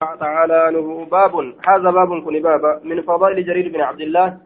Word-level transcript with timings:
تعالى 0.00 0.54
عنه 0.54 1.06
باب. 1.10 1.34
هذا 1.68 1.90
باب 1.90 2.08
كن 2.24 2.42
باب. 2.42 2.80
من 2.84 3.02
فضائل 3.02 3.46
جرير 3.46 3.72
بن 3.72 3.80
عبد 3.80 4.00
الله. 4.00 4.36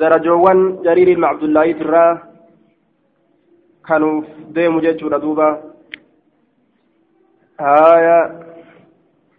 درجوان 0.00 0.82
جرير 0.82 1.16
بن 1.16 1.24
عبد 1.24 1.42
الله 1.42 1.72
ترى. 1.72 2.18
كانوا 3.88 4.22
ديم 4.54 4.80
جيتشورا 4.80 5.18
دوبا 5.18 5.48
آية. 7.60 8.20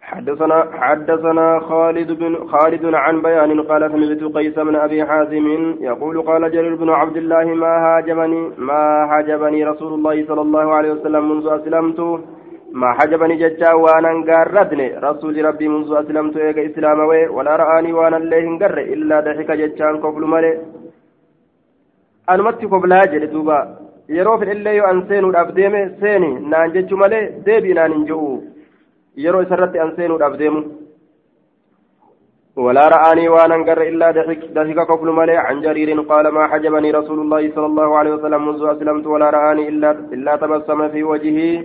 حدثنا 0.02 0.58
حدثنا 0.74 1.60
خالد 1.60 2.12
بن 2.12 2.48
خالد 2.48 2.86
عن 2.96 3.22
بيان 3.22 3.62
قال 3.62 3.92
سمعت 3.92 4.24
قيس 4.36 4.58
من 4.58 4.76
أبي 4.76 5.06
حازم 5.06 5.48
يقول 5.82 6.22
قال 6.22 6.52
جرير 6.52 6.76
بن 6.76 6.90
عبد 6.90 7.18
الله 7.18 7.46
ما 7.46 7.74
هاجمني 7.86 8.42
ما 8.58 8.84
هاجمني 9.12 9.66
رسول 9.66 9.94
الله 9.94 10.26
صلى 10.28 10.42
الله 10.42 10.74
عليه 10.74 10.92
وسلم 10.92 11.24
منذ 11.30 11.48
أسلمت 11.48 12.00
ما 12.72 12.94
حجبني 12.94 13.36
ججا 13.36 13.74
وأنا 13.74 14.12
قاردني 14.28 14.88
رسول 14.98 15.46
ربي 15.46 15.68
منذ 15.68 15.90
أسلمت 16.02 16.38
إيقا 16.38 16.66
إسلام 16.66 17.00
وي 17.00 17.28
ولا 17.28 17.56
رآني 17.56 17.94
وأنا 17.94 18.18
اللي 18.18 18.48
هنقر 18.48 18.78
إلا 18.78 19.20
ضحك 19.20 19.52
ججان 19.52 19.98
قبل 20.04 20.22
ملي. 20.34 20.52
أنمت 22.30 22.66
قبلها 22.66 23.06
جل 23.12 23.28
دوبا. 23.32 23.60
yeroo 24.18 24.38
fedhellee 24.40 24.76
yoo 24.80 24.88
an 24.88 25.00
seenuudhaaf 25.08 25.50
deeme 25.56 25.82
seeni 26.02 26.30
naan 26.52 26.72
jechu 26.76 26.96
malee 27.02 27.24
deebii 27.46 27.74
naan 27.78 27.92
hin 27.96 28.06
ji'u 28.10 28.28
yeroo 29.24 29.42
isarratti 29.46 29.80
an 29.80 30.64
ولا 32.66 32.88
رآني 32.88 33.30
وأنا 33.30 33.56
انقر 33.56 33.82
إلا 33.82 34.12
ضحك 34.58 34.80
قبل 34.92 35.08
ملي. 35.20 35.38
عن 35.38 35.62
جرير 35.62 36.02
قال 36.02 36.28
ما 36.28 36.48
حجبني 36.48 36.92
رسول 36.92 37.20
الله 37.20 37.52
صلى 37.56 37.66
الله 37.66 37.98
عليه 37.98 38.12
وسلم 38.12 38.48
منذ 38.48 38.62
أسلمت 38.66 39.06
ولا 39.08 39.30
رآني 39.30 39.70
إلا 39.70 39.92
إلا 39.92 40.36
تبسم 40.36 40.90
في 40.90 41.04
وجهي 41.04 41.64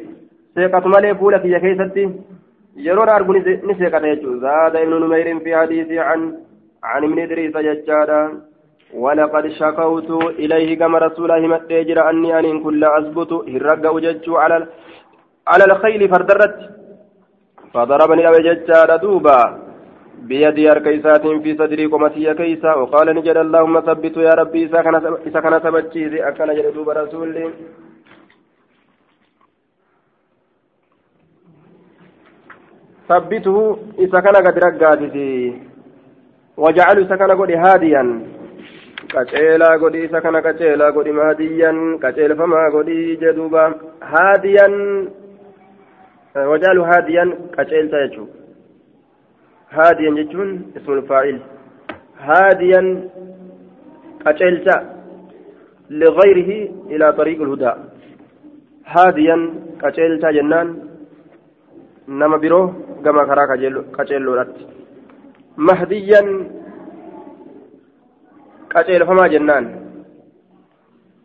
seeqatu 0.54 0.88
malee 0.88 1.14
fuula 1.14 1.38
kiyya 1.38 1.60
keessatti 1.60 2.08
yeroon 2.76 3.08
argu 3.08 3.32
ni 3.32 3.74
seeqata 3.78 4.06
jechuudha. 4.06 4.40
Zaada 4.46 4.82
ibnu 4.82 4.98
numeyrin 4.98 5.44
fi 5.44 5.50
hadiisii 5.50 6.02
can 6.08 6.22
عن 6.84 7.04
ابن 7.04 7.18
إدريس 7.18 7.56
ججادا 7.56 8.22
ولقد 8.94 9.48
شكوت 9.48 10.10
إليه 10.42 10.78
كما 10.78 10.98
رسول 10.98 11.30
الله 11.30 11.46
مدجر 11.48 12.10
أني 12.10 12.38
أن 12.38 12.62
كل 12.62 12.84
أثبت 12.84 13.32
هرق 13.32 13.92
وجدت 13.94 14.28
على 14.28 14.66
على 15.48 15.64
الخيل 15.64 16.08
فردرت 16.08 16.56
فضربني 17.74 18.28
أبي 18.28 18.42
ججادا 18.48 18.96
دوبا 18.96 19.38
بيدي 20.28 20.70
أركيسات 20.72 21.26
في 21.26 21.56
صدري 21.58 21.86
قمتي 21.86 22.34
كيسا 22.34 22.74
وقال 22.74 23.06
نجد 23.16 23.36
اللهم 23.36 23.80
ثبت 23.80 24.16
يا 24.16 24.34
ربي 24.40 24.64
إذا 25.26 25.40
كان 25.40 25.58
ثبتشي 25.64 26.28
أكن 26.28 26.48
جد 26.56 26.76
ثبته 33.12 33.78
إذا 33.98 34.20
كان 34.20 34.36
قد 34.46 34.58
رقاتي 34.58 35.54
وجعل 36.56 36.98
إذا 36.98 37.16
كان 37.16 37.30
قد 37.40 37.50
هاديا 37.50 38.04
qaceelaa 39.12 39.78
godhi 39.80 40.04
isa 40.06 40.20
kana 40.24 40.40
qaceelaa 40.44 40.92
godhi 40.96 41.12
mahadiyyan 41.12 41.78
qaceelfamaa 42.04 42.70
godhi 42.74 43.16
jedhuuba 43.22 43.64
haadiyan 44.12 44.76
wajaalu 46.50 46.86
haadiyan 46.90 47.32
qaceelcha 47.56 48.00
jechuu 48.04 48.28
haadiyan 49.76 50.16
jechuun 50.20 50.54
ismul 50.80 51.02
faa'il 51.10 51.40
haadiyan 52.28 52.88
qaceelcha 54.24 54.76
ligayrihi 56.04 56.58
ilaa 56.94 57.12
طريق 57.20 57.38
الهدى 57.42 57.72
haadiyan 58.94 59.42
qaceelcha 59.82 60.32
jennaan 60.38 60.68
nama 62.06 62.38
biroo 63.02 63.08
gama 63.08 63.26
karaa 63.26 63.46
qaceelloodhaatti 63.96 64.66
mahdiyyan 65.56 66.28
qaceelfamaa 68.74 69.28
jennaan 69.28 69.70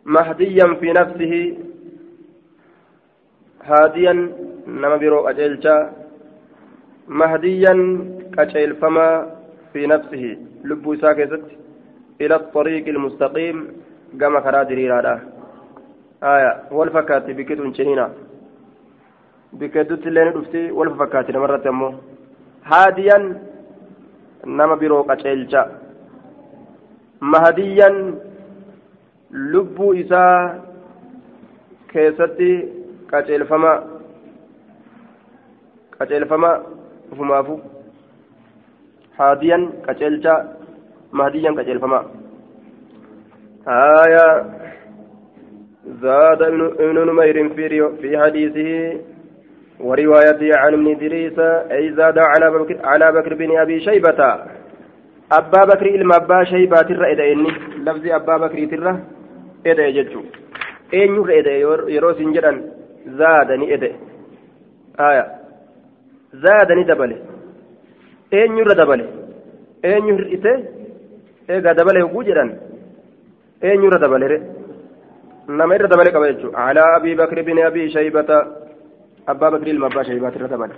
mahdiyyan 0.04 0.76
fi 0.80 0.92
nafsihi 0.92 1.58
haadiyan 3.70 4.20
nama 4.66 4.98
biroo 4.98 5.22
qaceelchaa 5.22 5.90
mahdiyyan 7.08 7.80
qaceelfamaa 8.36 9.26
fi 9.72 9.86
nafsihi 9.86 10.38
lubbuu 10.64 10.92
isaa 10.92 11.14
keessatti 11.14 11.58
ila 12.20 12.36
الطريق 12.36 12.88
المستقيم 12.88 13.56
كما 14.20 14.40
كرا 14.40 14.62
دريرا 14.62 15.20
آية 16.22 16.52
والفكات 16.70 17.30
بكتون 17.30 17.74
شنينا 17.74 18.12
bikkeeddutti 19.52 20.08
illee 20.08 20.24
ni 20.24 20.32
dhufti 20.36 20.62
wal 20.78 20.90
fakkaatti 21.00 21.32
namarratti 21.32 21.68
ammoo 21.68 21.92
haadiyan 22.70 23.24
nama 24.60 24.76
biroo 24.82 25.04
qaceelcha 25.10 25.62
mahadiyyan 27.20 27.96
lubbuu 29.54 29.92
isaa 30.02 30.54
keessatti 31.92 32.50
qaceelfama 33.10 33.72
qaceelfama 35.98 36.52
ufumaafu 37.12 37.60
haadiyan 39.18 39.68
qaceelcha 39.88 40.38
mahadiyyan 41.12 41.58
qaceelfama 41.60 42.00
آية 43.68 44.44
زاد 46.02 46.42
ابن 46.42 46.98
نمير 47.10 47.48
في 48.00 48.18
حديثه 48.22 49.00
وروايته 49.80 50.58
عن 50.58 50.72
ابن 50.72 50.90
إدريس 50.90 51.38
أي 51.38 51.92
زاد 51.92 52.18
على 52.18 52.58
بكر, 52.58 52.76
على 52.84 53.12
بكر 53.12 53.34
بن 53.34 53.58
أبي 53.58 53.80
شيبة. 53.80 54.20
أبا 55.32 55.64
بكر 55.64 55.86
إلما 55.86 56.16
أبا 56.16 56.44
شيبة 56.44 56.76
ترى 56.76 57.12
إذا 57.12 57.24
إني 57.32 57.50
لفظ 57.86 58.06
أبا 58.06 58.36
بكر 58.36 58.64
ترى 58.64 58.98
إذا 59.66 59.86
يجتشو 59.86 60.20
إن 60.94 61.14
ير 61.14 61.28
إذا 61.38 61.52
يروس 61.88 62.18
جدا 62.18 62.62
زادني 63.06 63.74
إذا. 63.74 63.90
آية. 65.00 65.26
زادني 66.32 66.84
دبله. 66.84 67.18
إن 68.34 68.58
ير 68.58 68.72
دبله. 68.72 69.08
إن 69.84 70.08
ير 70.08 70.22
إذا 70.26 70.62
إذا 71.50 71.72
دبله 71.72 72.04
وجدا 72.16 72.42
إن 73.64 73.78
ير 73.84 73.94
دبله. 74.04 74.42
نما 75.48 75.74
ير 75.74 75.86
دبله 75.86 76.50
على 76.54 76.80
أبي 76.96 77.14
بكر 77.14 77.42
بن 77.42 77.58
أبي 77.66 77.90
شيبة. 77.90 78.58
أبا 79.28 79.48
بكر 79.50 79.66
المبا 79.66 80.02
شيبات 80.02 80.36
الردبل 80.36 80.70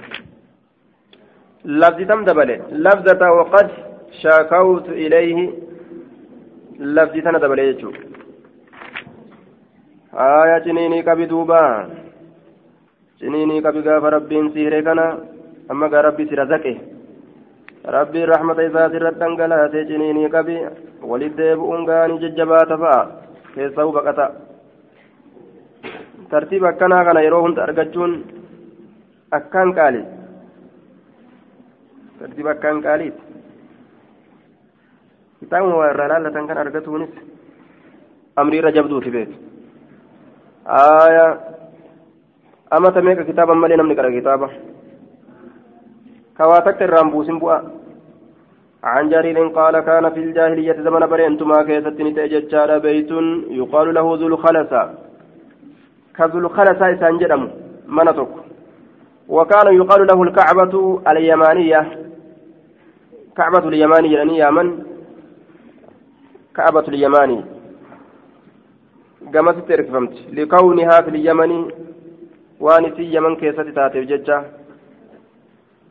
لفظ 1.64 2.00
تم 2.08 2.24
دبل 2.24 2.50
لفظة 2.84 3.22
وقد 3.36 3.68
شاكوت 4.22 4.86
إليه. 4.88 5.38
لفظ 6.96 7.14
تنا 7.24 7.38
دبل 7.38 7.58
يجو. 7.58 7.90
آية 10.14 10.58
جنيني 10.64 11.02
كبي 11.02 11.24
دوبا. 11.26 11.62
جنيني 13.20 13.60
كبي 13.64 13.80
غاف 13.86 14.04
ربين 14.04 14.46
سيري 14.54 14.82
كنا. 14.82 15.06
أما 15.70 15.86
غا 15.92 16.00
ربي 16.00 16.24
سيرزكي 16.28 16.74
ربي 17.86 18.24
رحمة 18.24 18.58
إذا 18.66 18.82
سرت 18.92 19.16
دنقلات 19.20 19.74
جنيني 19.90 20.28
كبي. 20.34 20.56
ولد 21.10 21.36
ديبؤون 21.36 21.80
غاني 21.88 22.18
ججبات 22.22 22.72
فا. 22.82 22.94
كيسو 23.54 23.90
بقتا 23.90 24.26
أكنا 26.32 27.04
كان 27.04 27.16
يروهن 27.16 27.54
تأرقجون 27.54 28.39
akkaan 29.38 29.74
qaali 29.78 30.02
tartiiba 32.18 32.50
akkaan 32.50 32.82
qaaliiti 32.82 33.22
kitaabuma 35.40 35.76
waa 35.80 35.90
irraa 35.92 36.08
laallatan 36.12 36.48
kan 36.48 36.58
argatuunis 36.62 37.12
amrii 38.36 38.60
irra 38.62 38.72
jabduuti 38.78 39.10
beeku 39.16 39.36
aaya 40.80 41.26
amata 42.78 43.02
meeqa 43.08 43.28
kitaaban 43.30 43.62
malee 43.62 43.78
namni 43.80 43.98
qara 44.00 44.16
kitaaba 44.18 44.48
kawaa 46.38 46.64
takka 46.66 46.84
irraan 46.88 47.12
buusin 47.12 47.40
bu'a 47.44 47.60
عن 48.84 49.08
جرير 49.12 49.48
قال 49.48 49.80
كان 49.80 50.10
في 50.10 50.20
الجاهلية 50.20 50.72
زمن 50.72 51.06
برينتما 51.06 51.62
كيست 51.68 52.00
نتأججار 52.00 52.78
بيت 52.78 53.10
يقال 53.60 53.94
له 53.94 54.06
ذو 54.20 54.26
الخلسة 54.32 54.82
كذو 56.16 56.38
الخلسة 56.38 56.84
إسان 56.92 57.18
جرم 57.20 57.42
منطق 57.96 58.30
وكان 59.30 59.74
يقال 59.74 60.06
له 60.06 60.22
الكعبة 60.22 61.02
اليمانية. 61.08 62.10
كعبة 63.36 63.68
اليمانية 63.68 64.16
يعني 64.16 64.38
يمن 64.38 64.82
كعبة 66.56 66.80
اليماني. 66.88 67.44
قامت 69.34 69.68
تركفمت 69.68 70.12
لكونها 70.32 71.00
في 71.00 71.10
اليمن 71.10 71.70
وانتي 72.60 73.02
يمن 73.02 73.36
كيست 73.36 73.60
تاتي 73.60 74.04
ججة 74.04 74.44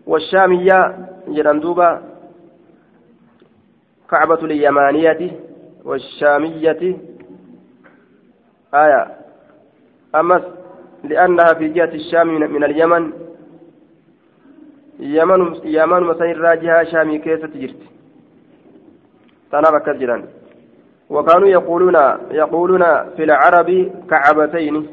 والشامية 0.08 1.08
جرندوبة 1.28 2.02
كعبة 4.12 4.42
اليمانية 4.44 5.32
والشامية. 5.86 6.98
آية. 8.74 9.18
أمس 10.16 10.42
لأنها 11.04 11.54
في 11.54 11.68
جهة 11.68 11.94
الشام 11.94 12.28
من 12.28 12.64
اليمن 12.64 13.29
يمن 15.00 15.56
يمن 15.64 16.04
مسين 16.04 16.36
راجها 16.42 16.84
شامي 16.84 17.18
كيسة 17.18 17.52
جرت 17.56 17.82
تنام 19.52 19.78
كجران 19.78 20.24
وكانوا 21.10 21.48
يقولون 21.48 21.96
يقولون 22.32 22.84
في 23.16 23.24
العرب 23.24 23.92
كعبتين 24.10 24.88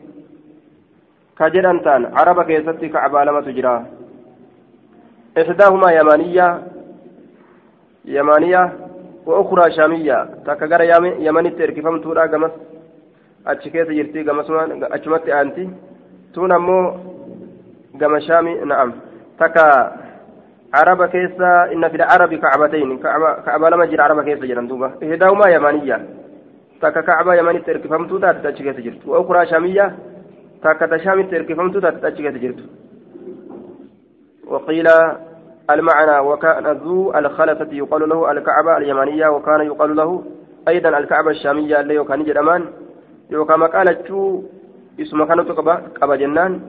كجران 1.38 1.82
تان 1.84 2.02
عرب 2.18 2.42
كيسة 2.42 2.80
كعبة 2.94 3.24
لما 3.24 3.40
تجرى 3.40 3.86
إحداهما 5.40 5.92
يمانية 5.92 6.62
يمانية 8.04 8.72
وأخرى 9.26 9.72
شامية 9.76 10.28
تكجر 10.46 10.80
يمن 11.26 11.56
تركفم 11.56 12.00
تورا 12.00 12.26
جمس 12.26 12.50
أتشكيت 13.46 13.88
جرتي 13.90 14.22
جمس 14.22 14.46
أتشمت 14.94 15.28
أنتي 15.28 15.70
تون 16.34 16.52
أمو 16.52 16.78
جم 17.94 18.18
شامي 18.18 18.54
نعم 18.54 18.92
تكا 19.40 19.92
عرب 20.74 21.04
كيسا 21.04 21.72
إن 21.72 21.88
في 21.88 21.96
العرب 21.96 22.34
كعبتين 22.34 22.98
كعبة 22.98 23.32
كعبة 23.46 23.68
لما 23.70 23.84
جرى 23.86 24.02
عرب 24.02 24.24
كيسا 24.24 24.46
جران 24.46 24.66
دوبا 24.68 24.88
إحداهما 25.02 25.48
يمانية 25.48 26.06
تكا 26.82 27.00
كعبة 27.00 27.34
يمني 27.34 27.58
تركفم 27.58 28.06
توتا 28.08 28.32
تتشكيت 28.32 28.80
جرت 28.80 29.06
وأخرى 29.06 29.46
شامية 29.46 29.96
تكا 30.62 30.86
تشامي 30.86 31.22
تركفم 31.22 31.72
توتا 31.72 31.90
تتشكيت 31.90 32.36
جرت 32.42 32.60
وقيل 34.46 34.88
المعنى 35.70 36.18
وكان 36.18 36.66
ذو 36.66 37.14
الخلفة 37.14 37.68
يقال 37.72 38.08
له 38.08 38.30
الكعبة 38.30 38.76
اليمانية 38.76 39.28
وكان 39.28 39.60
يقال 39.60 39.96
له 39.96 40.24
أيضا 40.68 40.98
الكعبة 40.98 41.30
الشامية 41.30 41.80
اللي 41.80 42.04
كان 42.04 42.24
جرمان 42.24 42.64
يوكما 43.30 43.66
قالت 43.66 44.10
اسم 45.00 45.24
كانت 45.24 45.50
قبا 46.00 46.16
جنان 46.16 46.60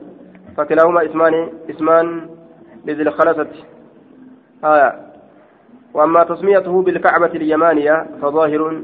فكلاهما 0.56 1.06
اسمان 1.06 1.48
اسمان 1.70 2.20
لذي 2.88 3.02
الخلفة 3.02 3.48
آية. 4.64 4.94
وأما 5.94 6.24
تسميته 6.24 6.82
بالكعبة 6.82 7.26
اليمانية 7.26 8.06
فظاهر 8.22 8.82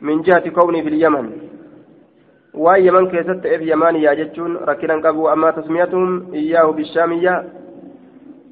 من 0.00 0.22
جهة 0.22 0.48
كونه 0.48 0.82
في 0.82 0.88
اليمن. 0.88 1.30
ويمن 2.54 3.08
كيست 3.10 3.46
في 3.46 3.72
يمانية 3.72 4.12
جتشون 4.12 4.56
ركنا 4.56 5.08
قبوا 5.08 5.32
أما 5.32 5.50
تسميتهم 5.50 6.34
إياه 6.34 6.64
بالشامية 6.64 7.44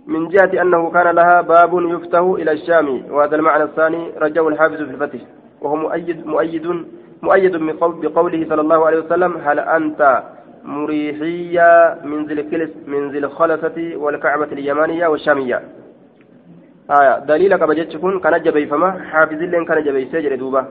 من 0.06 0.28
جهة 0.28 0.62
أنه 0.62 0.90
كان 0.90 1.14
لها 1.14 1.40
باب 1.40 1.72
يفتح 1.74 2.18
إلى 2.18 2.52
الشام. 2.52 3.12
وهذا 3.12 3.36
المعنى 3.36 3.62
الثاني 3.62 4.12
رجه 4.18 4.48
الحافظ 4.48 4.76
في 4.76 4.82
الفتح. 4.82 5.20
وهو 5.60 5.76
مؤيد 5.76 6.26
مؤيد 6.26 6.86
مؤيد 7.22 7.56
بقوله 7.80 8.46
صلى 8.48 8.60
الله 8.60 8.86
عليه 8.86 8.98
وسلم 8.98 9.36
هل 9.44 9.58
أنت 9.60 10.22
مريحية 10.66 11.98
من 12.04 12.26
ذي 12.26 12.72
من 12.86 13.10
ذي 13.10 13.18
الخلفة 13.18 13.92
والكعبة 13.96 14.50
اليمانية 14.52 15.06
والشامية. 15.06 15.62
آية. 16.90 17.18
دليلك 17.18 17.62
بجتكون 17.62 18.20
كان 18.20 18.42
جبي 18.42 18.66
فما 18.66 18.90
حافظ 19.10 19.40
لين 19.42 19.64
كان 19.64 19.84
جبي 19.84 20.04
سجر 20.12 20.34
دوبا. 20.36 20.62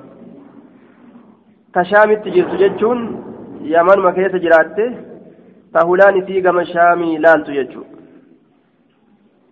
كشامت 1.76 2.28
جرت 2.28 2.54
جتون 2.62 3.00
يمن 3.62 4.00
ما 4.06 4.12
كيس 4.12 4.36
جراته 4.44 4.94
تهولان 5.74 6.26
في 6.26 6.42
قم 6.42 6.64
شامي 6.64 7.18
لالتو 7.18 7.52
جتون 7.52 7.86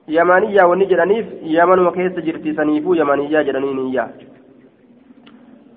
yamaniyyaa 0.07 0.67
wanni 0.67 0.85
jedhaniif 0.85 1.27
yamanuma 1.41 1.91
keessa 1.91 2.21
jirti 2.21 2.55
saniifuu 2.55 2.95
yamaniyyaa 2.95 3.43
jedhaniiniyyaa 3.47 4.09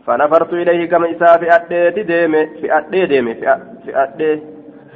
فنفرت 0.07 0.53
إليه 0.53 0.87
كما 0.87 1.11
إساء 1.11 1.39
في 1.39 1.47
أدي 1.57 2.03
ديمي 2.03 2.47
في 2.47 2.79
أدي 2.79 3.07
ديمي 3.07 3.35
في 3.35 4.03
أدي 4.03 4.41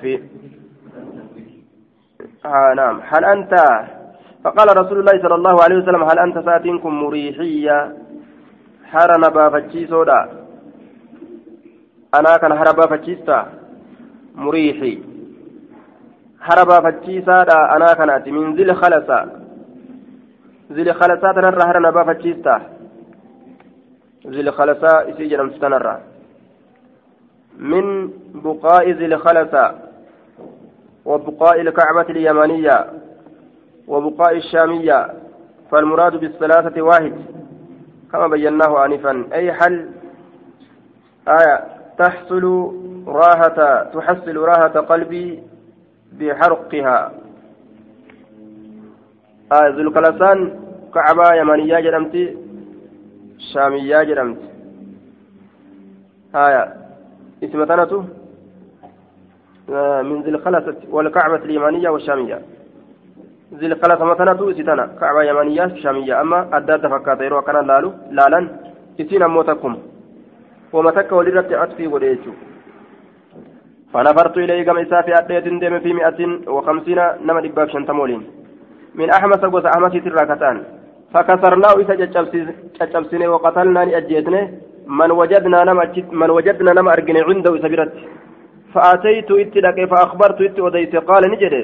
في 0.00 0.22
آه 2.46 2.72
نعم 2.76 3.00
هل 3.04 3.24
أنت 3.24 3.54
فقال 4.44 4.76
رسول 4.76 4.98
الله 5.00 5.22
صلى 5.22 5.34
الله 5.34 5.62
عليه 5.64 5.76
وسلم 5.76 6.02
هل 6.02 6.18
أنت 6.18 6.38
ساتينكم 6.38 7.02
مريحية 7.02 7.96
حرنا 8.84 9.28
بافتشي 9.28 9.86
سودا 9.86 10.20
أنا 12.14 12.36
كان 12.36 12.52
هربا 12.52 12.86
فتشيستا 12.86 13.46
مريحي 14.34 15.10
anaa 16.48 17.96
kanaati 17.96 18.32
min 18.32 18.56
zili 18.56 18.74
khalasa 18.74 19.28
zili 20.70 20.92
khalasaa 20.92 21.34
tanarra 21.34 21.66
hara 21.66 21.80
nabaa 21.80 22.04
fachiista 22.04 22.60
zili 24.24 24.52
khalasaa 24.52 25.04
isii 25.10 25.28
jedhamtu 25.28 25.58
tanarra 25.60 26.00
min 27.58 28.12
buqaa'i 28.42 28.94
zili 28.94 29.16
khalasa 29.16 29.74
وبقاء 31.10 31.60
الكعبة 31.60 32.06
اليمانية 32.10 32.86
وبقاء 33.88 34.36
الشامية 34.36 35.14
فالمراد 35.70 36.16
بالثلاثة 36.16 36.82
واحد 36.82 37.12
كما 38.12 38.26
بيناه 38.26 38.84
آنفا. 38.84 39.24
أي 39.32 39.52
حل؟ 39.52 39.88
آية 41.28 41.64
تحصل 41.98 42.74
راحة 43.06 43.82
تحصل 43.82 44.36
راحة 44.36 44.68
قلبي 44.68 45.42
بحرقها. 46.12 47.12
آه 49.52 49.68
ذو 49.68 49.80
الكلسان 49.80 50.60
كعبة 50.94 51.34
يمنية 51.34 51.80
جرمتي 51.80 52.36
شامية 53.54 54.02
جرمت. 54.02 54.38
آية 56.34 56.74
اسم 57.44 57.64
ثنته 57.64 58.04
من 60.08 60.22
ذي 60.22 60.30
الخلسة 60.30 60.76
والكعبة 60.90 61.36
اليمانية 61.36 61.88
والشامية. 61.88 62.38
ذي 63.54 63.66
الخلسة 63.66 64.04
مثنته 64.04 64.52
ستنا 64.52 64.86
كعبة 65.00 65.22
يمنية 65.22 65.74
شامية. 65.82 66.20
أما 66.20 66.56
أدات 66.56 66.86
فكات 66.86 67.20
يروى 67.20 67.42
كان 67.42 67.66
لالو 67.66 67.92
لالا 68.10 68.48
إسين 69.00 69.22
أموتكم 69.22 69.72
ومتك 70.72 71.12
ولرت 71.12 71.52
أطفي 71.52 71.86
وليجو 71.86 72.32
فنفرت 73.92 74.36
إليه 74.36 74.62
كما 74.66 74.82
إساء 74.82 75.02
في 75.02 75.12
أدية 75.18 75.38
ديم 75.38 75.78
في 75.80 75.92
مئة 75.92 76.20
وخمسين 76.54 77.00
نما 77.26 77.40
دباب 77.40 77.68
شنتمولين. 77.68 78.22
من 78.94 79.10
أحمس 79.10 79.38
قوس 79.52 79.64
أحمس 79.64 79.92
تراكتان 80.04 80.56
فكسرناه 81.14 81.74
إسا 81.82 81.94
جتشبسني 81.94 83.26
وقتلنا 83.28 83.82
أجيتني 83.82 84.40
من 84.86 85.10
وجدنا 85.10 85.64
نما 85.64 85.84
من 86.12 86.30
وجدنا 86.30 86.72
نما 86.72 86.92
أرجن 86.92 87.16
عنده 87.28 87.50
إسبرت 87.56 87.92
فأتيت 88.74 89.30
إتلك 89.30 89.78
فأخبرت 89.90 90.40
إت 90.40 90.58
وديت. 90.60 90.96
قال 90.96 91.22
نجري 91.30 91.62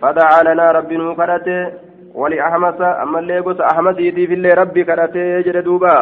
فدعا 0.00 0.42
لنا 0.46 0.72
ربي 0.72 0.96
نوكرته 0.96 1.72
ولأحمس 2.14 2.80
أما 3.02 3.18
اللي 3.18 3.38
قوس 3.38 3.60
أحمس 3.60 3.96
يدي 3.98 4.26
في 4.26 4.34
اللي 4.34 4.48
ربي 4.48 4.84
كرته 4.84 5.40
جري 5.46 5.62
دوبا. 5.62 5.96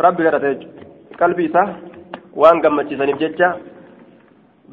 ربي 0.00 0.22
كرته 0.30 0.66
قلبي 1.20 1.48
صح 1.54 1.68
وان 2.40 2.56
قمت 2.62 2.88
سنف 2.98 3.18
جتشا 3.22 3.50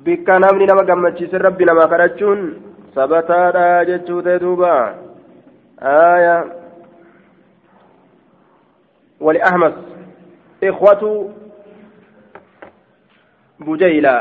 bikka 0.06 0.40
namni 0.40 0.66
nama 0.66 0.84
gammachiise 0.88 1.38
rabbi 1.38 1.66
namaa 1.68 1.88
kadhachuun 1.92 2.40
sabataadha 2.96 3.86
jechuu 3.86 4.22
ta'e 4.22 4.40
duuba 4.40 4.96
aya 5.82 6.38
ولأحمس 9.20 9.76
إخوة 10.64 11.04
بجيلة 13.60 14.16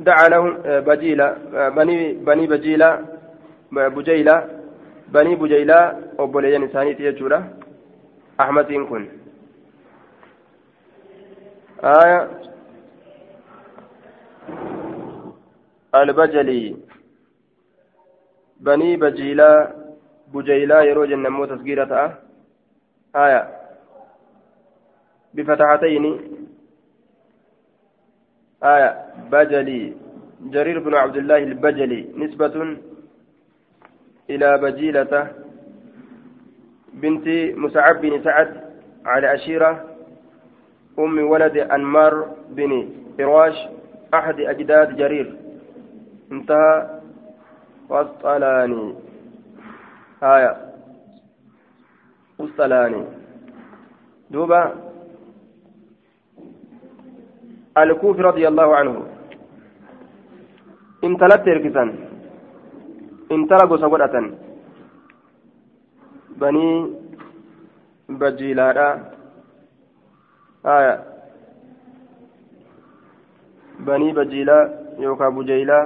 دعا 0.00 0.28
لهم 0.28 0.50
بجيلة 0.64 1.28
بني 1.68 2.12
بني 2.12 2.46
بجيلة 2.46 2.90
بجيلة 3.72 4.36
بني 5.08 5.34
بجيلة 5.34 5.78
وبوليان 6.18 6.62
إنساني 6.62 6.94
تيجورة 6.94 7.40
أحمد 8.40 8.72
كن 8.72 9.08
آية. 11.84 12.30
البجلي. 15.94 16.76
بني 18.60 18.96
بجيلا 18.96 19.74
بجيلا 20.34 20.82
يروج 20.82 21.12
النمو 21.12 21.44
تسجيلة 21.44 22.14
آية. 23.16 23.42
بفتحتين. 25.34 26.04
آية 28.64 28.90
بجلي. 29.32 29.94
جرير 30.40 30.78
بن 30.78 30.94
عبد 30.94 31.16
الله 31.16 31.38
البجلي. 31.38 32.12
نسبة 32.16 32.76
إلى 34.30 34.58
بجيلة 34.58 35.32
بنت 36.94 37.26
مسعب 37.56 38.00
بن 38.00 38.22
سعد 38.24 38.50
على 39.06 39.34
أشيرة 39.34 39.84
أم 40.98 41.18
ولد 41.18 41.56
أنمار 41.56 42.34
بن 42.50 42.88
فراش 43.18 43.68
أحد 44.14 44.40
أجداد 44.40 44.96
جرير. 44.96 45.36
انتهى. 46.32 47.00
واسطلاني 47.88 48.94
آية. 50.22 50.56
واسطلاني 52.38 53.04
دوبا 54.30 54.87
الكوفي 57.76 58.22
رضي 58.22 58.48
الله 58.48 58.76
عنه 58.76 58.94
انتلت 61.04 61.40
تركسا 61.46 61.84
انتلقوا 63.32 63.76
سقرة 63.76 64.14
banii 66.40 66.86
bajiilaadha 68.20 68.88
haya 70.62 70.92
banii 73.86 74.12
bajiilaa 74.18 74.62
yookaan 75.04 75.34
bujeeylaa 75.38 75.82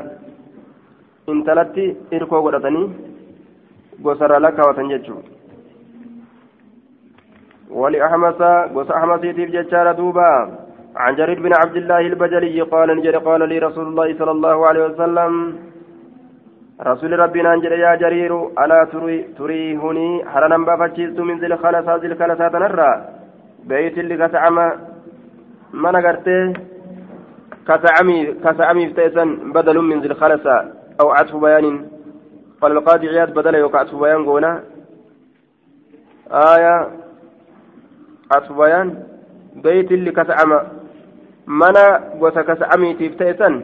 intalatti 1.35 1.87
irkoo 2.19 2.43
godhatanii 2.47 2.89
gosarraa 4.03 4.45
lakkaawatan 4.47 4.93
jechuudha 4.95 5.31
ولأحمس 7.81 8.41
قص 8.75 8.91
أحمس 8.91 9.25
يتيب 9.25 9.51
جتشار 9.51 9.93
دوبا 9.93 10.29
عن 10.97 11.15
جرير 11.17 11.41
بن 11.41 11.53
عبد 11.55 11.77
الله 11.77 12.01
البجلي 12.01 12.61
قال 12.61 12.97
نجري 12.97 13.17
قال 13.17 13.49
لي 13.49 13.59
رسول 13.59 13.87
الله 13.87 14.19
صلى 14.19 14.31
الله 14.31 14.67
عليه 14.67 14.85
وسلم 14.87 15.59
رسول 16.81 17.19
ربنا 17.19 17.55
انجل 17.55 17.73
يا 17.73 17.95
جرير 17.95 18.33
ألا 18.65 18.89
تري 18.93 19.23
تريهني؟ 19.39 20.25
حرنا 20.31 20.57
بفتشيست 20.69 21.21
من 21.21 21.39
ذي 21.41 21.47
الخلسة 21.47 21.97
ذي 21.97 22.07
الخلسة 22.07 22.49
تنرى؟ 22.49 22.93
بيت 23.65 23.99
اللي 23.99 24.17
كتعم 24.17 24.57
ما 25.73 25.91
نقرته؟ 25.91 26.53
كتعمي 27.69 28.27
كتعمي 28.45 28.85
فتيسا 28.91 29.25
بدل 29.55 29.79
من 29.81 30.01
ذي 30.01 30.09
الخلسة 30.09 30.57
أو 31.01 31.11
عطف 31.11 31.37
بيان. 31.37 31.89
قال 32.61 32.73
القاضي 32.73 33.09
عياد 33.09 33.35
بدل 33.35 33.55
يوقع 33.55 33.81
عطف 33.81 33.95
بيان 33.95 34.25
قونا 34.25 34.63
آية 36.31 36.75
عطف 38.35 38.53
بيان. 38.53 39.03
بيت 39.65 39.93
اللي 39.93 40.11
كتعم. 40.11 40.82
Mana 41.47 42.15
gosa 42.21 42.45
kasa'amiitiif 42.45 43.17
ta'e 43.17 43.35
san 43.39 43.63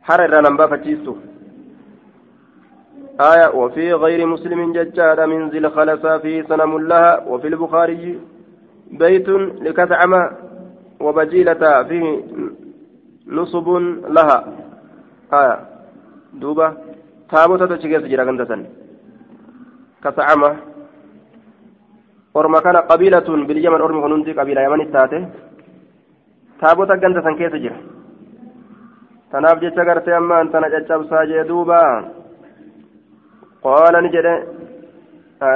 hara 0.00 0.24
irraa 0.24 0.42
nan 0.42 0.56
baafachiistu. 0.56 1.16
آية 3.20 3.48
وفي 3.54 3.92
غير 3.92 4.26
مسلم 4.26 4.72
ججار 4.72 5.26
من 5.26 5.48
ذي 5.50 5.58
الخلسة 5.58 6.18
في 6.18 6.42
صنم 6.48 6.78
لها 6.78 7.26
وفي 7.26 7.48
البخاري 7.48 8.20
بيت 8.90 9.28
لكثعم 9.64 10.12
وبجيلة 11.00 11.82
فيه 11.88 12.04
نصب 13.26 13.68
لها 14.16 14.38
آية 15.32 15.56
دوبة 16.32 16.72
تابوتة 17.30 17.66
تشيكيس 17.76 18.02
جرا 18.10 18.24
كنتسن 18.24 18.60
كثعم 20.04 20.42
أرمى 22.36 22.60
كان 22.60 22.76
قبيلة 22.76 23.28
باليمن 23.48 23.80
أرمى 23.80 24.00
كننتي 24.02 24.32
قبيلة 24.32 24.60
يمن 24.62 24.80
التاتي 24.80 25.20
taabota 26.60 26.96
ganda 26.96 27.22
san 27.22 27.36
keessa 27.40 27.58
jira 27.64 27.76
tanaaf 29.32 29.60
jecha 29.60 29.84
gartee 29.84 30.16
ammaan 30.20 30.50
tana 30.52 30.70
caccabsaa 30.74 31.26
jee 31.30 31.44
duuba 31.50 31.80
qaala 33.66 34.00
ni 34.02 34.10
jedhe 34.16 34.34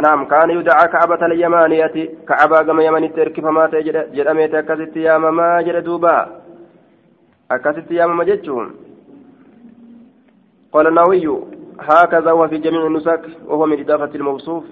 naam 0.06 0.26
kaana 0.32 0.52
yudacaa 0.58 0.92
kacbata 0.94 1.24
alyamaaniyati 1.30 2.02
kacbaa 2.30 2.64
gama 2.68 2.86
yamanitti 2.86 3.24
erkifamaa 3.24 3.68
ta'e 3.72 3.82
jedhameeti 4.16 4.56
akkasitti 4.62 5.04
yaamamaa 5.08 5.62
jedhe 5.68 5.82
duuba 5.90 6.14
akkasitti 7.48 8.00
yaamama 8.00 8.30
jechuun 8.32 8.68
قال 10.72 10.86
النووي 10.86 11.26
هكذا 11.80 12.30
هو 12.30 12.48
في 12.48 12.58
جميع 12.58 12.86
النسك 12.86 13.22
وهو 13.46 13.66
من 13.66 13.80
إضافة 13.80 14.14
الموصوف 14.14 14.64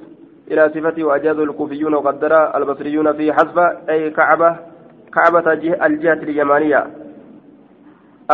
إلى 0.50 0.68
صفته 0.74 1.04
وأجاز 1.04 1.38
الكوفيون 1.38 1.94
وقدر 1.94 2.56
البصريون 2.56 3.12
في 3.12 3.32
حذف 3.32 3.58
أي 3.88 4.10
كعبة 4.10 4.56
كعبة 5.14 5.52
الجهة 5.86 6.12
اليمانية 6.12 6.86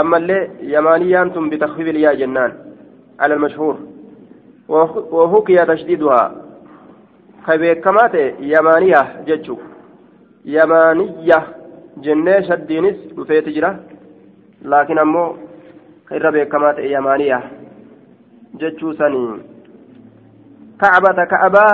أما 0.01 0.17
اللي 0.17 0.51
يمانية 0.61 1.23
أنتم 1.23 1.51
بتخفيف 1.51 1.89
الياء 1.89 2.15
جنان 2.15 2.53
على 3.21 3.35
المشهور. 3.35 3.79
وحكي 4.69 5.57
تشديدها. 5.67 6.35
كبيكمات 7.47 8.15
يمانية 8.41 9.25
جتشو. 9.27 9.57
يمانية 10.45 11.47
جنة 11.97 12.41
شدينس 12.41 12.97
وفيت 13.19 13.49
جرا. 13.49 13.81
لكن 14.63 14.99
أمو 14.99 15.37
خير 16.09 16.31
بيكمات 16.31 16.79
يمانية 16.79 17.51
جتشو 18.55 18.93
سني. 18.93 19.43
كعبة 20.81 21.25
كعبة 21.25 21.67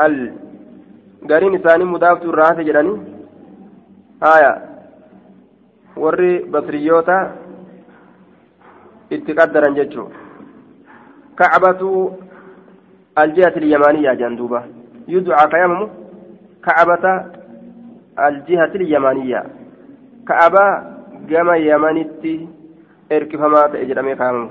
ال 0.00 0.32
gariin 1.30 1.54
isaanii 1.58 1.88
mudaaftuu 1.94 2.32
irraa 2.32 2.48
hafe 2.50 2.64
jedhanii 2.68 2.96
haya 4.20 4.52
warri 6.04 6.32
basriyyoota 6.52 7.16
itti 9.10 9.34
qaddaran 9.38 9.74
jechuu. 9.78 10.08
Kacbatu 11.40 11.88
aljihati 13.22 13.58
ilyamaaniyyaa 13.60 14.14
jedhan 14.20 14.36
duuba. 14.38 14.62
Yudcaa 15.08 15.46
kayamamu 15.52 15.86
kacbata 16.66 17.12
aljihati 18.16 18.78
ilyamaaniyyaa 18.78 19.44
ka'abaa 20.28 20.72
gama 21.30 21.56
yamanitti 21.56 22.34
erkifamaa 23.10 23.68
ta'e 23.72 23.86
jedhamee 23.90 24.16
kaa'amamu 24.20 24.50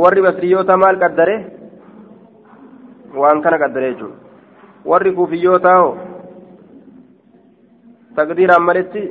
warri 0.00 0.22
basriyyoota 0.26 0.76
maal 0.76 0.96
qaddare? 1.04 1.36
Waan 3.20 3.42
kana 3.42 3.58
qaddare 3.62 3.92
jechuudha 3.92 4.29
warri 4.84 5.12
kuufiyyootaa 5.12 5.84
taqdiiraan 8.16 8.62
maletti 8.62 9.02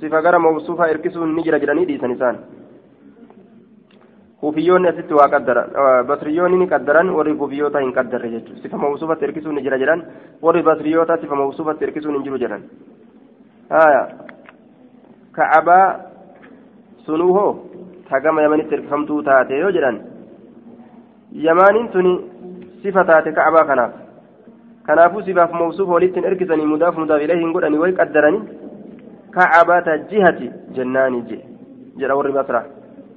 sifa 0.00 0.22
gara 0.22 0.38
mawsuufaa 0.38 0.88
erkisuun 0.94 1.34
ni 1.36 1.42
jira 1.46 1.58
jedhanii 1.62 1.86
dhiisan 1.88 2.10
isaan 2.16 2.38
kuufiyyoonni 4.40 4.88
asitti 4.88 5.14
waa 5.14 5.28
qaddaran 5.34 5.68
basriyyoonni 6.08 6.58
ni 6.62 6.66
qaddaran 6.74 7.10
warri 7.18 7.34
kuufiyyoota 7.34 7.80
hin 7.84 7.92
qaddarre 7.98 8.30
jechuudha 8.34 8.62
sifa 8.62 8.78
mawsuufatti 8.84 9.24
erkisuun 9.28 9.54
ni 9.54 9.62
jira 9.68 9.78
jedhan 9.78 10.04
warri 10.42 10.62
basriyyoota 10.62 11.18
sifa 11.22 11.36
mawsuufatti 11.42 11.84
erkisuun 11.88 12.14
hin 12.18 12.24
jiru 12.28 12.38
jedhan 12.44 12.62
haya 13.70 14.02
ka'abaa 15.38 15.86
sunuu 17.06 17.32
hoo 17.38 17.50
tagama 18.10 18.42
yamanitti 18.42 18.74
erkifamtuu 18.74 19.22
taate 19.22 19.58
yoo 19.58 19.70
jedhan 19.78 20.00
yamaaniin 21.46 21.88
tuni 21.94 22.12
sifa 22.82 23.04
taate 23.04 23.32
ka'abaa 23.38 23.64
kanaaf 23.70 23.92
kanaafuu 24.86 25.22
sifaaf 25.28 25.52
mawsuuf 25.52 25.88
walittiin 25.88 26.28
erkisanii 26.30 26.66
mudaaf 26.72 26.98
mudaaf 27.02 27.22
ilayhiin 27.22 27.52
godhanii 27.56 27.82
way 27.84 27.92
qaddaranii 28.00 28.42
ka'abata 29.36 29.98
jihati 30.10 30.50
jennaani 30.76 31.22
je 31.30 31.38
jedha 32.02 32.18
warri 32.18 32.36
basra 32.38 32.64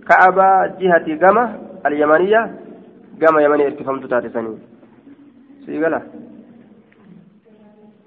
ka'abaa 0.10 0.68
jihati 0.80 1.20
gama 1.26 1.44
alyamaniya 1.84 2.42
gama 3.22 3.42
yamanii 3.46 3.70
erkifamtu 3.72 4.08
taate 4.08 4.34
sanii 4.38 4.58
sii 5.66 5.86
gala 5.86 6.02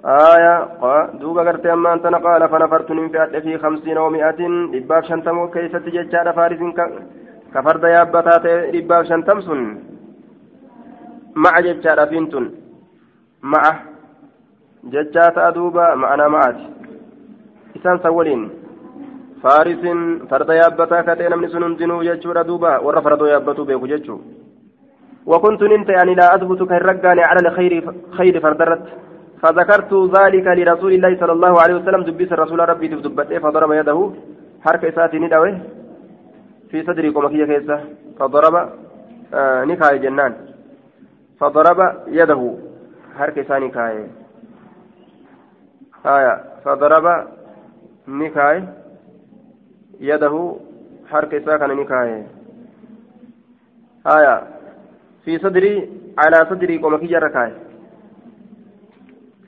آية 0.04 0.54
دوبا 1.21 1.42
قرت 1.42 1.66
أما 1.66 1.92
أنت 1.95 2.07
قال 2.07 2.49
فنفرت 2.49 2.90
ننفعت 2.90 3.37
في 3.37 3.59
خمسين 3.59 3.99
ومائة 3.99 4.40
لباب 4.75 5.04
شنتم 5.04 5.47
كيف 5.54 5.76
تججار 5.76 6.33
فارس 6.33 6.61
كفرد 7.54 7.85
يابتات 7.85 8.47
لباب 8.75 9.04
شنتم 9.04 9.40
سن 9.47 9.61
مع 11.45 11.61
ججار 11.61 12.07
فينتن 12.07 12.47
ma'a. 13.42 13.72
Jechaa 14.90 15.30
ta'a 15.32 15.52
duuba 15.52 15.96
ma'anaa 15.96 16.28
ma'aati. 16.28 16.64
Isaan 17.76 18.02
san 18.02 18.14
waliin. 18.14 18.50
Faarisin 19.42 20.26
farda 20.30 20.54
yaabbataa 20.54 21.02
katee 21.02 21.28
namni 21.28 21.50
sun 21.50 21.62
hundinuu 21.62 22.04
jechuudha 22.04 22.44
duuba. 22.44 22.80
Warra 22.80 23.02
fardoo 23.02 23.28
وكنت 25.26 25.62
نمت 25.62 25.88
يعني 25.88 26.14
لا 26.14 26.34
أثبت 26.34 26.62
كالرجال 26.62 27.18
على 27.20 27.49
الخير 27.49 27.94
خير 28.11 28.40
فردرت 28.40 28.82
فذكرت 29.42 29.92
ذلك 30.18 30.46
لرسول 30.46 30.92
الله 30.92 31.12
صلى 31.20 31.32
الله 31.32 31.61
عليه 31.62 31.75
وسلم 31.75 32.02
دبيس 32.02 32.32
الرسول 32.32 32.68
ربي 32.68 32.88
دبته 32.88 33.38
فضرب 33.38 33.72
يده 33.72 34.11
حركة 34.64 34.88
إساتي 34.88 35.18
ندوه 35.18 35.58
في 36.70 36.82
صدري 36.82 37.11
كما 37.11 37.28
كيسة 37.28 37.80
فضرب 38.18 38.54
آه 39.34 39.64
نكاية 39.64 39.96
جنان 39.96 40.32
فضرب 41.40 41.78
يده 42.06 42.42
harka 43.19 43.40
isaanii 43.45 43.71
kaaye 43.78 44.04
haya 46.04 46.33
fadaraba 46.64 47.14
ni 48.21 48.31
kaaye 48.37 48.62
yadahu 50.11 50.40
harka 51.12 51.37
isaa 51.40 51.59
kana 51.62 51.75
ni 51.81 51.85
kaaye 51.92 52.16
haya 54.04 54.35
fi 55.25 55.38
sadrii 55.45 55.76
calaa 56.21 56.47
sadrii 56.52 56.78
qoma 56.85 56.99
kiyyarra 57.02 57.31
kaaye 57.37 57.54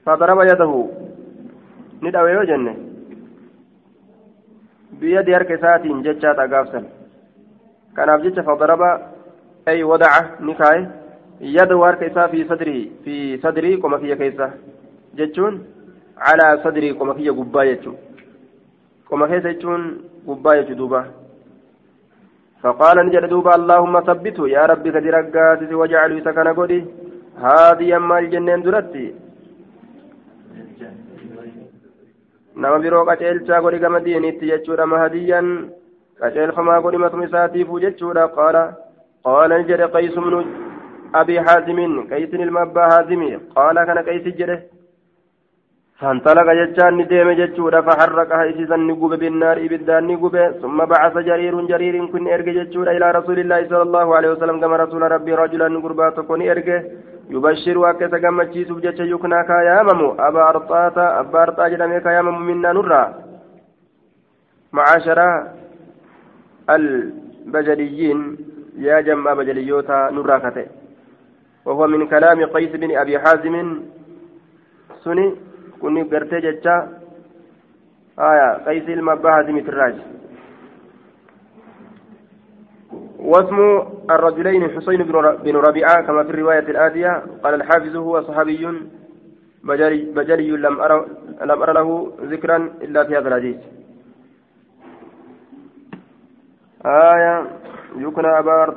fadaraba 0.08 0.46
yadahu 0.50 0.80
ni 2.02 2.10
dhawe 2.16 2.32
yoo 2.36 2.44
jenne 2.50 2.74
biyadi 5.00 5.32
harka 5.38 5.54
isaatiin 5.58 6.02
jechaa 6.08 6.34
dhagaafsan 6.40 6.86
kanaaf 7.96 8.22
jecha 8.26 8.42
fadaraba 8.50 8.90
ay 9.72 9.82
wadaca 9.92 10.22
ni 10.46 10.54
kaaye 10.60 10.82
fi 12.32 12.46
sadrii 12.52 12.84
fi 13.04 13.38
sadrii 13.42 13.80
qoma 13.82 13.98
kiyya 13.98 14.16
keessa 14.22 14.50
jechuun 15.18 15.60
calaa 16.24 16.62
sadrii 16.62 16.94
qoma 16.94 17.14
kiyya 17.18 17.32
gubbaa 17.40 17.66
jechuun 17.72 17.96
qoma 19.08 19.28
keessa 19.28 19.52
jechuun 19.52 19.84
gubbaa 20.30 20.56
jechuu 20.62 20.80
duuba 20.80 21.04
فقال 22.64 22.96
نجد 23.06 23.24
دوبا 23.28 23.54
اللهم 23.54 23.94
ثبته 24.08 24.48
يا 24.48 24.62
ربي 24.70 24.90
قد 24.94 25.06
رقاتي 25.16 25.74
وجعلوا 25.80 26.24
سكن 26.26 26.48
قدي 26.58 26.80
هذه 27.46 27.96
أما 27.96 28.18
الجنين 28.18 28.62
درتي 28.64 29.06
nama 32.62 32.78
biroo 32.78 33.04
qaceelchaa 33.08 33.60
godhi 33.64 33.78
gama 33.82 34.00
diiniitti 34.04 34.50
jechuudha 34.50 34.86
mahadiyyan 34.86 35.48
qaceelfamaa 36.20 36.80
godhimatuma 36.84 37.26
isaatiifuu 37.28 37.80
jechuudha 37.84 38.28
qaala 38.36 38.62
qaala 39.26 39.58
ni 39.58 39.66
jedhe 39.70 39.88
qaysu 39.94 40.22
haazimin 41.14 41.92
qaysin 42.12 42.40
ilma 42.46 42.60
abbaa 42.66 42.88
haazimi 42.92 43.28
qaala 43.56 43.86
kana 43.86 44.02
qaysi 44.08 44.38
jedhe 44.40 44.56
فانطلق 46.00 46.48
جتان 46.60 46.94
نديم 46.98 47.28
جتشورا 47.40 47.80
فحرقها 47.86 48.44
إسيسا 48.50 48.76
نقوب 48.76 49.12
بالنار 49.22 49.56
إبدان 49.66 50.04
نقوب 50.10 50.36
ثم 50.62 50.78
بعث 50.92 51.14
جرير 51.28 51.54
جرير 51.70 51.94
كن 52.12 52.26
إرق 52.34 52.48
جتشورا 52.58 52.90
إلى 52.96 53.06
رسول 53.18 53.38
الله 53.40 53.60
صلى 53.70 53.84
الله 53.88 54.06
عليه 54.16 54.30
وسلم 54.34 54.60
كما 54.62 54.76
رسول 54.76 55.02
ربي 55.14 55.32
رجلا 55.42 55.66
قربات 55.84 56.16
كن 56.28 56.40
إرق 56.50 56.68
يبشر 57.34 57.76
وكسا 57.78 58.18
كما 58.18 58.44
تشيسف 58.44 58.78
جتش 58.84 59.00
يكنا 59.12 59.40
كيامم 59.50 60.00
أبا 60.26 60.42
أرطاتا 60.50 61.06
أبا 61.20 61.42
أرطا 61.42 61.68
جدامي 61.68 62.00
كيامم 62.06 62.36
منا 62.46 62.70
نرى. 62.76 63.02
معاشر 64.76 65.18
البجليين 66.74 68.20
يا 68.86 68.96
جمع 69.06 69.32
بجليوتا 69.38 69.98
نرى 70.16 70.36
كتئ 70.44 70.66
وهو 71.64 71.86
من 71.86 72.06
كلام 72.06 72.44
قيس 72.44 72.70
بن 72.70 72.96
أبي 72.96 73.18
حازم. 73.18 73.82
سني 75.04 75.36
كوني 75.80 76.02
غرتي 76.02 76.40
جتا 76.40 76.88
آية 78.18 78.64
قيس 78.66 78.88
المباهز 78.88 79.48
متراج 79.50 79.94
واسم 83.18 83.82
الرجلين 84.10 84.70
حسين 84.70 85.02
بن 85.44 85.56
ربيعة 85.56 86.06
كما 86.06 86.24
في 86.24 86.30
الرواية 86.30 86.58
الآتية. 86.58 87.22
قال 87.44 87.54
الحافظ 87.54 87.96
هو 87.96 88.22
صحابي 88.22 88.68
بجلي, 89.64 90.12
بجلي 90.12 90.50
لم 90.50 90.80
أرى 90.80 91.06
لم 91.42 91.62
أرى 91.62 91.72
له 91.72 92.12
ذكرا 92.20 92.56
إلا 92.56 93.04
في 93.04 93.16
هذا 93.16 93.28
الحديث. 93.28 93.56
آية 96.86 97.46
يكنى 97.96 98.38
أبا 98.38 98.70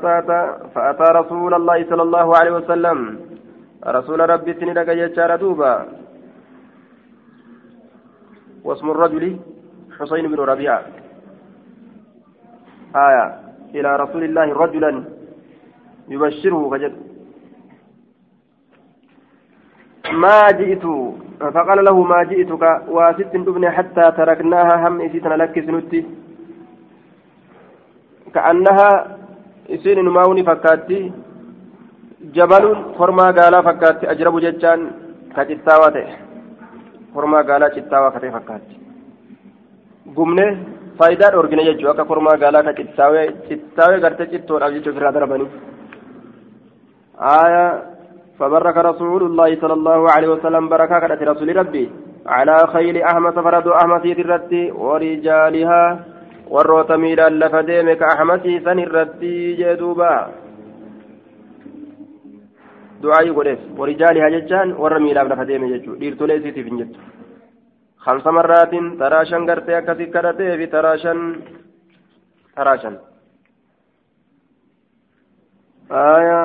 فأتى 0.75 1.03
رسول 1.03 1.53
الله 1.53 1.89
صلى 1.89 2.03
الله 2.03 2.37
عليه 2.37 2.51
وسلم. 2.51 3.19
رسول 3.87 4.29
ربي 4.29 4.53
سندك 4.53 4.87
يجار 4.87 5.35
دوبا. 5.35 5.85
واسم 8.63 8.89
الرجل 8.91 9.39
حسين 9.99 10.27
بن 10.27 10.39
ربيعة. 10.39 10.83
آية. 12.95 13.25
إلى 13.75 13.95
رسول 13.95 14.23
الله 14.23 14.53
رجلا 14.53 15.03
يبشره 16.09 16.69
فجد 16.69 16.93
ما 20.13 20.51
جئت 20.51 20.85
فقال 21.39 21.83
له 21.85 22.03
ما 22.03 22.23
جئتك؟ 22.23 22.63
وست 22.87 23.35
ابن 23.35 23.69
حتى 23.69 24.11
تركناها 24.11 24.87
هم 24.87 25.01
إسيتنا 25.01 25.33
لك 25.33 25.59
سنتي 25.59 26.05
كأنها 28.37 28.89
إسين 29.75 29.97
نماوني 30.05 30.43
فكاتي 30.49 30.99
جبل 32.35 32.65
فرما 32.97 33.27
قالا 33.37 33.59
فكاتي 33.67 34.11
أجرب 34.11 34.35
ججان 34.45 34.81
kormaa 37.17 37.43
gaalaa 37.49 37.69
cittaawaa 37.75 38.11
katee 38.15 38.31
fakkaatti 38.31 38.75
gumne 40.17 40.45
faayidaa 40.97 41.29
dhoorgine 41.35 41.63
jechuudha 41.67 41.93
akka 41.93 42.05
kormaa 42.11 42.35
gaalaa 42.43 42.63
ka 42.67 42.73
cittaawee 42.79 43.23
cittaawee 43.47 44.03
gartee 44.03 44.27
cittoodhaaf 44.33 44.75
jechuuf 44.75 44.99
irraa 44.99 45.15
darbanii 45.17 45.49
آية 47.43 47.67
فبرك 48.39 48.77
رسول 48.77 49.21
الله 49.23 49.49
صلى 49.61 49.73
الله 49.73 50.11
عليه 50.11 50.27
وسلم 50.27 50.69
بركة 50.69 50.99
كانت 50.99 51.21
رسول 51.31 51.55
ربي 51.57 51.85
على 52.35 52.57
خيل 52.73 52.95
أحمد 53.11 53.35
فرد 53.45 53.67
أحمد 53.67 54.05
الرتي 54.05 54.71
ورجالها 54.71 55.83
والروت 56.53 56.91
ميلا 56.91 57.29
لفديم 57.29 57.87
كأحمد 57.93 58.43
سن 58.65 58.79
الرتي 58.79 59.53
جدوبا 59.59 60.13
دعاء 63.01 63.27
يقولف 63.27 63.59
ورجالها 63.77 64.29
ججان 64.35 64.67
ورميلا 64.81 65.23
لفديم 65.29 65.63
ججو 65.71 65.93
ديرتو 66.01 66.25
ليسي 66.25 66.51
في 66.51 66.61
ججو 66.63 66.85
خمس 68.03 68.25
مرات 68.27 68.73
تراشا 68.99 69.37
قرتي 69.47 69.77
أكسي 69.77 70.05
كرتي 70.13 70.57
في 70.57 70.65
تراشا 70.73 71.13
تراشا 72.55 72.91
آية 75.91 76.41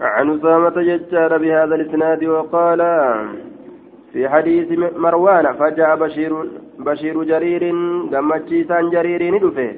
عن 0.00 0.26
أسامة 0.34 0.76
ججار 0.88 1.38
بهذا 1.38 1.74
الإسناد 1.74 2.24
وقال 2.24 2.80
في 4.12 4.28
حديث 4.28 4.68
مروان 4.78 5.46
فجاء 5.58 5.96
بشير 5.96 6.32
بشير 6.78 7.22
جرير 7.22 7.64
قمتشيسان 8.12 8.90
جرير 8.90 9.22
ندفه 9.34 9.70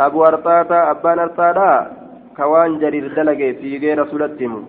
أبو 0.00 0.24
أرطاتا 0.24 0.90
أبان 0.90 1.18
أرطاتا 1.18 1.72
كوان 2.36 2.78
جرير 2.78 3.04
دلقي 3.16 3.52
في 3.60 3.78
غير 3.78 3.98
رسولتهم 4.02 4.64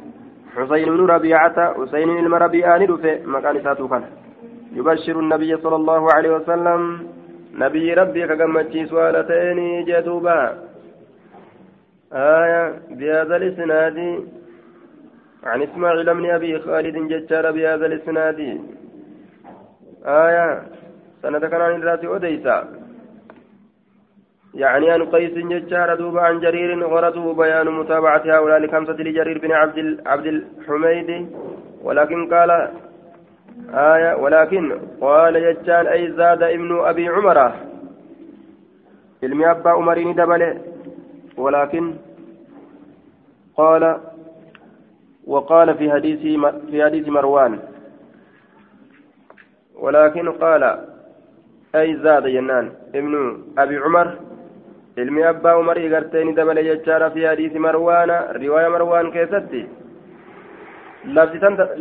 حسين 0.55 0.87
بن 0.97 1.05
ربيعة 1.15 1.57
حسين 1.77 2.09
المربيعة 2.25 2.77
ندفه 2.77 3.19
مكان 3.33 3.55
ساتو 3.63 3.87
يبشر 4.77 5.19
النبي 5.19 5.57
صلى 5.57 5.75
الله 5.75 6.13
عليه 6.15 6.31
وسلم 6.37 6.81
نبي 7.63 7.93
ربي 7.93 8.27
كقمتشي 8.27 8.85
سوالتين 8.85 9.85
جدوبا 9.87 10.39
آية 12.13 12.63
بهذا 12.89 13.35
الإسناد 13.35 13.97
عن 15.43 15.61
إسماعيل 15.61 16.13
بن 16.13 16.25
أبي 16.29 16.59
خالد 16.59 16.95
ججار 17.11 17.51
بهذا 17.51 17.85
الإسناد 17.85 18.39
آية 20.05 20.63
سند 21.23 21.45
كان 21.45 21.62
عن 21.62 21.75
الراسي 21.75 22.07
أديسا. 22.15 22.57
يعني 24.53 24.91
عن 24.91 25.05
قيس 25.05 25.33
ججار 25.33 25.95
دوب 25.95 26.17
عن 26.17 26.39
جرير 26.39 26.88
غرضه 26.88 27.33
بيان 27.33 27.67
متابعة 27.79 28.23
هؤلاء 28.25 28.57
الخمسة 28.57 28.93
لجرير 28.93 29.38
بن 29.39 29.51
عبد 29.51 30.01
عبد 30.05 30.25
الحميد. 30.25 31.09
ولكن 31.81 32.33
قال 32.33 32.51
آية 33.73 34.15
ولكن 34.15 34.79
قال 35.01 35.33
ججان 35.45 35.88
أي 35.88 36.12
زاد 36.12 36.43
ابن 36.43 36.79
أبي 36.79 37.07
عمر. 37.07 37.38
علمي 39.23 39.51
أبا 39.51 39.69
عمرين 39.69 40.15
دبله 40.15 40.62
ولكن 41.38 41.93
قال 43.57 43.97
وقال 45.27 45.77
في 45.77 45.91
حديث 45.91 46.19
في 46.69 46.83
حديث 46.83 47.07
مروان. 47.07 47.59
ولكن 49.75 50.31
قال 50.31 50.92
أي 51.75 51.95
زاد 52.03 52.25
جنان 52.36 52.65
ابن 52.95 53.13
أبي 53.57 53.77
عمر. 53.77 54.07
علمي 54.97 55.29
أبا 55.29 55.49
عمر 55.57 55.77
إغرتين 55.86 56.27
دبل 56.38 56.57
يجار 56.57 57.03
في 57.13 57.21
حديث 57.29 57.53
مروان 57.65 58.09
رواية 58.43 58.69
مروان 58.73 59.05
كيستي. 59.15 59.63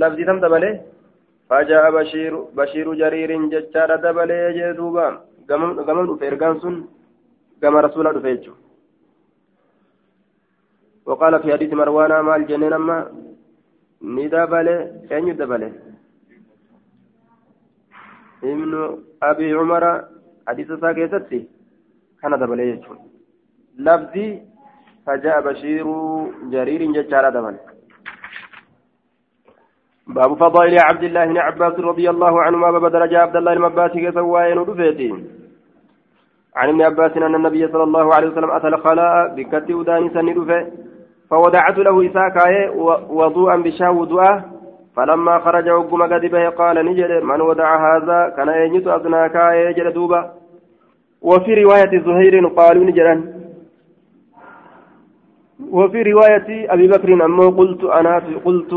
لفظي 0.00 0.24
تم 0.28 0.38
دبله 0.44 0.72
فجاء 1.48 1.84
بشير 1.96 2.34
بشير 2.56 2.86
جرير 3.00 3.30
ججار 3.52 3.90
دبل 4.04 4.30
يجدوبا. 4.30 5.06
قمم 5.50 6.16
فإرقان 6.20 6.54
سن 6.62 6.76
قم 7.62 7.76
رسول 7.86 8.06
الله 8.06 8.52
وقال 11.06 11.32
في 11.42 11.52
حديث 11.52 11.70
مروان 11.80 12.12
مع 12.26 12.36
الجنين 12.36 12.72
أما. 12.72 12.98
ندبل 14.02 14.68
أين 15.12 15.28
يدبل 15.28 15.62
ابن 18.44 18.98
أبي 19.22 19.52
عمر 19.54 20.04
حديث 20.48 20.72
ساكيتتي 20.72 21.48
كان 22.22 22.38
دبل 22.40 22.60
يجون 22.60 22.98
لفظي 23.78 24.28
فجاء 25.06 25.40
بشير 25.40 25.86
جرير 26.52 26.82
ججار 26.92 27.30
دبل 27.30 27.56
باب 30.06 30.34
فضائل 30.34 30.78
عبد 30.78 31.04
الله 31.04 31.24
بن 31.26 31.38
عباس 31.38 31.72
رضي 31.78 32.10
الله 32.10 32.42
عنهما 32.42 32.70
باب 32.70 32.92
درجة 32.92 33.18
عبد 33.18 33.36
الله 33.36 33.52
المباسي 33.52 34.10
كسواين 34.10 34.58
ودفيتي 34.58 35.10
عن 36.56 36.68
ابن 36.68 36.82
عباس 36.82 37.12
أن 37.16 37.34
النبي 37.34 37.68
صلى 37.68 37.82
الله 37.82 38.14
عليه 38.14 38.28
وسلم 38.28 38.50
أتى 38.50 38.68
الخلاء 38.68 39.34
بكتي 39.34 39.74
وداني 39.74 40.10
سندفه 40.10 40.70
فوضعت 41.30 41.78
له 41.78 42.10
إساكاي 42.10 42.68
وضوءا 43.08 43.56
بشاه 43.56 43.90
وضوءه 43.90 44.51
فلما 44.96 45.38
خرج 45.38 45.68
وقم 45.68 46.02
قد 46.02 46.26
به 46.26 46.48
قال 46.48 46.86
نجد 46.86 47.10
من 47.22 47.40
وضع 47.40 47.68
هذا؟ 47.86 48.28
كان 48.36 48.48
يجد 48.48 48.88
أصناكاي 48.88 49.66
يجد 49.66 49.92
دوبا. 49.92 50.32
وفي 51.22 51.54
رواية 51.54 52.02
زهير 52.06 52.46
قالوا 52.46 52.84
نجدا 52.84 53.14
وفي 55.70 56.02
رواية 56.02 56.72
أبي 56.72 56.86
بكر 56.88 57.24
أمه 57.24 57.50
قلت 57.50 57.84
أنا 57.84 58.22
قلت 58.44 58.72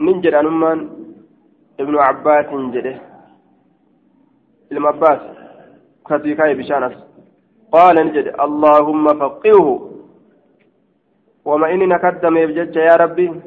ننجد 0.00 0.34
أنمان 0.34 0.88
ابن 1.80 1.98
عباس 1.98 2.46
نجده 2.52 3.00
المباس 4.72 5.20
كتيكاي 6.08 6.54
بشانس 6.54 6.92
قال 7.72 7.96
نجد 8.06 8.26
اللهم 8.40 9.06
فقهه. 9.18 9.90
وما 11.44 11.70
إني 11.72 11.86
نكدم 11.86 12.36
يبجج 12.36 12.76
يا 12.76 12.96
ربي. 12.96 13.40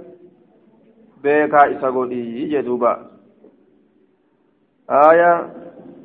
بيكا 1.24 1.62
إسقودي 1.72 2.24
جدوبا 2.54 2.94
آية 5.10 5.34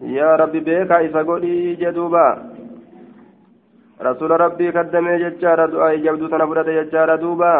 يا 0.02 0.37
ربي 0.40 0.61
بيكا 0.61 0.96
إسقودي 1.07 1.74
جدوبا 1.83 2.26
رسول 4.02 4.31
ربي 4.44 4.72
كدم 4.72 5.07
ججار 5.22 5.61
دعاء 5.72 5.96
جبدو 6.04 6.26
تنفرة 6.33 6.68
ججار 6.78 7.16
دوبا 7.22 7.54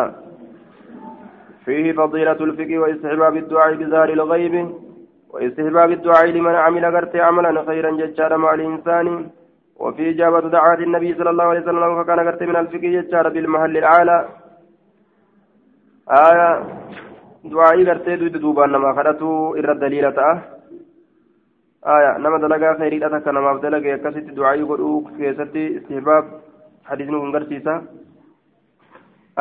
فيه 1.65 1.93
فضيلة 1.93 2.41
الفقه 2.49 2.79
واستحباب 2.79 3.37
الدعاء 3.37 3.75
بزار 3.81 4.09
الغيب 4.19 4.55
واستحباب 5.33 5.91
الدعاء 5.91 6.27
لمن 6.27 6.55
عمل 6.65 6.85
قرت 6.97 7.17
عملا 7.17 7.65
خيرا 7.69 7.91
ججار 8.01 8.37
مع 8.37 8.55
الإنسان 8.55 9.07
وفي 9.83 10.11
إجابة 10.11 10.41
دعوات 10.49 10.79
النبي 10.79 11.15
صلى 11.19 11.31
الله 11.31 11.45
عليه 11.45 11.61
وسلم 11.61 12.05
فكان 12.05 12.19
قرت 12.27 12.43
من 12.43 12.57
الفقه 12.57 12.89
ججار 12.97 13.29
بالمحل 13.29 13.77
العالى 13.77 14.19
آية 16.11 16.51
دعائي 17.53 17.85
قرت 17.89 18.09
دويد 18.21 18.37
دوبا 18.45 18.67
نما 18.67 18.91
خلطو 18.97 19.55
إر 19.59 19.71
الدليل 19.73 20.07
تأه 20.17 20.37
آية 21.95 22.11
نما 22.23 22.39
دلقا 22.43 22.79
خيري 22.79 22.99
أتك 23.07 23.29
نما 23.37 23.53
بدلقا 23.57 23.89
يكسد 23.95 24.27
دعائي 24.39 24.63
قلوك 24.71 25.07
كيستي 25.17 25.65
استحباب 25.79 26.25
حديث 26.89 27.09
نكون 27.13 27.33
قرسيسا 27.35 27.75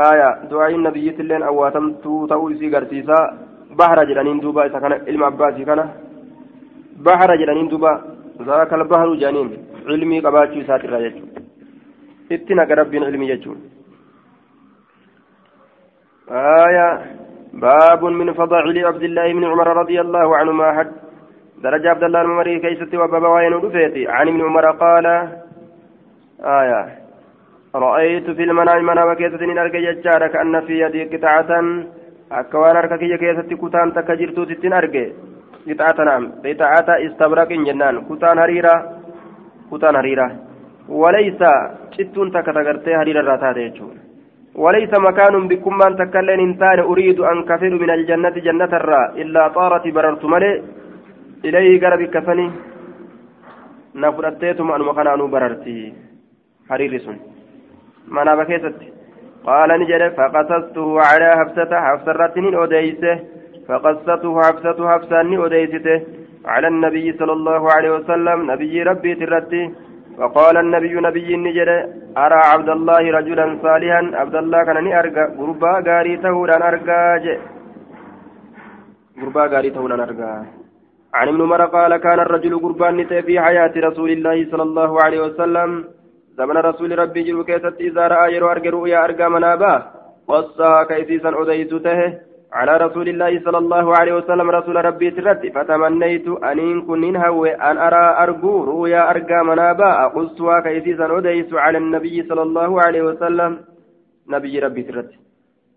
آية 0.10 0.30
دعاء 0.52 0.72
النبي 0.76 1.10
تلين 1.18 1.44
أواتمتو 1.50 2.28
تأوي 2.30 2.54
سي 2.60 2.68
قرسيسا 2.74 3.20
بحر 3.80 4.00
جلانين 4.10 4.40
دوبا 4.44 4.66
إذا 4.66 4.80
كان 4.80 4.94
علم 5.08 5.24
عباسي 5.24 5.64
كان 5.70 5.80
بحر 7.08 7.30
جلانين 7.42 7.68
دوبا 7.72 7.92
ذاك 8.48 8.74
البحر 8.74 9.10
جانين 9.22 9.50
علمي 9.90 10.18
قباتشي 10.26 10.64
ساتر 10.68 10.94
جيتشو 11.04 11.26
اتنا 12.34 12.64
قربين 12.70 13.04
علمي 13.10 13.28
جيتشو 13.32 13.54
آية 16.30 16.88
باب 17.62 18.04
من 18.06 18.34
فضائل 18.34 18.86
عبد 18.86 19.04
الله 19.04 19.34
بن 19.34 19.44
عمر 19.44 19.68
رضي 19.78 20.02
الله 20.02 20.38
عنهما 20.38 20.68
حد 20.78 20.92
درجة 21.64 21.90
عبد 21.90 22.04
الله 22.04 22.22
الممري 22.22 22.60
كيست 22.60 22.96
وبابا 22.96 23.28
وين 23.28 23.54
عن 24.08 24.28
ابن 24.28 24.42
عمر 24.42 24.72
قال 24.72 25.06
آية 26.42 26.82
رأيت 27.76 28.30
في 28.30 28.44
المنام 28.44 28.86
منام 28.86 29.14
كيسة 29.14 29.62
أرجع 29.62 29.80
ججارة 29.92 30.28
كأن 30.28 30.62
في 30.62 30.80
يدي 30.80 31.18
قطعة 31.18 31.50
akka 32.30 32.60
waan 32.60 32.76
harka 32.76 32.98
kiyya 32.98 33.18
keessatti 33.18 33.56
kutaan 33.56 33.94
takka 33.96 34.16
jirtuutittiin 34.20 34.74
arge 34.74 35.16
qixaata 35.66 36.06
naam 36.06 36.26
qixaata 36.44 36.98
istabraqin 37.08 37.64
jennaan 37.66 38.04
kutaan 38.08 38.38
hariira 38.38 38.74
kutaan 39.70 39.96
hariira 39.96 40.30
walaysa 40.90 41.52
cittuun 41.96 42.32
takka 42.32 42.54
وليس 44.58 44.94
مكان 45.08 45.48
بكمان 45.48 45.92
تكلن 46.02 46.40
إنسان 46.48 46.80
أريد 46.80 47.20
أن 47.20 47.38
كفر 47.50 47.70
من 47.70 47.90
الجنة 47.90 48.36
جنة 48.48 48.72
الراء 48.80 49.22
إلا 49.22 49.48
طارت 49.48 49.88
بررت 49.96 50.26
ملئ 50.26 50.62
إليه 51.46 51.82
قرب 51.82 52.02
كفني. 52.14 52.48
نفرتيتم 53.96 54.72
أن 54.72 54.82
مكان 54.82 55.20
بررتي. 55.34 55.94
حرير 56.70 56.94
سن. 57.06 57.18
ما 58.14 58.24
نبكيست 58.24 58.76
قال 59.48 59.70
نجد 59.82 60.04
فقصصته 60.18 60.88
على 61.10 61.28
حفصة 61.40 61.72
حفصة 61.88 62.12
رتنين 62.12 62.56
أديسه 62.64 63.16
فقصته 63.68 64.42
حفصة 64.48 64.80
حفصة 64.92 65.46
أديسته 65.46 65.98
على 66.46 66.68
النبي 66.68 67.14
صلى 67.20 67.34
الله 67.34 67.62
عليه 67.76 67.92
وسلم 67.98 68.52
نبي 68.52 68.84
ربي 68.84 69.16
ترتي 69.16 69.64
وقال 70.20 70.56
النبي 70.58 70.94
نبي 71.08 71.30
نجد 71.46 71.70
أرى 72.24 72.40
عبد 72.52 72.70
الله 72.78 73.04
رجلا 73.18 73.46
صالحا؟ 73.64 74.02
عبد 74.22 74.36
الله 74.36 74.60
كان 74.68 74.88
أرجى 75.02 75.24
غربا 75.40 75.72
غاري 75.88 76.14
تهورا 76.24 76.58
أرجى 76.70 77.34
غربا 79.22 79.44
غاري 79.52 79.70
تهورا 79.76 80.04
أرجى 80.04 80.34
عن 81.18 81.28
ابن 81.28 81.42
عمر 81.42 81.62
قال 81.66 81.92
كان 82.06 82.20
الرجل 82.20 82.54
غربان 82.64 82.98
في 83.28 83.34
حياة 83.46 83.74
رسول 83.88 84.10
الله 84.12 84.38
صلى 84.52 84.64
الله 84.64 84.92
عليه 85.04 85.20
وسلم. 85.26 85.70
زمن 86.38 86.58
رسول 86.70 87.00
ربي 87.00 87.22
جلو 87.24 87.44
كيست 87.44 87.76
إذا 87.88 88.08
رأى 88.08 88.34
يرو 88.36 88.48
أرجع 88.52 88.70
رؤيا 88.70 88.98
أرجع 89.06 89.28
منابا 89.30 89.74
قصها 90.28 90.84
كيسيسا 90.90 91.30
أديته 91.42 92.00
على 92.54 92.78
رسول 92.78 93.08
الله 93.10 93.44
صلى 93.46 93.58
الله 93.58 93.86
عليه 94.00 94.14
وسلم 94.14 94.50
رسول 94.50 94.76
ربي 94.86 95.12
ترد 95.12 95.52
فتمنيت 95.56 96.28
أن 96.28 96.82
كن 96.88 97.16
هوي 97.16 97.52
أن 97.56 97.78
أرى 97.78 98.06
أرجو 98.24 98.64
رؤيا 98.64 99.10
أرجع 99.12 99.44
منابا 99.44 99.90
أقصها 100.06 100.60
كيسيسا 100.60 101.18
أديت 101.18 101.54
على 101.54 101.78
النبي 101.78 102.24
صلى 102.30 102.42
الله 102.42 102.82
عليه 102.82 103.02
وسلم. 103.02 103.52
نبي 104.30 104.60
ربي 104.60 104.84
ترد. 104.84 105.10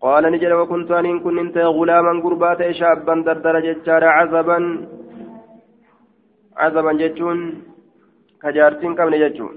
قال 0.01 0.25
نجل 0.33 0.53
وكنت 0.53 0.91
أن 0.91 1.21
كن 1.21 1.39
إنت 1.39 1.57
غلاما 1.59 2.23
قربات 2.25 2.71
شابا 2.71 3.15
دردر 3.27 3.57
ججار 3.67 4.05
عزبا. 4.05 4.59
عزبا 6.57 6.93
ججون 6.93 7.39
كجارتين 8.43 8.95
كم 8.95 9.11
ججون. 9.15 9.57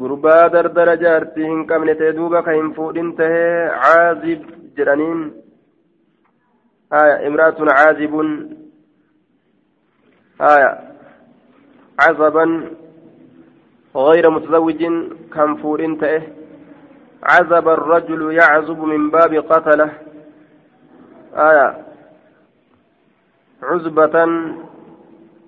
gurbaa 0.00 0.48
dardara 0.48 0.96
jaartii 0.96 1.48
hin 1.48 1.64
qabne 1.70 1.94
ta'e 2.00 2.12
duuba 2.16 2.40
ka 2.44 2.52
hin 2.56 2.68
fuudhin 2.76 3.08
tahee 3.16 3.68
caazib 3.82 4.61
jedhaniin 4.76 5.32
haya 6.90 7.22
imraatun 7.26 7.68
caazibun 7.68 8.28
haya 10.38 10.70
cazaban 11.96 12.50
غير 13.96 14.30
متزوج 14.30 14.84
كم 15.34 15.96
تأه 15.96 16.22
عزب 17.22 17.68
الرجل 17.68 18.32
يعزب 18.32 18.78
من 18.78 19.10
باب 19.10 19.34
قتله. 19.34 19.92
آية 21.34 21.84
عزبة 23.62 24.16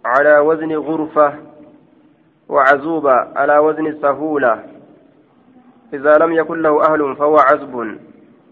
على 0.05 0.39
وزن 0.39 0.73
غرفة 0.77 1.35
وعزوبة 2.49 3.13
على 3.13 3.59
وزن 3.59 3.87
السهولة 3.87 4.65
إذا 5.95 6.19
لم 6.19 6.33
يكن 6.33 6.63
له 6.63 6.83
أهل 6.83 7.17
فهو 7.17 7.37
عزب. 7.37 7.99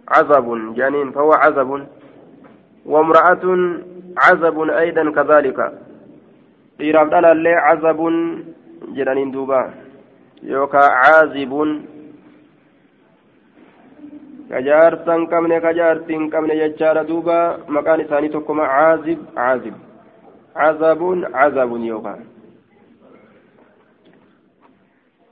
عزب 0.09 0.75
جنين 0.75 1.11
فهو 1.11 1.33
عزب 1.33 1.87
وامرأة 2.87 3.45
عزب 4.19 4.61
أيضا 4.61 5.11
كذلك. 5.11 5.59
إيراب 6.81 7.15
اللي 7.15 7.55
عزب 7.55 8.01
جنين 8.89 9.31
دوبا. 9.31 9.71
يوكا 10.43 10.79
عازب. 10.79 11.53
كجارتن 14.51 15.27
كمن 15.27 15.59
كجارتن 15.59 16.31
كمن 16.31 16.51
يجار 16.51 17.03
دوبا. 17.03 17.59
مكان 17.69 18.03
ثاني 18.03 18.29
تكما 18.29 18.65
عازب 18.65 19.19
عازب. 19.37 19.75
عزب 20.57 21.25
عزب 21.35 21.71
يوكا. 21.77 22.32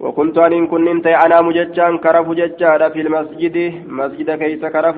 وكنت 0.04 0.38
أن 0.38 0.66
كنت 0.72 1.06
أنا 1.24 1.40
مججان 1.46 1.98
كرف 2.04 2.26
ججارا 2.40 2.88
في 2.94 3.00
المسجد 3.06 3.56
مسجد 3.98 4.28
كيس 4.40 4.62
كرف 4.74 4.96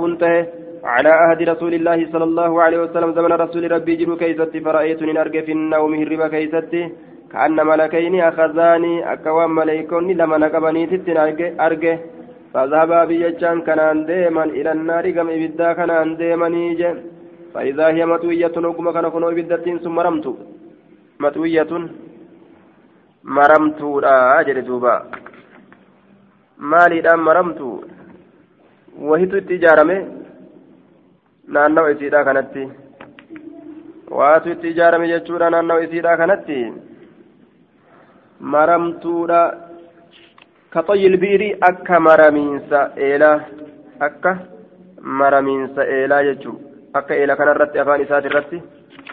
على 0.85 1.09
عهد 1.09 1.41
رسول 1.53 1.73
الله 1.75 1.99
صلى 2.13 2.25
الله 2.25 2.53
عليه 2.63 2.79
وسلم 2.85 3.11
زمن 3.17 3.33
رسول 3.45 3.63
ربي 3.73 3.93
جلو 4.01 4.17
كيستي 4.17 4.59
فرأيتني 4.67 5.21
أرجع 5.21 5.41
في 5.47 5.53
النوم 5.59 5.93
هرب 6.01 6.23
كيستي 6.35 6.83
كأن 7.33 7.59
ملكين 7.71 8.15
أخذاني 8.31 9.13
أكوان 9.13 9.51
ملائكون 9.59 10.05
لما 10.21 10.37
نقبني 10.43 10.83
تتن 10.91 11.19
أرجع. 11.67 11.97
فذهبا 12.55 13.05
بيجان 13.09 13.59
كان 13.67 14.07
ديما 14.11 14.45
إلى 14.59 14.71
النار 14.77 15.05
قم 15.17 15.29
إبدا 15.37 15.69
كان 15.79 16.17
ديما 16.21 16.49
نيجي 16.55 16.91
فإذا 17.55 17.87
هي 17.95 18.03
متوية 18.13 18.55
نقم 18.65 18.87
كان 18.95 19.07
كنو 19.15 19.29
إبدتين 19.33 19.77
ثم 19.85 19.97
رمت. 20.07 20.27
متوية. 21.25 21.73
Maramtuudha 23.25 24.45
jedhe 24.47 24.63
duuba 24.69 24.95
maaliidhaan 26.59 27.21
maramtu 27.21 27.85
wahitu 29.09 29.37
itti 29.37 29.55
ijaarame 29.55 29.97
naannawa 31.49 31.91
isiidha 31.91 32.25
kanatti 32.25 32.65
waatu 34.11 34.51
itti 34.51 34.69
ijaarame 34.69 35.09
jechuudha 35.09 35.51
naannawa 35.51 35.85
isiidha 35.85 36.17
kanatti 36.17 36.59
maramtuudha 38.41 39.41
ka 40.71 40.83
xoyyil 40.83 41.17
bi'irii 41.17 41.57
akka 41.71 42.01
maramiinsa 42.01 42.91
eelaa 42.97 43.39
akka 44.01 44.37
maramiinsa 45.21 45.87
eelaa 45.97 46.23
jechuu 46.29 46.61
akka 46.93 47.15
eela 47.15 47.37
kanarratti 47.37 47.79
afaan 47.79 48.03
isaati 48.05 48.27
irratti 48.31 48.63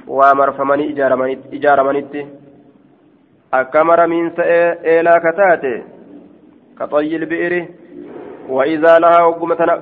waa 0.08 0.34
marfamanii 0.36 0.90
ijaaramanitti 1.52 2.28
akka 3.52 3.84
maramiinsa 3.84 4.44
eelaa 4.94 5.20
kataate 5.20 5.74
kaxayyi 6.78 7.16
ilbi'iri 7.16 7.62
وإذا 8.50 9.00
لها 9.00 9.22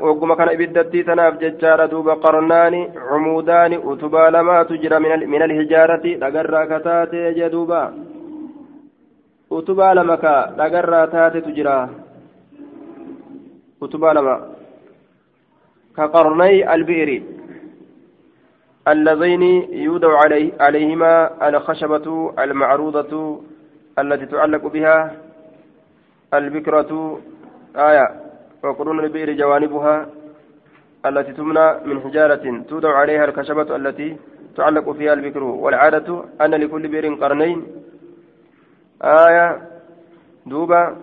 وقم 0.01 0.33
كان 0.33 0.49
إبدتي 0.49 1.03
تناف 1.03 1.33
ججارة 1.39 1.85
دوب 1.85 2.09
قرنان 2.09 2.89
عمودان 3.09 3.73
أتبا 3.73 4.29
لما 4.29 4.63
تجرى 4.63 4.99
من, 4.99 5.41
الهجارة 5.41 6.05
لقرى 6.05 6.61
كتات 6.65 7.15
جدوبا 7.15 7.93
utubaa 9.49 9.93
lama 9.95 10.17
ka 10.17 10.51
dhagarraa 10.57 11.07
taatetu 11.07 11.51
jira 11.55 11.89
utubaa 13.81 14.13
lama 14.13 14.35
ka 15.95 16.11
qarnay 16.11 16.63
albi'iri 16.63 17.19
اللذين 18.87 19.43
يودع 19.71 20.17
عليه 20.17 20.51
عليهما 20.59 21.13
الخشبة 21.47 22.33
المعروضة 22.39 23.41
التي 23.99 24.25
تعلق 24.25 24.67
بها 24.67 25.15
البكرة 26.33 27.19
آية 27.75 28.07
وقرون 28.63 28.99
البئر 28.99 29.33
جوانبها 29.33 29.95
التي 31.05 31.33
تمنى 31.33 31.67
من 31.85 32.01
حجارة 32.01 32.63
تودع 32.69 32.91
عليها 33.01 33.25
الخشبة 33.25 33.75
التي 33.75 34.17
تعلق 34.55 34.91
فيها 34.91 35.13
البكر. 35.13 35.43
والعادة 35.43 36.23
أن 36.41 36.51
لكل 36.51 36.87
بئر 36.87 37.13
قرنين. 37.13 37.59
آية 39.01 39.47
دوبا 40.45 40.95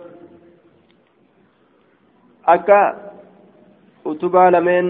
أكا 2.49 3.05
utubaa 4.05 4.51
lameen 4.51 4.89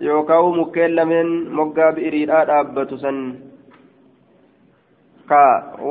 yookaan 0.00 0.56
mukkeen 0.56 0.96
lameen 0.96 1.28
moggaa 1.58 1.92
bi'iriidhaa 1.92 2.44
dhaabbatu 2.50 2.98
san 2.98 3.18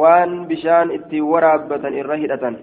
waan 0.02 0.46
bishaan 0.48 0.91
ittiin 0.91 1.24
waraabbatan 1.24 1.93
irra 1.93 2.15
hidhatan. 2.15 2.58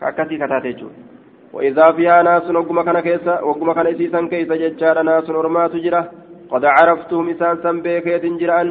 Ka 0.00 0.06
akkasii 0.06 0.38
kataate 0.38 0.72
jechuudha. 0.72 1.10
وإذا 1.52 1.92
فيها 1.92 2.22
ناس 2.22 2.50
وقم 2.50 2.82
كان 2.82 3.00
كيسا 3.00 3.40
وقم 3.40 3.72
كان 3.72 3.86
إسيسا 3.86 4.20
كيسا 4.30 4.56
جتشار 4.62 5.02
ناس 5.02 5.30
أرمات 5.30 5.76
جرة 5.84 6.02
قد 6.50 6.64
عرفتهم 6.64 7.28
إسان 7.28 7.56
سنبيك 7.62 8.06
يتنجران 8.06 8.68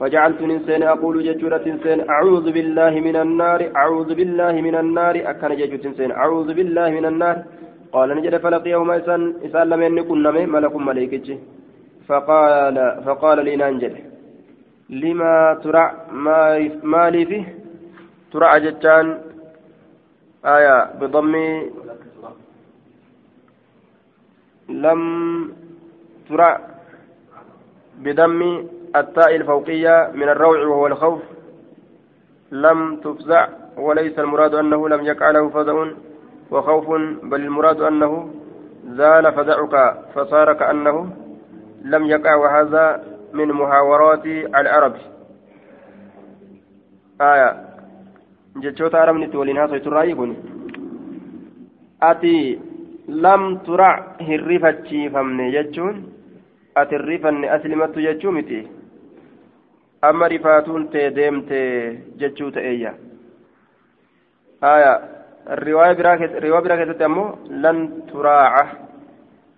فجعلت 0.00 0.40
ننسين 0.42 0.82
أقول 0.82 1.14
جتشورة 1.26 1.56
تنسين 1.66 1.98
أعوذ 2.14 2.46
بالله 2.56 2.92
من 3.08 3.16
النار 3.24 3.60
أعوذ 3.76 4.10
بالله 4.18 4.54
من 4.66 4.74
النار 4.82 5.14
أكن 5.30 5.52
جتشو 5.60 5.82
تنسين 5.84 6.10
أعوذ 6.22 6.48
بالله 6.58 6.90
من 6.98 7.04
النار 7.10 7.36
قال 7.94 8.08
نجد 8.16 8.34
فلقيهما 8.44 8.96
إسان 9.00 9.22
إسان 9.46 9.66
لم 9.72 9.98
يكن 9.98 10.18
ملك 10.54 10.74
ملائكة 10.88 11.28
فقال 12.08 12.76
فقال 13.06 13.38
لي 13.46 13.56
نانجل 13.62 13.94
لما 14.90 15.60
ترى 15.64 15.92
ما 16.82 17.10
لي 17.10 17.26
فيه 17.26 17.58
ترى 18.32 18.60
جتان 18.60 19.18
آية 20.44 20.84
بضم 21.00 21.34
لم 24.68 25.02
ترى 26.28 26.58
بدم 27.98 28.68
التاء 28.96 29.36
الفوقية 29.36 30.10
من 30.14 30.28
الروع 30.28 30.66
وهو 30.66 30.86
الخوف. 30.86 31.22
لم 32.52 32.96
تفزع 32.96 33.48
وليس 33.76 34.18
المراد 34.18 34.54
أنه 34.54 34.88
لم 34.88 35.04
يقع 35.04 35.30
له 35.30 35.48
فزع 35.48 35.86
وخوف 36.50 36.88
بل 37.22 37.40
المراد 37.40 37.80
أنه 37.80 38.30
زال 38.88 39.32
فزعك 39.32 39.96
فصار 40.14 40.52
كأنه 40.52 41.16
لم 41.84 42.04
يقع 42.06 42.34
وهذا 42.34 43.11
من 43.32 43.48
محاورات 43.48 44.26
العرب. 44.60 44.94
آية. 47.20 47.50
جتشوت 48.56 48.94
عربني 48.94 49.26
تولين 49.26 49.58
هذا 49.58 49.76
يترى 49.76 50.36
أتي 52.02 52.58
لم 53.08 53.56
ترع 53.56 54.16
هرفتشيفمني 54.20 55.50
جتشون 55.50 56.12
أتي 56.76 56.96
الرفن 56.96 57.44
أسلمت 57.44 57.98
جتشو 57.98 58.30
متي 58.30 58.66
أما 60.04 60.26
رفاتون 60.26 60.90
تي 60.90 61.10
ديمتي 61.10 61.64
جتشو 62.18 62.48
تأيّا 62.48 62.94
آية. 64.64 64.94
الرواية 65.50 65.92
براكت 65.92 67.02
أمو 67.02 67.34
لن 67.50 68.06
تراعى 68.12 68.66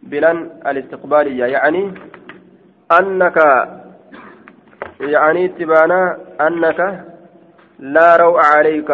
بلن 0.02 0.50
الاستقبالية 0.66 1.44
يعني 1.44 1.92
أنك 2.92 3.36
يعني 5.00 5.48
تبانا 5.48 6.18
أنك 6.40 7.04
لا 7.78 8.16
روع 8.16 8.40
عليك 8.46 8.90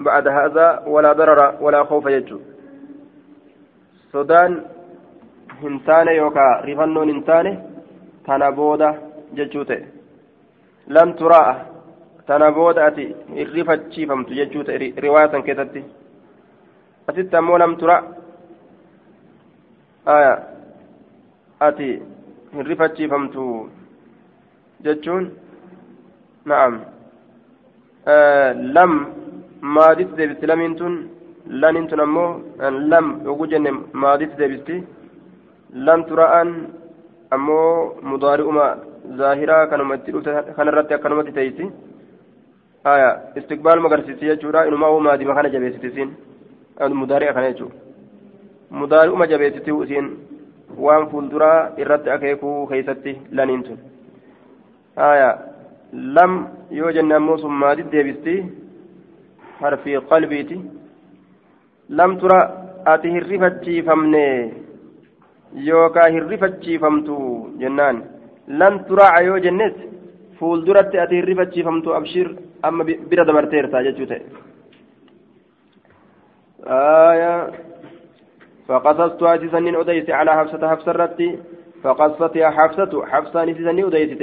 بعد 0.00 0.28
هذا 0.28 0.82
ولا 0.86 1.12
ضرر 1.12 1.54
ولا 1.60 1.84
خوف 1.84 2.06
يجو 2.06 2.40
sodaan 4.12 4.64
hin 5.62 5.80
taane 5.84 6.16
yookaan 6.16 6.64
rifannoon 6.64 7.08
hin 7.12 7.22
taane 7.24 7.52
tana 8.26 8.52
booda 8.52 8.94
jechuu 9.36 9.64
ta'e 9.70 9.84
lam 10.96 11.12
turaa'a 11.18 11.54
tana 12.30 12.48
booda 12.58 12.86
ati 12.86 13.04
hin 13.34 13.50
rifachiifamtu 13.56 14.38
jechuu 14.38 14.64
ta'e 14.68 14.92
riwaayaa 15.06 15.32
san 15.32 15.42
keessatti 15.48 15.84
asitti 21.68 22.00
ammoo 22.54 22.56
lam 22.56 22.56
turaa 22.56 22.56
ati 22.56 22.56
hin 22.56 22.66
rifachiifamtu 22.66 23.70
jechuun 24.82 25.30
na'am 26.46 26.80
lam 28.74 28.92
maaditti 29.60 30.16
deebisti 30.16 30.46
lamiin 30.46 30.76
tun 30.76 30.94
lanin 31.48 31.88
tun 31.88 32.00
ammoo 32.00 32.40
lam 32.90 33.20
yogu 33.24 33.46
jenne 33.46 33.70
maaditti 33.92 34.36
deebisti 34.36 34.76
lam 35.74 36.04
tura'an 36.04 36.48
ammoo 37.30 37.94
mudaari'uma 38.02 38.66
zaahiraa 39.18 39.66
kanuma 39.66 39.94
itti 39.94 40.12
dhufte 40.12 40.52
kanarratti 40.56 40.94
akkanumatti 40.94 41.32
teeyti 41.32 41.70
aya 42.84 43.10
istiqbaaluma 43.36 43.88
agarsiisi 43.88 44.26
jechuudha 44.30 44.66
inumaa 44.66 44.90
uu 44.94 45.00
maadima 45.00 45.34
kana 45.34 45.48
jabeessiti 45.48 45.86
isiin 45.86 46.10
mudaari'a 46.94 47.32
kana 47.34 47.50
jechuudha 47.52 47.74
mudaari'uma 48.70 49.26
jabeessiti 49.26 49.70
isiin 49.84 50.37
waan 50.76 51.08
fuulduraa 51.10 51.70
irratti 51.78 52.10
akeekuu 52.10 52.66
keeysatti 52.66 53.16
laniin 53.32 53.62
tun. 53.64 53.78
Aya 54.96 55.28
lam 55.92 56.32
yoo 56.70 56.92
jenne 56.92 57.14
ammoo 57.14 57.38
sun 57.38 57.52
maadit 57.62 57.90
deebisti 57.92 58.34
harfii 59.60 60.00
qalbiiti. 60.10 60.60
Lam 61.88 62.18
tura 62.18 62.40
ati 62.84 63.10
hirrifachiifamne 63.10 64.24
yookaa 65.68 66.08
hirrifachiifamtu 66.14 67.16
jennaan. 67.60 68.02
Lan 68.48 68.84
turaaca 68.88 69.22
yoo 69.28 69.38
jennes 69.38 69.74
fuulduratti 70.38 70.98
ati 70.98 71.14
hirrifachiifamtu 71.16 71.94
abshiir 71.94 72.28
amma 72.62 72.84
bira 72.84 73.24
dabarteerta 73.24 73.82
jechuu 73.86 74.06
ta'e. 74.06 74.22
فقصصت 78.68 79.22
أتسنين 79.22 79.76
أديت 79.76 80.10
على 80.10 80.30
حفصة 80.38 80.62
حفصة 80.72 80.92
رتي 80.92 81.28
فقصت 81.82 82.36
يا 82.36 82.48
حفصة 82.56 82.92
حفصة 83.12 83.44
نسسني 83.44 83.82
أديت 83.86 84.22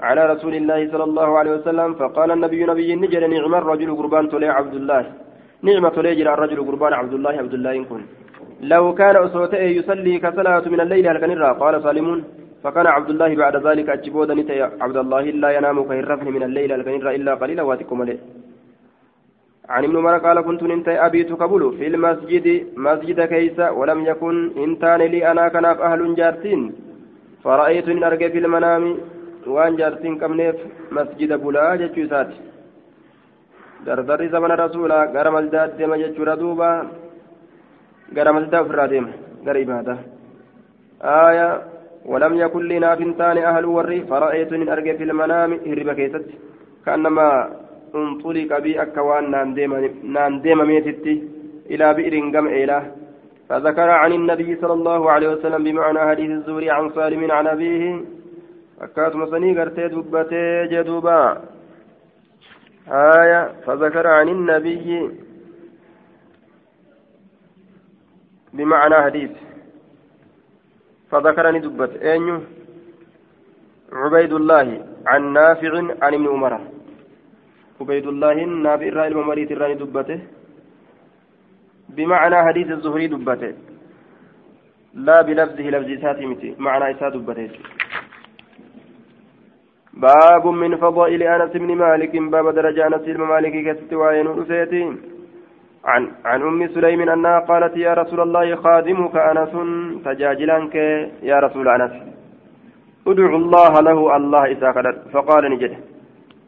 على 0.00 0.22
رسول 0.32 0.54
الله 0.54 0.80
صلى 0.92 1.04
الله 1.04 1.38
عليه 1.38 1.52
وسلم 1.56 1.94
فقال 2.00 2.30
النبي 2.30 2.60
نبي 2.70 2.94
نجر 3.02 3.26
نعم 3.26 3.54
الرجل 3.54 3.96
قربان 3.96 4.28
تلي 4.32 4.48
عبد 4.58 4.74
الله. 4.80 5.02
نعمة 5.62 5.96
ليجر 6.04 6.34
الرجل 6.34 6.58
قربان 6.68 6.92
عبد 7.00 7.14
الله 7.18 7.34
عبد 7.42 7.54
الله 7.58 7.74
كن. 7.88 8.02
لو 8.72 8.94
كان 9.00 9.16
أسوته 9.26 9.64
يصلي 9.78 10.18
كصلاة 10.24 10.64
من 10.72 10.80
الليل 10.80 11.06
هل 11.08 11.44
قال 11.62 11.82
سالمون 11.82 12.24
فكان 12.62 12.86
عبد 12.86 13.10
الله 13.10 13.30
بعد 13.42 13.66
ذلك 13.66 13.88
أجبود 13.88 14.30
نتي 14.38 14.62
عبد 14.84 14.96
الله 14.96 15.22
لا 15.42 15.50
ينام 15.56 15.76
كهرفن 15.88 16.28
من 16.36 16.42
الليل 16.48 16.72
هل 16.72 17.08
إلا 17.18 17.34
قليلا 17.34 17.62
واتكم 17.62 18.00
عليه. 18.02 18.18
عن 19.68 19.84
ابن 19.84 19.96
عمر 19.96 20.18
قال 20.18 20.40
كنت 20.40 20.62
انت 20.62 20.88
أبيت 20.88 21.32
قبل 21.32 21.62
في 21.78 21.86
المسجد 21.86 22.46
مسجد 22.76 23.20
كيس 23.20 23.58
ولم 23.78 24.00
يكن 24.06 24.36
انتان 24.64 25.00
لي 25.12 25.30
أنا 25.30 25.48
كناف 25.48 25.80
أهل 25.80 26.14
جارتين. 26.14 26.60
فرأيت 27.44 27.88
من 27.88 28.04
أرجع 28.04 28.28
في 28.28 28.38
المنام 28.38 28.84
وأن 29.46 29.76
جارتين 29.76 30.18
كمنيف 30.18 30.56
مسجد 30.92 31.30
بلا 31.42 31.76
جتشوسات 31.80 32.30
dardarri 33.86 34.28
zamana 34.34 34.56
rasuulaa 34.56 35.06
gara 35.14 35.30
maldaatti 35.30 35.78
deema 35.78 35.98
jechuudha 36.00 36.34
duuba 36.40 36.68
gara 38.16 38.32
maldaa 38.36 38.62
ofirraa 38.64 38.90
deema 38.92 39.12
gara 39.46 39.60
ibaadaa 39.66 39.98
آية 41.02 41.48
ولم 42.04 42.34
يكن 42.34 42.68
لي 42.68 42.78
ناف 42.78 43.00
تاني 43.18 43.46
أهل 43.48 43.64
وري 43.64 44.00
فرأيت 44.10 44.52
من 44.52 44.68
أرجع 44.68 44.96
في 44.96 45.04
المنام 45.04 45.50
هرب 45.66 45.90
كيست. 45.92 46.26
كأنما 46.86 47.50
انطلق 47.96 48.58
بي 48.58 48.82
أكوان 48.82 49.30
نان 50.14 50.40
ديما 50.42 50.64
ميتتي 50.64 51.14
إلى 51.70 51.94
بئر 51.94 52.14
قم 52.34 52.46
إله. 52.46 52.82
فذكر 53.48 53.88
عن 53.90 54.12
النبي 54.12 54.56
صلى 54.56 54.72
الله 54.72 55.10
عليه 55.10 55.28
وسلم 55.28 55.64
بمعنى 55.64 55.98
حديث 55.98 56.30
الزوري 56.30 56.70
عن 56.70 56.90
سالم 56.90 57.30
عن 57.30 57.46
أبيه. 57.46 57.84
أكات 58.80 59.14
مصني 59.16 59.58
قرتي 59.58 59.88
دبتي 59.88 60.66
جدوبا. 60.72 61.42
آية 62.88 63.42
فذكر 63.66 64.06
عن 64.06 64.28
النبي 64.28 65.10
بمعنى 68.52 68.96
حديث. 69.06 69.30
فذكرني 71.10 71.58
دبت. 71.58 71.92
أين؟ 72.02 72.26
عبيد 73.92 74.32
الله 74.32 74.86
عن 75.06 75.32
نافع 75.32 75.72
عن 76.02 76.14
ابن 76.14 76.26
عمر. 76.28 76.60
عبيد 77.80 78.06
الله 78.06 78.32
النافع 78.32 78.86
الرأي 78.92 79.08
الممريت 79.08 79.50
الرأي 79.52 79.74
دبته. 79.74 80.20
بمعنى 81.96 82.36
حديث 82.46 82.68
الزهري 82.76 83.06
دبته. 83.14 83.52
لا 85.06 85.22
بلفظه 85.26 85.66
لفظ 85.74 85.90
ساتمتي 86.02 86.48
معنى 86.58 86.84
إساء 86.90 87.10
دبته. 87.16 87.50
باب 89.96 90.46
من 90.46 90.76
فضائل 90.76 91.22
أنس 91.22 91.52
بن 91.62 91.70
مالك 91.84 92.16
باب 92.16 92.46
درجة 92.54 92.86
أنس 92.86 93.04
بن 93.16 93.22
مالك 93.32 93.54
كستوائن 93.66 94.26
رفيتي 94.26 94.82
عن 95.84 96.02
عن 96.24 96.42
أم 96.42 96.68
سليم 96.74 97.00
أنها 97.08 97.38
قالت 97.38 97.76
يا 97.76 97.94
رسول 97.94 98.20
الله 98.20 98.56
خادمك 98.56 99.16
أنس 99.16 99.52
تجاجلانك 100.04 100.74
يا 101.30 101.38
رسول 101.44 101.68
أنس 101.68 101.92
ادع 103.06 103.30
الله 103.42 103.72
له 103.88 104.16
الله 104.16 104.52
إساء 104.52 104.72
فقال 105.12 105.42
نجده 105.52 105.78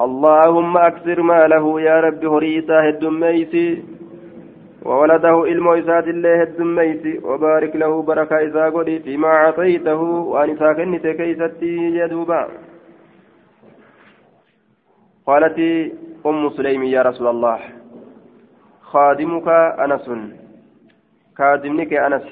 اللهم 0.00 0.76
أكثر 0.76 1.22
ماله 1.22 1.80
يا 1.80 2.00
رب 2.00 2.24
هريسا 2.24 2.88
هدميسي 2.88 3.84
وولده 4.82 5.44
إلمو 5.44 5.74
إسات 5.74 6.06
الله 6.08 6.42
الدميسي 6.42 7.18
وبارك 7.18 7.76
له 7.76 8.02
بركة 8.02 8.68
قدي 8.70 8.98
فيما 8.98 9.28
أعطيته 9.28 10.00
وأن 10.02 10.50
إسا 10.50 10.72
كنت 10.72 11.06
كيستي 11.06 11.76
يدوبا 12.00 12.48
قالت 15.26 15.58
أم 16.26 16.50
سليم 16.50 16.82
يا 16.82 17.02
رسول 17.02 17.26
الله 17.26 17.58
خادمك 18.82 19.48
أنس 19.84 20.06
خادمنك 21.38 21.92
أنس 21.92 22.26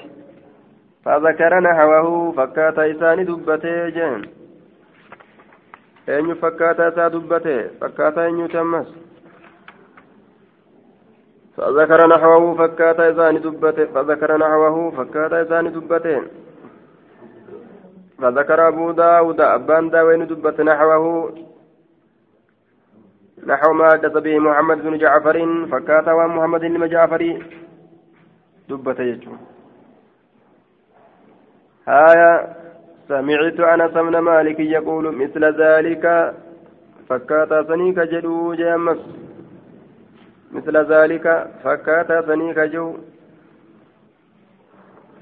فذكر 1.05 1.59
نحوه 1.59 2.31
فكات 2.31 2.79
إسان 2.79 3.25
دبته 3.25 3.89
جن. 3.89 4.36
Eenyu 6.07 6.35
fakkaataa 6.35 6.89
isaa 6.91 7.09
dubbate? 7.09 7.55
Fakkaataa 7.79 8.25
eenyuuti 8.25 8.57
ammas? 8.57 8.87
فذكر 11.57 12.07
نحوه 12.07 12.55
فكاتا 12.55 13.09
إذان 13.09 13.41
دبته 13.41 13.85
فذكر 13.85 14.37
نحوه 14.37 14.91
فكاتا 14.91 15.41
إذان 15.41 15.71
دبته 15.71 16.21
فذكر 18.21 18.67
أبو 18.67 18.91
داود 18.91 19.41
أبان 19.41 19.89
داوين 19.89 20.27
دبت 20.27 20.61
نحوه 20.61 21.33
نحو 23.45 23.73
ما 23.73 23.89
حدث 23.91 24.17
به 24.17 24.39
محمد 24.39 24.77
بن 24.77 24.97
جعفر 24.97 25.37
فكاتا 25.71 26.13
ومحمد 26.13 26.61
بن 26.61 26.89
جعفر 26.89 27.41
دبت 28.69 28.99
يجو 28.99 29.31
هايا 31.87 32.56
سمعت 33.07 33.59
أنس 33.59 33.91
بن 33.91 34.17
مالك 34.19 34.59
يقول 34.59 35.15
مثل 35.15 35.43
ذلك 35.63 36.33
فكاتا 37.09 37.63
سنيك 37.63 37.99
جدو 37.99 38.53
جامس 38.53 39.01
مثل 40.51 40.77
ذلك 40.77 41.47
فكاتا 41.63 42.21
سنيك 42.27 42.59
جو. 42.59 42.95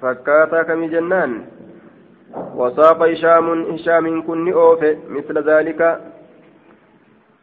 فكاتا 0.02 0.64
كم 0.64 0.86
جنان. 0.86 1.32
وساق 2.56 3.02
هشام 3.04 3.48
هشام 3.74 4.22
كن 4.22 4.54
أوف. 4.54 4.82
مثل 5.10 5.36
ذلك. 5.50 5.82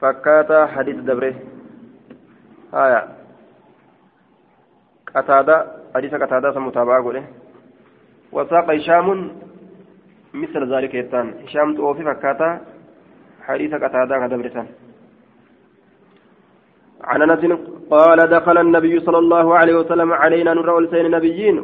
فكاتا 0.00 0.66
حديث 0.66 0.96
دبره. 0.96 1.34
آية. 2.74 3.02
قتادة 5.14 5.56
حديث 5.94 6.14
قتادة 6.14 6.60
متابعة 6.60 7.02
قوله. 7.02 7.24
وساق 8.32 8.70
هشام 8.70 9.08
مثل 10.34 10.74
ذلك 10.74 10.94
يتان. 10.94 11.34
هشام 11.44 11.76
أوف 11.76 11.98
فكاتا 12.00 12.60
حديث 13.46 13.74
قتادة 13.74 14.26
دبرتان 14.26 14.66
عن 17.04 17.22
أنس 17.22 17.58
قال 17.90 18.18
دخل 18.18 18.58
النبي 18.58 19.00
صلى 19.00 19.18
الله 19.18 19.54
عليه 19.58 19.74
وسلم 19.74 20.12
علينا 20.12 20.54
نرى 20.54 20.70
ولسين 20.72 21.10
نبيين 21.10 21.58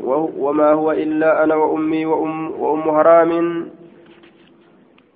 وما 0.44 0.72
هو 0.72 0.92
إلا 0.92 1.44
أنا 1.44 1.54
وأمي 1.54 2.06
وام 2.06 2.60
وأم 2.60 2.82
حرام 2.82 3.32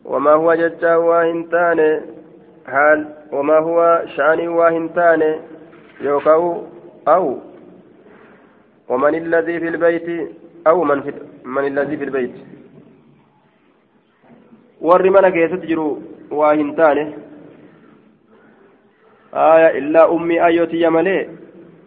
وما 0.04 0.32
هو 0.32 0.54
ججا 0.54 0.96
واهنتان 0.96 2.00
حال 2.66 3.08
وما 3.32 3.58
هو 3.58 4.02
شاني 4.16 4.48
واهنتان 4.48 5.40
يوكاو 6.00 6.62
أو 7.08 7.38
ومن 8.88 9.14
الذي 9.14 9.60
في 9.60 9.68
البيت 9.68 10.08
أو 10.66 10.84
من 10.84 11.02
في 11.02 11.12
من 11.44 11.66
الذي 11.66 11.96
في 11.96 12.04
البيت. 12.04 12.34
من 14.82 15.28
كيست 15.28 15.64
جرو 15.64 15.98
واهنتان 16.30 16.98
آية 19.34 19.78
إلا 19.78 20.12
أمي 20.12 20.44
أيوتي 20.44 20.80
يا 20.80 20.88
ملي 20.88 21.28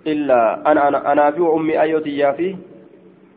إلا 0.07 0.71
أنا 0.71 0.87
أنا 0.87 1.11
أنا 1.11 1.31
في 1.31 1.41
وأمي 1.41 1.81
أيوتي 1.81 2.17
يا 2.17 2.31
في 2.31 2.55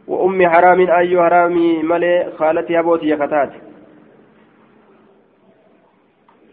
وأمي 0.09 0.49
حرام 0.49 0.81
أيو 0.91 1.23
حرامي 1.25 1.83
ملي 1.83 2.33
خالتي 2.39 2.79
أبوتي 2.79 3.09
يا 3.09 3.17
كتات 3.17 3.53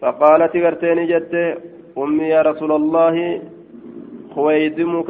فقالت 0.01 0.55
غرتيني 0.55 1.05
جت 1.05 1.33
أمي 1.97 2.23
يا 2.23 2.41
رسول 2.41 2.71
الله 2.71 3.41
خويدمك 4.35 5.09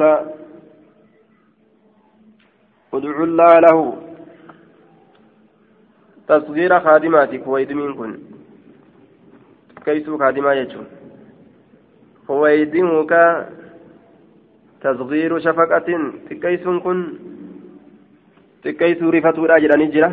ادعو 2.94 3.24
الله 3.24 3.52
له 3.66 4.05
تصغير 6.28 6.80
خادماتك 6.80 7.44
خويدمين 7.44 7.94
كن 7.94 8.12
كيسو 9.84 10.18
خادما 10.18 10.52
يجون 10.54 10.86
فويدمك 12.28 13.12
تصغير 14.80 15.38
شفقة 15.38 15.88
تكيس 16.30 16.64
كن 16.84 16.98
تكيس 18.64 19.02
رفتو 19.02 19.44
الأجر 19.44 19.70
نجرة 19.78 20.10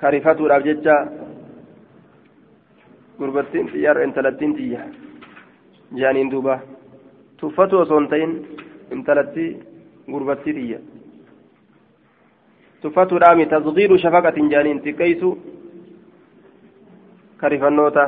كرفتو 0.00 0.44
gurbattiin 3.18 3.68
xiyyaar 3.70 3.98
intalattiin 4.02 4.54
xiyya 4.56 4.80
jaaniin 6.00 6.30
duuba 6.30 6.58
tuffatu 7.40 7.78
osoo 7.78 7.98
hin 8.00 8.08
ta'in 8.10 8.32
intalatti 8.96 9.46
gurbattii 10.12 10.54
xiyya 10.58 10.78
tuffatuudhaami 12.82 13.46
tasgiiru 13.46 13.98
shafaqatin 13.98 14.50
jaaniin 14.52 14.82
xiqqeeysu 14.84 15.28
karifannoota 17.40 18.04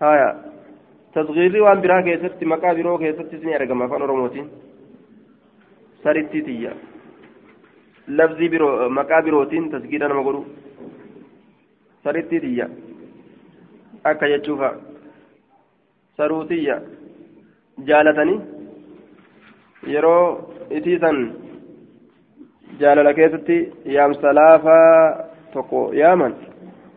haya 0.00 0.28
tasgiirri 1.14 1.60
waan 1.66 1.80
biraa 1.84 2.02
keessatti 2.02 2.44
maqaa 2.52 2.74
biroo 2.78 2.98
keessattis 2.98 3.42
ni 3.44 3.54
argama 3.54 3.84
afaan 3.84 4.02
oromootiin 4.06 4.46
saritti 6.04 6.42
tiyya 6.48 6.72
lafzii 8.20 8.48
biroo 8.54 8.88
maqaa 9.00 9.22
birootiin 9.26 9.70
tasgiira 9.74 10.08
nama 10.08 10.22
godhu 10.28 10.44
saritti 12.04 12.40
tiyya 12.40 12.68
akka 14.12 14.28
jechuufa 14.32 14.70
saruu 16.16 16.44
tiyya 16.52 16.80
jaalatanii 17.90 18.40
yeroo 19.94 20.24
itiisan 20.78 21.18
laafaa 24.32 25.24
tokko 25.52 25.90
yaaman 25.94 26.34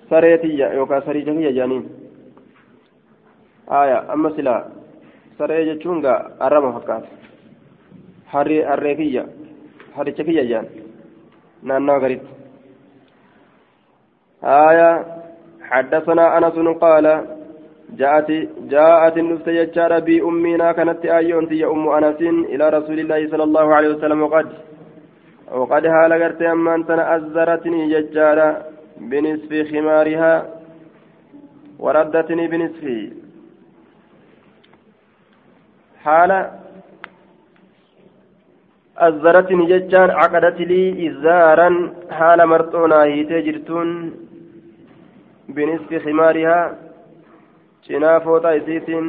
saree 0.10 0.38
tiyya 0.38 0.74
yookaan 0.74 1.06
sarii 1.06 1.26
jakiyya 1.26 1.52
jaaniin 1.52 1.86
aya 3.68 4.04
amma 4.10 4.30
silaa 4.36 4.62
saree 5.38 5.66
jechuun 5.66 6.02
gaa 6.02 6.20
arraba 6.40 6.74
fakkaata 6.74 7.08
harri 8.26 8.62
harree 8.62 8.96
kiyya 8.96 9.26
harricha 9.96 10.24
kiyya 10.24 10.46
jaan 10.52 10.68
naannawa 11.64 12.00
garitti 12.00 12.32
aya 14.42 14.90
حدثنا 15.74 16.38
أنس 16.38 16.58
قال 16.86 17.06
جاءت 18.00 18.30
جاءت 18.74 19.18
النفس 19.18 19.48
يجار 19.48 20.00
بي 20.00 20.22
أمنا 20.22 20.72
كانت 20.72 21.06
آيون 21.06 21.48
يا 21.52 21.68
أم 21.72 21.90
أنس 21.90 22.22
إلى 22.54 22.70
رسول 22.70 23.00
الله 23.00 23.22
صلى 23.32 23.44
الله 23.44 23.76
عليه 23.76 23.90
وسلم 23.96 24.22
وقد 24.22 24.48
وقد 25.60 25.86
هال 25.86 26.12
قرت 26.24 26.42
أما 26.42 26.76
أنت 26.76 26.90
أزرتني 27.16 27.82
يجار 27.96 28.40
بنصف 29.10 29.52
خمارها 29.72 30.34
وردتني 31.84 32.48
بنصف 32.52 32.84
حال 36.04 36.32
أزرتني 39.08 39.66
ججان 39.72 40.10
عقدت 40.20 40.60
لي 40.70 40.84
إزارا 41.08 41.70
حال 42.18 42.40
مرطونا 42.52 43.04
هيتي 43.04 43.42
جرتون 43.46 43.90
بنصف 45.56 45.92
خمارها 46.06 46.60
fooxaa 48.26 48.52
isiitiin 48.60 49.08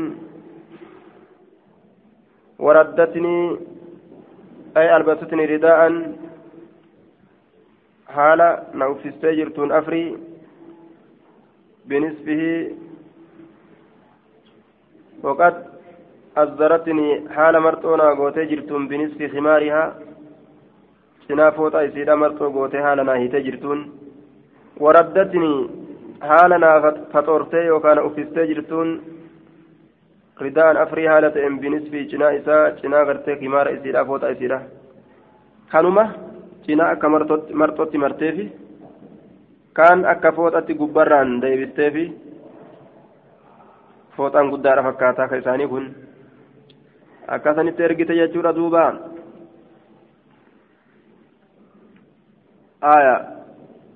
waraddatni 2.66 3.34
ay 4.74 4.88
albatutni 4.96 5.46
ridaa'an 5.46 5.94
haala 8.16 8.48
na 8.74 8.88
uffistee 8.88 9.36
jirtuun 9.36 9.72
afrii 9.80 10.08
binisbihi 11.88 12.54
وقد 15.24 15.54
أزدرتني 16.36 17.28
حال 17.34 17.60
مرتونا 17.60 18.08
قوتي 18.10 18.44
جرتون 18.44 18.88
بنصف 18.88 19.32
خمارها 19.32 19.84
cinaa 21.28 21.52
fooxaa 21.56 21.82
isiidha 21.88 22.16
marxoo 22.22 22.50
gootee 22.56 22.82
haala 22.86 23.04
naa 23.04 23.14
hiitee 23.20 23.40
jirtuun 23.46 23.80
waraddatni 24.84 25.50
haala 26.30 26.58
naa 26.64 26.76
faxoortee 27.12 27.64
yookaan 27.66 28.00
uffistee 28.08 28.46
jirtuun 28.50 28.90
ridaan 30.44 30.76
afrii 30.84 31.06
haala 31.12 31.30
ta'een 31.36 31.56
binisfi 31.62 32.04
cinaa 32.10 32.30
isaa 32.40 32.70
cinaa 32.80 33.04
gartee 33.04 33.36
kimaara 33.36 33.70
cinaa 36.66 36.90
akka 36.90 37.08
marxootti 37.54 37.98
marteefi 37.98 38.52
kaan 39.72 40.04
akka 40.12 40.32
fooxatti 40.32 40.78
gubbarraan 40.80 41.40
deebisteefi 41.42 42.04
fooxaan 44.16 44.50
guddaadha 44.52 44.86
fakkaataa 44.88 45.28
ka 45.28 45.42
isaanii 45.42 45.68
kun 45.72 45.90
akkasanitti 47.36 47.82
ergite 47.82 48.20
jechuudha 48.20 48.56
duubaa 48.60 48.92
آية 52.84 53.28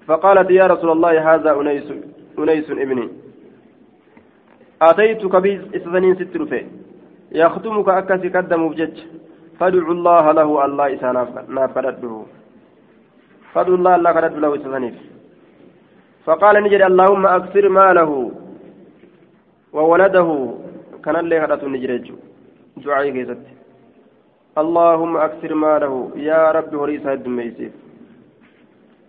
فقالت 0.06 0.50
يا 0.50 0.66
رسول 0.66 0.90
الله 0.90 1.34
هذا 1.34 1.60
أنيس 1.60 1.92
أنيس 2.38 2.70
ابني 2.70 3.08
أتيتك 4.82 5.36
بإستثنين 5.36 6.14
ست 6.14 6.36
رفي 6.36 6.66
يختمك 7.32 7.88
أكسي 7.88 8.28
قدم 8.28 8.68
بجج 8.68 8.96
فادعوا 9.60 9.94
الله 9.94 10.32
له 10.32 10.64
الله 10.64 10.94
إسا 10.94 11.12
ناف 11.48 11.78
فادعوا 13.54 13.76
الله 13.76 13.94
الله 13.94 14.10
قدد 14.12 14.34
له 14.38 14.54
إستثنين 14.54 14.94
فقال 16.24 16.54
نجري 16.64 16.86
اللهم 16.86 17.26
أكثر 17.26 17.68
ماله 17.68 18.10
وولده. 19.72 20.28
كان 21.04 21.16
اللي 21.16 21.38
هدت 21.38 21.64
نجري 21.64 22.12
دعائي 22.76 23.12
كيست. 23.12 23.42
اللهم 24.62 25.16
أكثر 25.16 25.54
ماله. 25.54 26.10
يا 26.16 26.50
رب 26.56 26.74
وريسا 26.74 27.12
الدميسيف 27.12 27.72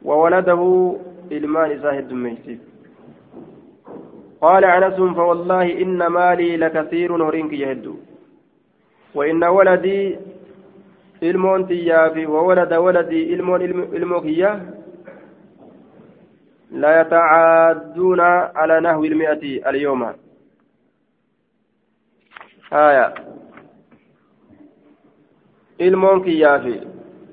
وولده 0.07 0.61
إلمان 1.31 1.79
زاهد 1.79 2.13
ميسيف 2.13 2.59
قال 4.41 4.63
أنس 4.65 4.97
فوالله 5.17 5.81
إن 5.81 6.07
مالي 6.07 6.57
لكثير 6.57 7.09
هرينك 7.27 7.53
يهد. 7.53 7.85
وإن 9.15 9.43
ولدي 9.43 10.17
ilmoon 11.21 11.67
tiyyaafi 11.67 12.25
wawalada 12.25 12.81
waladii 12.81 13.23
ilmoon 13.23 13.61
ilmoo 13.61 14.21
kiyya? 14.21 14.59
لا 16.71 17.01
يتعادون 17.01 18.19
على 18.59 18.79
نحو 18.79 19.03
المئة 19.03 19.69
اليوم 19.69 20.13
آية 22.73 23.13
ilmoon 25.81 26.21
kiyyaafi 26.23 26.77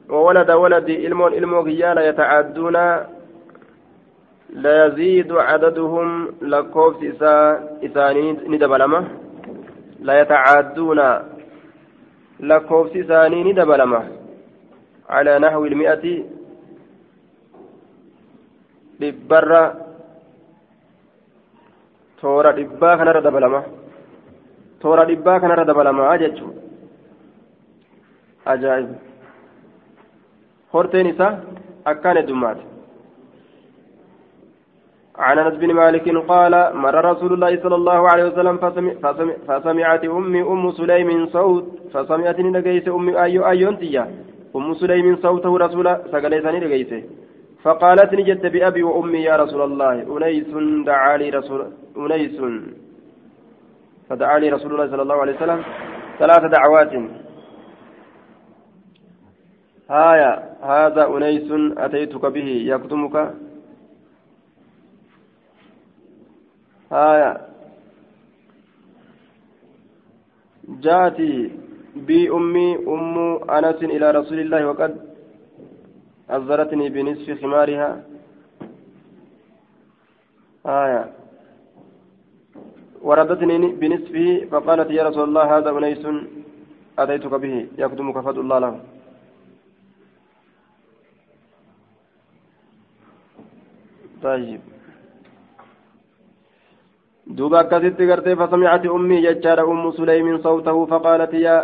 وولد 0.09 0.51
ولدي 0.51 1.07
إلمون 1.07 1.32
إلمو 1.34 1.62
لا 1.66 2.09
يتعدون 2.09 2.72
لا 4.51 4.87
يزيد 4.87 5.32
عددهم 5.32 6.34
لكوفس 6.43 7.03
إسا 7.03 7.68
إساني 7.84 8.32
ندبلمة 8.32 9.09
لا 10.01 10.20
يتعدون 12.41 12.49
لكوفس 12.59 12.97
إساني 12.97 13.53
ندبلمة 13.53 14.09
على 15.09 15.39
نحو 15.39 15.64
المئة 15.64 16.24
dhibbarra 19.01 19.62
toora 22.20 22.53
dhibbaa 22.53 22.97
kanarra 22.97 23.20
dabalama 23.20 23.61
toora 24.80 25.05
dhibbaa 25.05 25.41
kanarra 25.41 25.64
dabalamaa 25.70 26.16
jechuun 26.22 26.55
ajaa'iba 28.53 28.97
horteen 30.72 31.07
isaa 31.12 31.32
akkaan 31.93 32.16
heddummaate 32.20 32.64
عن 35.19 35.39
أنس 35.39 35.55
بن 35.55 35.73
مالك 35.73 36.07
قال 36.33 36.77
مر 36.77 37.05
رسول 37.05 37.33
الله 37.33 37.62
صلى 37.62 37.75
الله 37.75 38.09
عليه 38.11 38.25
وسلم 38.25 38.57
فسمع 38.59 38.93
فسمع 39.03 39.35
فسمعت 39.49 40.05
امي 40.05 40.43
أم 40.43 40.71
سليم 40.71 41.27
صوت 41.27 41.67
فسمعتني 41.93 42.51
نجيس 42.51 42.89
امي 42.89 43.23
ايو 43.23 43.47
ايونتيا 43.47 44.05
أم 44.57 44.75
سليم 44.75 45.17
صوته 45.17 45.59
رسول 45.59 45.87
سقليتني 46.12 46.61
نجيس. 46.61 46.93
فقالت 47.62 48.14
نجت 48.14 48.47
بأبي 48.47 48.83
وأمي 48.83 49.19
يا 49.19 49.37
رسول 49.37 49.62
الله. 49.62 49.95
أنيس 50.17 50.53
دعا 50.87 51.17
لي 51.17 51.31
رسول 51.31 51.61
أنيس 51.97 52.39
فدعا 54.09 54.39
لي 54.39 54.49
رسول 54.49 54.71
الله 54.73 54.87
صلى 54.93 55.03
الله 55.03 55.19
عليه 55.23 55.35
وسلم. 55.37 55.61
ثلاث 56.19 56.43
دعوات. 56.57 56.93
هايا 59.91 60.33
هذا 60.62 61.03
أنيس 61.17 61.49
أتيتك 61.79 62.25
به 62.27 62.49
يكتمك؟ 62.73 63.17
هايا 66.93 67.32
جاءتي 70.68 71.51
بي 71.97 72.30
أمي 72.30 72.76
أم 72.76 73.16
أنس 73.51 73.80
إلى 73.82 74.11
رسول 74.11 74.39
الله 74.41 74.66
وقد 74.66 74.93
أزرتني 76.30 76.89
بنصف 76.89 77.43
خمارها. 77.43 77.91
آية. 80.66 81.12
وردتني 83.03 83.59
بنصفه 83.80 84.47
فقالت 84.51 84.91
يا 84.91 85.03
رسول 85.09 85.24
الله 85.28 85.59
هذا 85.59 85.70
أنيس 85.70 86.07
أتيتك 86.99 87.34
به 87.34 87.68
يكتمك 87.78 88.18
فضل 88.18 88.41
الله 88.41 88.59
له. 88.59 88.74
طيب. 94.22 94.61
دوبا 97.27 97.62
كثيرت 97.62 98.01
غرتي 98.03 98.37
فسمعت 98.37 98.87
امي 98.87 99.20
ججار 99.20 99.61
ام 99.70 99.91
سليم 99.91 100.39
صوته 100.39 100.87
فقالت 100.87 101.35
يا 101.35 101.57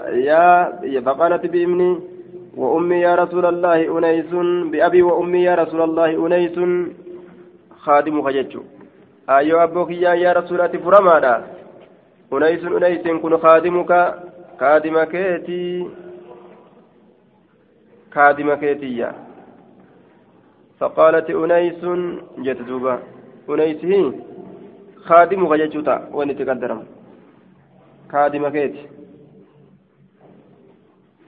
يا 0.95 1.01
فقالت 1.01 1.47
بامني 1.47 2.01
وامي 2.57 2.97
يا 2.97 3.15
رسول 3.15 3.47
الله 3.47 3.99
انيس 3.99 4.33
بابي 4.73 5.03
وامي 5.03 5.43
يا 5.43 5.55
رسول 5.55 5.83
الله 5.83 6.27
انيس 6.27 6.57
خادم 7.85 8.23
خججو 8.23 8.63
ايو 9.31 9.59
أبوك 9.65 9.91
يا 9.91 10.13
يا 10.25 10.33
رسول 10.33 10.61
الله 10.61 10.79
فرمادا 10.79 11.35
انيس 12.33 12.65
انيس 12.65 13.05
كن 13.23 13.37
خادمك 13.37 13.93
خادمكيتي 14.61 15.87
خادمكيتي 18.15 18.97
يا 18.99 19.11
فقالت 20.81 21.31
أنيس 21.31 21.83
جت 22.45 22.61
دوبا 22.69 22.95
أنيس 23.51 23.85
هي 23.85 24.13
خادم 25.09 25.47
غجتوتا 25.51 25.97
وين 26.17 26.31
تقدرم 26.39 26.81
خادم 28.13 28.49
كيت 28.49 28.75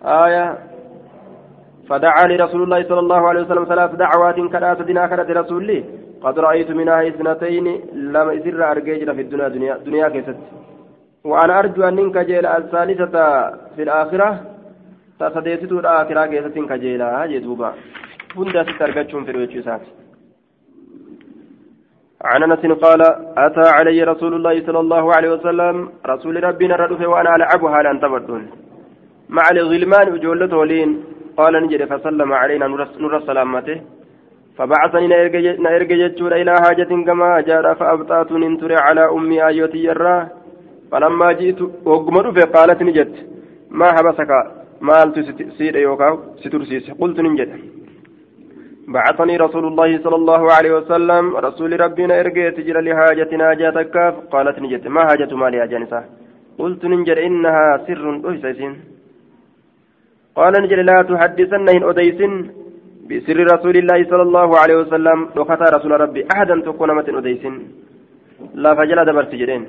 آية 0.04 0.58
فدعا 1.88 2.24
لرسول 2.30 2.62
الله 2.62 2.80
صلى 2.90 3.00
الله 3.00 3.28
عليه 3.28 3.40
وسلم 3.44 3.64
ثلاث 3.64 3.90
دعوات 4.04 4.38
كذا 4.52 4.72
دنا 4.88 5.06
كذا 5.06 5.40
رسول 5.40 5.62
لي 5.66 5.78
قد 6.24 6.38
رأيت 6.38 6.70
منها 6.70 7.08
اثنتين 7.08 7.66
لم 8.14 8.26
يزر 8.36 8.70
أرجيجنا 8.70 9.12
في 9.16 9.20
الدنيا 9.20 9.48
دنيا 9.48 9.74
دنيا 9.86 10.08
كيست 10.14 10.36
وأنا 11.24 11.58
أرجو 11.58 11.82
أن 11.88 11.94
ننكجل 11.96 12.46
الثالثة 12.46 13.24
في 13.74 13.82
الآخرة 13.86 14.28
تصديت 15.20 15.62
الآخرة 15.72 16.26
كيست 16.26 16.56
كجيلا 16.70 17.26
جدوبا 17.32 17.70
هندا 18.36 18.62
سترقتشون 18.68 19.24
في 19.24 19.30
الوجهات 19.30 19.84
عن 22.24 22.42
أنس 22.42 22.62
قال 22.84 23.00
أتى 23.46 23.64
علي 23.76 24.02
رسول 24.02 24.34
الله 24.34 24.66
صلى 24.66 24.80
الله 24.80 25.04
عليه 25.16 25.30
وسلم 25.32 25.88
رسول 26.06 26.44
ربنا 26.44 26.76
ردف 26.76 27.00
وأنا 27.08 27.36
العبها 27.36 27.82
لأن 27.82 28.00
تبدون 28.00 28.42
مع 29.28 29.42
الغلمان 29.52 30.06
وجولته 30.12 30.64
لين 30.64 30.90
قال 31.36 31.54
نجد 31.64 31.84
فسلم 31.84 32.32
علينا 32.32 32.66
نور 33.02 33.20
سلامته. 33.28 33.80
فبعثني 34.58 35.06
نرجع 35.64 35.96
جتشور 36.06 36.32
إلى 36.40 36.54
حاجة 36.62 36.90
كما 37.06 37.40
جاء 37.40 37.74
فابطات 37.74 38.32
ننتر 38.32 38.72
على 38.86 39.04
أمي 39.16 39.46
أيوتي 39.46 39.78
يرى. 39.88 40.16
فلما 40.90 41.32
جئت 41.32 41.60
وقمر 41.84 42.26
قالت 42.54 42.82
نجت 42.82 43.14
ما 43.70 43.86
حبسك؟ 43.96 44.30
مالت 44.80 45.16
سيد 45.58 45.76
يوكاو؟ 45.76 46.14
سترسيس. 46.42 46.90
قلت 47.00 47.20
نجد. 47.20 47.50
بعثني 48.88 49.36
رسول 49.36 49.64
الله 49.66 49.98
صلى 50.04 50.16
الله 50.16 50.52
عليه 50.52 50.72
وسلم 50.78 51.36
رسول 51.36 51.80
ربنا 51.80 52.20
ارجيت 52.20 52.60
جرى 52.60 52.80
لحاجتنا 52.80 53.54
جاتك 53.54 53.96
قالت 54.32 54.58
نجت 54.58 54.86
ما 54.86 55.02
حاجة 55.08 55.34
مالي 55.34 55.56
يا 55.56 55.66
جانسة؟ 55.66 56.04
قلت 56.58 56.84
ننجر 56.84 57.18
إنها 57.26 57.66
سر 57.86 58.06
أهسسين 58.28 58.72
قال 60.36 60.52
نجر 60.62 60.82
لا 60.82 61.02
تحدثنهن 61.02 61.82
أديسن. 61.90 62.32
بسر 63.08 63.38
رسول 63.54 63.76
الله 63.76 63.98
صلى 64.10 64.22
الله 64.22 64.48
عليه 64.62 64.76
وسلم 64.82 65.18
وخطى 65.36 65.66
رسول 65.76 65.92
ربي 66.00 66.20
أحدا 66.34 66.60
تكون 66.60 66.90
متن 66.96 67.16
أديسن. 67.16 67.54
لا 68.54 68.74
فجل 68.74 68.98
دبرت 69.04 69.34
جرين 69.34 69.62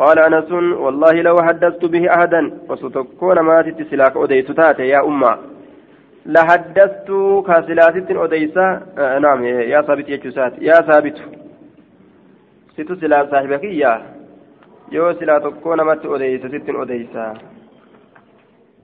قال 0.00 0.18
أنس 0.18 0.50
والله 0.84 1.14
لو 1.28 1.36
حدثت 1.46 1.84
به 1.84 2.04
أحدا 2.16 2.42
وستكون 2.68 3.40
ماتت 3.40 3.78
سلاك 3.90 4.16
أديت 4.16 4.48
تاتي 4.52 4.88
يا 4.88 5.00
أمة. 5.08 5.55
لحدثت 6.26 7.10
كسلاسة 7.46 8.24
أديسة 8.24 8.66
آه 8.98 9.18
نعم 9.18 9.44
يا 9.44 9.82
ثابت 9.82 10.08
يا 10.08 10.16
جسات 10.16 10.52
يا 10.60 10.74
ثابت 10.88 11.18
ست 12.74 12.92
سلا 12.92 13.30
صاحبك 13.30 13.64
يا 13.64 14.16
yoo 14.90 15.14
silaa 15.18 15.40
tokkoo 15.40 15.76
namatti 15.76 16.08
odeysa 16.08 16.48
sittin 16.48 16.76
odeysa 16.76 17.22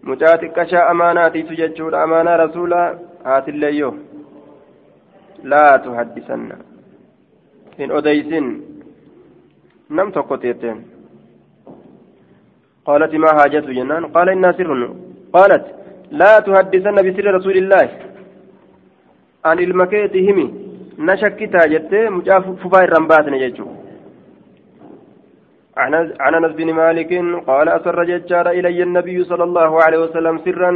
mucaa 0.09 0.37
xiqqashaa 0.43 0.89
amaanaatiitu 0.93 1.59
jechuudha 1.61 2.03
amaanaa 2.03 2.37
rasuulaa 2.37 2.87
haatiilleeyyoo 3.25 3.95
laa 5.53 5.79
tuhaddisanna 5.85 6.57
hin 7.79 7.93
odeysin 7.99 8.49
nam 9.89 10.13
tokko 10.13 10.37
teetteen 10.47 10.83
قالت 12.87 13.15
ما 13.15 13.31
حاجته 13.39 13.73
جنان 13.73 14.07
قال 14.07 14.29
إنها 14.29 14.53
سر 14.53 14.91
قالت 15.33 15.65
لا 16.21 16.33
تحدثن 16.47 16.97
بسر 17.07 17.27
رسول 17.39 17.57
الله. 17.63 17.89
عن 19.45 19.59
المكيت 19.59 20.15
نشكتا 20.99 21.67
جت 21.73 21.93
مجاف 22.17 22.45
ففاي 22.61 22.85
الرمبات 22.85 23.27
نججو 23.33 23.67
عن 26.25 26.35
أنس 26.35 26.53
بن 26.59 26.69
مالك 26.81 27.13
قال 27.49 27.69
أسر 27.69 27.99
ججار 28.11 28.47
إلي 28.59 28.83
النبي 28.83 29.25
صلى 29.31 29.45
الله 29.45 29.71
عليه 29.85 29.99
وسلم 30.05 30.35
سرا. 30.45 30.73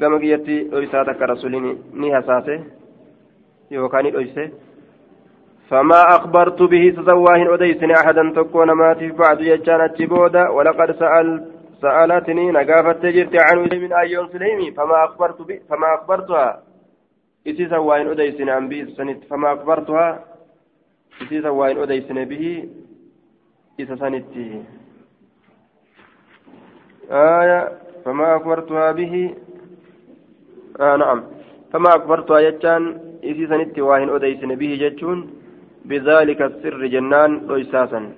كما 0.00 0.16
قيتي 0.22 0.56
رسالتك 0.82 1.22
رسولني 1.22 1.72
نيها 1.94 2.20
يوكاني 3.70 4.14
أويسه 4.16 4.48
فما 5.70 6.00
أخبرت 6.16 6.62
به 6.62 6.84
سزواهن 6.96 7.46
أديسني 7.52 7.94
أحدا 8.00 8.32
تكون 8.36 8.68
ماتي 8.72 9.08
بعد 9.10 9.40
يجان 9.40 9.80
بودا. 10.00 10.48
ولقد 10.48 10.88
سأل 11.00 11.26
سألتني 11.80 12.50
نقافت 12.50 13.02
تجرت 13.02 13.34
عن 13.36 13.58
من 13.58 13.92
أيون 13.92 14.28
سليمي 14.28 14.70
فما 14.70 15.04
أخبرت 15.04 15.42
به 15.42 15.60
فما 15.68 15.94
أخبرتها. 15.94 16.62
إسي 17.46 17.68
سواهن 17.68 18.06
أديسني 18.06 18.50
عن 18.50 18.68
بي 18.68 18.86
سنت 18.96 19.24
فما 19.24 19.52
أخبرتها. 19.52 20.24
إسي 21.22 21.42
سواهن 21.42 21.78
أديسني 21.78 22.24
به. 22.24 22.68
إسا 23.80 23.96
سنتي 23.96 24.62
آية 27.10 27.60
فما 28.04 28.36
أخبرتها 28.36 28.92
به. 28.92 29.34
آه 30.80 30.96
نعم. 30.96 31.22
فما 31.72 31.88
أخبرتها 31.88 32.38
يجان. 32.38 33.00
إسي 33.24 33.46
سنتي 33.46 33.80
واهن 33.80 34.08
أديسني 34.08 34.56
به 34.56 34.78
جتشون. 34.80 35.18
بذلك 35.84 36.42
السر 36.42 36.86
جنان 36.86 37.46
ليساسا 37.48 38.12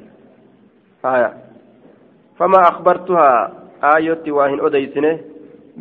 آية. 1.05 1.48
فما 2.39 2.61
أخبرتها 2.71 3.53
آية 3.97 4.25
واهن 4.37 4.59
أديسنه. 4.67 5.19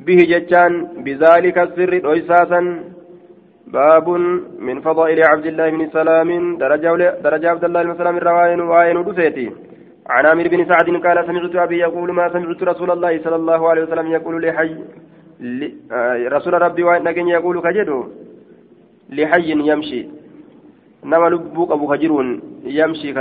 به 0.06 0.20
جتان 0.32 0.88
بذلك 1.06 1.58
السر 1.58 1.92
ليساسا 2.06 2.62
باب 3.68 4.10
من 4.60 4.82
فضائل 4.82 5.20
عبد 5.32 5.46
الله 5.46 5.70
بن 5.70 5.90
سلام. 5.90 6.58
درجة 7.24 7.50
عبد 7.50 7.64
الله 7.64 7.84
بن 7.84 7.94
سلام 7.98 8.18
الرواين 8.18 8.60
وآين 8.62 9.04
دسيتي 9.04 9.52
عن 10.10 10.26
عامر 10.26 10.48
بن 10.48 10.66
سعد 10.66 10.88
قال 11.06 11.18
سمعت 11.28 11.56
أبي 11.56 11.78
يقول 11.78 12.12
ما 12.12 12.30
سمعت 12.34 12.64
رسول 12.64 12.92
الله 12.92 13.14
صلى 13.24 13.36
الله 13.36 13.70
عليه 13.70 13.84
وسلم 13.84 14.08
يقول 14.08 14.36
لحي 14.44 14.76
رسول 16.36 16.54
ربي 16.62 16.84
يقول 17.38 17.62
كجدو. 17.62 18.00
لحي 19.10 19.50
يمشي. 19.52 20.02
nama 21.04 21.30
lubbuu 21.30 21.68
qabu 21.68 21.88
ka 21.88 21.98
jiruun 21.98 22.42
yamshii 22.66 23.14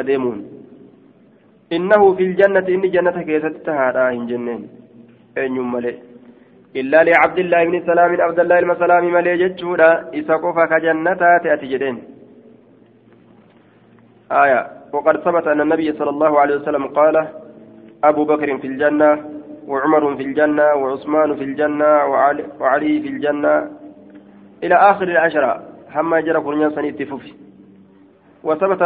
ljannati 1.70 2.72
inni 2.72 2.90
jannata 2.90 3.24
keessatti 3.30 3.64
tahaadha 3.70 4.10
hin 4.10 4.26
jenneen 4.32 4.68
eenyuun 5.36 5.70
malee 5.76 5.96
illaa 6.74 7.04
licabdillaahi 7.04 7.66
ibni 7.66 7.80
salaamin 7.86 8.20
abdallaahi 8.20 8.62
ilma 8.62 8.76
salaamii 8.84 9.16
malee 9.16 9.38
jechuudha 9.38 9.88
isa 10.12 10.38
qofa 10.44 10.68
ka 10.68 10.80
jannataa 10.88 11.38
te'ati 11.46 11.72
jedheen 11.72 11.98
آية 14.32 14.66
وقد 14.92 15.16
ثبت 15.24 15.46
أن 15.46 15.60
النبي 15.60 15.92
صلى 15.92 16.10
الله 16.10 16.40
عليه 16.40 16.56
وسلم 16.56 16.86
قال 16.86 17.28
أبو 18.04 18.24
بكر 18.24 18.58
في 18.58 18.66
الجنة 18.66 19.24
وعمر 19.66 20.16
في 20.16 20.22
الجنة 20.22 20.74
وعثمان 20.74 21.36
في 21.36 21.44
الجنة 21.44 22.04
وعلي, 22.10 22.44
وعلي 22.60 23.00
في 23.00 23.08
الجنة 23.08 23.70
إلى 24.64 24.74
آخر 24.74 25.08
العشرة 25.08 25.62
هم 25.94 26.16
جرى 26.16 26.40
كل 26.40 26.72
سنة 26.74 26.90
ففي 26.90 27.45
وثبت 28.46 28.82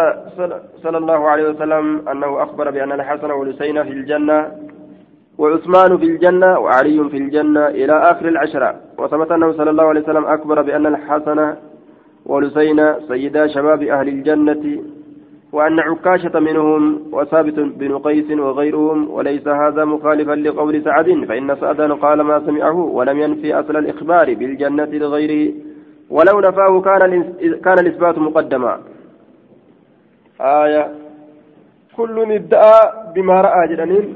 صلى 0.83 0.99
الله 0.99 1.29
عليه 1.29 1.49
وسلم 1.51 2.09
أنه 2.09 2.43
أخبر 2.43 2.71
بأن 2.71 2.93
الحسن 2.93 3.31
والحسين 3.31 3.83
في 3.85 3.93
الجنة 3.93 4.39
وعثمان 5.39 5.99
في 5.99 6.05
الجنة 6.05 6.59
وعلي 6.59 7.09
في 7.11 7.17
الجنة 7.17 7.67
إلى 7.67 7.93
آخر 8.11 8.29
العشرة. 8.29 8.75
وثبت 8.99 9.33
أنه 9.33 9.53
صلى 9.53 9.71
الله 9.71 9.85
عليه 9.85 10.01
وسلم 10.01 10.25
أخبر 10.25 10.63
بأن 10.63 10.87
الحسن 10.87 11.55
والحسين 12.27 12.95
سيدا 13.09 13.47
شباب 13.47 13.83
أهل 13.83 14.09
الجنة 14.09 14.83
وأن 15.53 15.81
عكاشة 15.81 16.41
منهم 16.41 17.01
وثابت 17.13 17.59
بن 17.59 17.99
قيس 17.99 18.31
وغيرهم 18.31 19.11
وليس 19.11 19.49
هذا 19.49 19.85
مخالفا 19.85 20.33
لقول 20.33 20.85
سعد 20.85 21.25
فإن 21.29 21.57
سعدا 21.61 21.95
قال 21.95 22.21
ما 22.21 22.43
سمعه 22.47 22.77
ولم 22.77 23.19
ينفي 23.19 23.55
أصل 23.55 23.77
الإخبار 23.77 24.35
بالجنة 24.35 24.85
لغيره 24.93 25.53
ولو 26.11 26.41
نفاه 26.41 26.81
كان 26.81 27.23
كان 27.65 27.79
الإثبات 27.79 28.19
مقدما. 28.19 28.79
آية 30.41 30.85
كل 31.97 32.17
ادعى 32.33 32.77
بما 33.15 33.37
رأى 33.41 33.63
جدنين. 33.71 34.07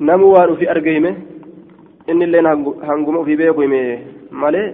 نمو 0.00 0.26
وانو 0.34 0.54
في 0.56 0.70
أرقيمة. 0.70 1.12
إن 2.10 2.22
اللين 2.22 2.46
هنقوم 2.88 3.24
في 3.24 3.36
بيقومه 3.36 3.98
مالي؟ 4.30 4.64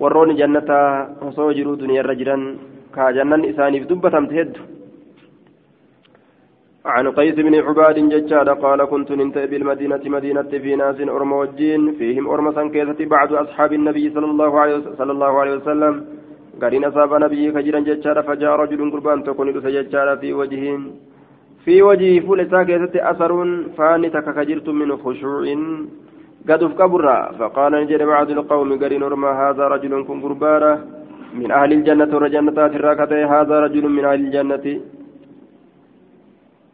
warroonni 0.00 0.34
jannataa 0.34 1.08
osoo 1.28 1.52
jiruu 1.56 1.76
duniyaarra 1.80 2.14
jiran 2.20 2.44
kaa 2.94 3.12
jannan 3.12 3.44
isaaniif 3.44 3.88
dubbatamte 3.88 4.34
heddu 4.40 4.60
عن 6.84 7.08
قيس 7.10 7.34
بن 7.34 7.54
عباد 7.54 7.98
ججاد 8.12 8.48
قال 8.48 8.84
كنت 8.84 9.10
ننتهي 9.12 9.46
بالمدينة 9.46 10.02
مدينة 10.04 10.50
في 10.62 10.76
ناس 10.76 10.98
أرم 11.00 11.32
فيهم 11.98 12.28
أرمسا 12.28 12.68
كيسة 12.74 13.00
بعض 13.14 13.34
أصحاب 13.34 13.72
النبي 13.72 14.10
صلى 14.10 14.26
الله 14.26 14.60
عليه 14.60 14.76
صلى 14.98 15.12
الله 15.12 15.32
عليه 15.40 15.54
وسلم. 15.56 15.94
قرين 16.62 16.84
أصاب 16.84 17.12
نبي 17.24 17.44
كجرا 17.54 17.80
ججارا 17.88 18.22
فجاء 18.28 18.52
رجل 18.60 18.80
قربان 18.92 19.18
تكون 19.26 19.48
ججارا 19.76 20.14
في 20.22 20.32
وجهه 20.40 20.80
في 21.64 21.82
وجهه 21.88 22.20
فول 22.26 22.40
ساكتة 22.50 22.94
أثر 23.10 23.32
فأني 23.76 24.08
تككجرت 24.16 24.68
من 24.68 24.90
خشوع 25.02 25.44
قد 26.48 26.62
كبرا 26.78 27.18
فقال 27.38 27.72
نجد 27.82 28.02
بعض 28.02 28.30
القوم 28.30 28.70
قرين 28.82 29.02
رمى 29.02 29.30
هذا 29.42 29.64
رجل 29.74 29.92
كن 30.08 30.18
قربارا 30.24 30.72
من 31.34 31.50
أهل 31.50 31.72
الجنة 31.72 32.10
ورجنتات 32.16 32.72
الراكتة 32.78 33.18
هذا 33.34 33.56
رجل 33.64 33.84
من 33.96 34.04
أهل 34.04 34.20
الجنة. 34.26 34.66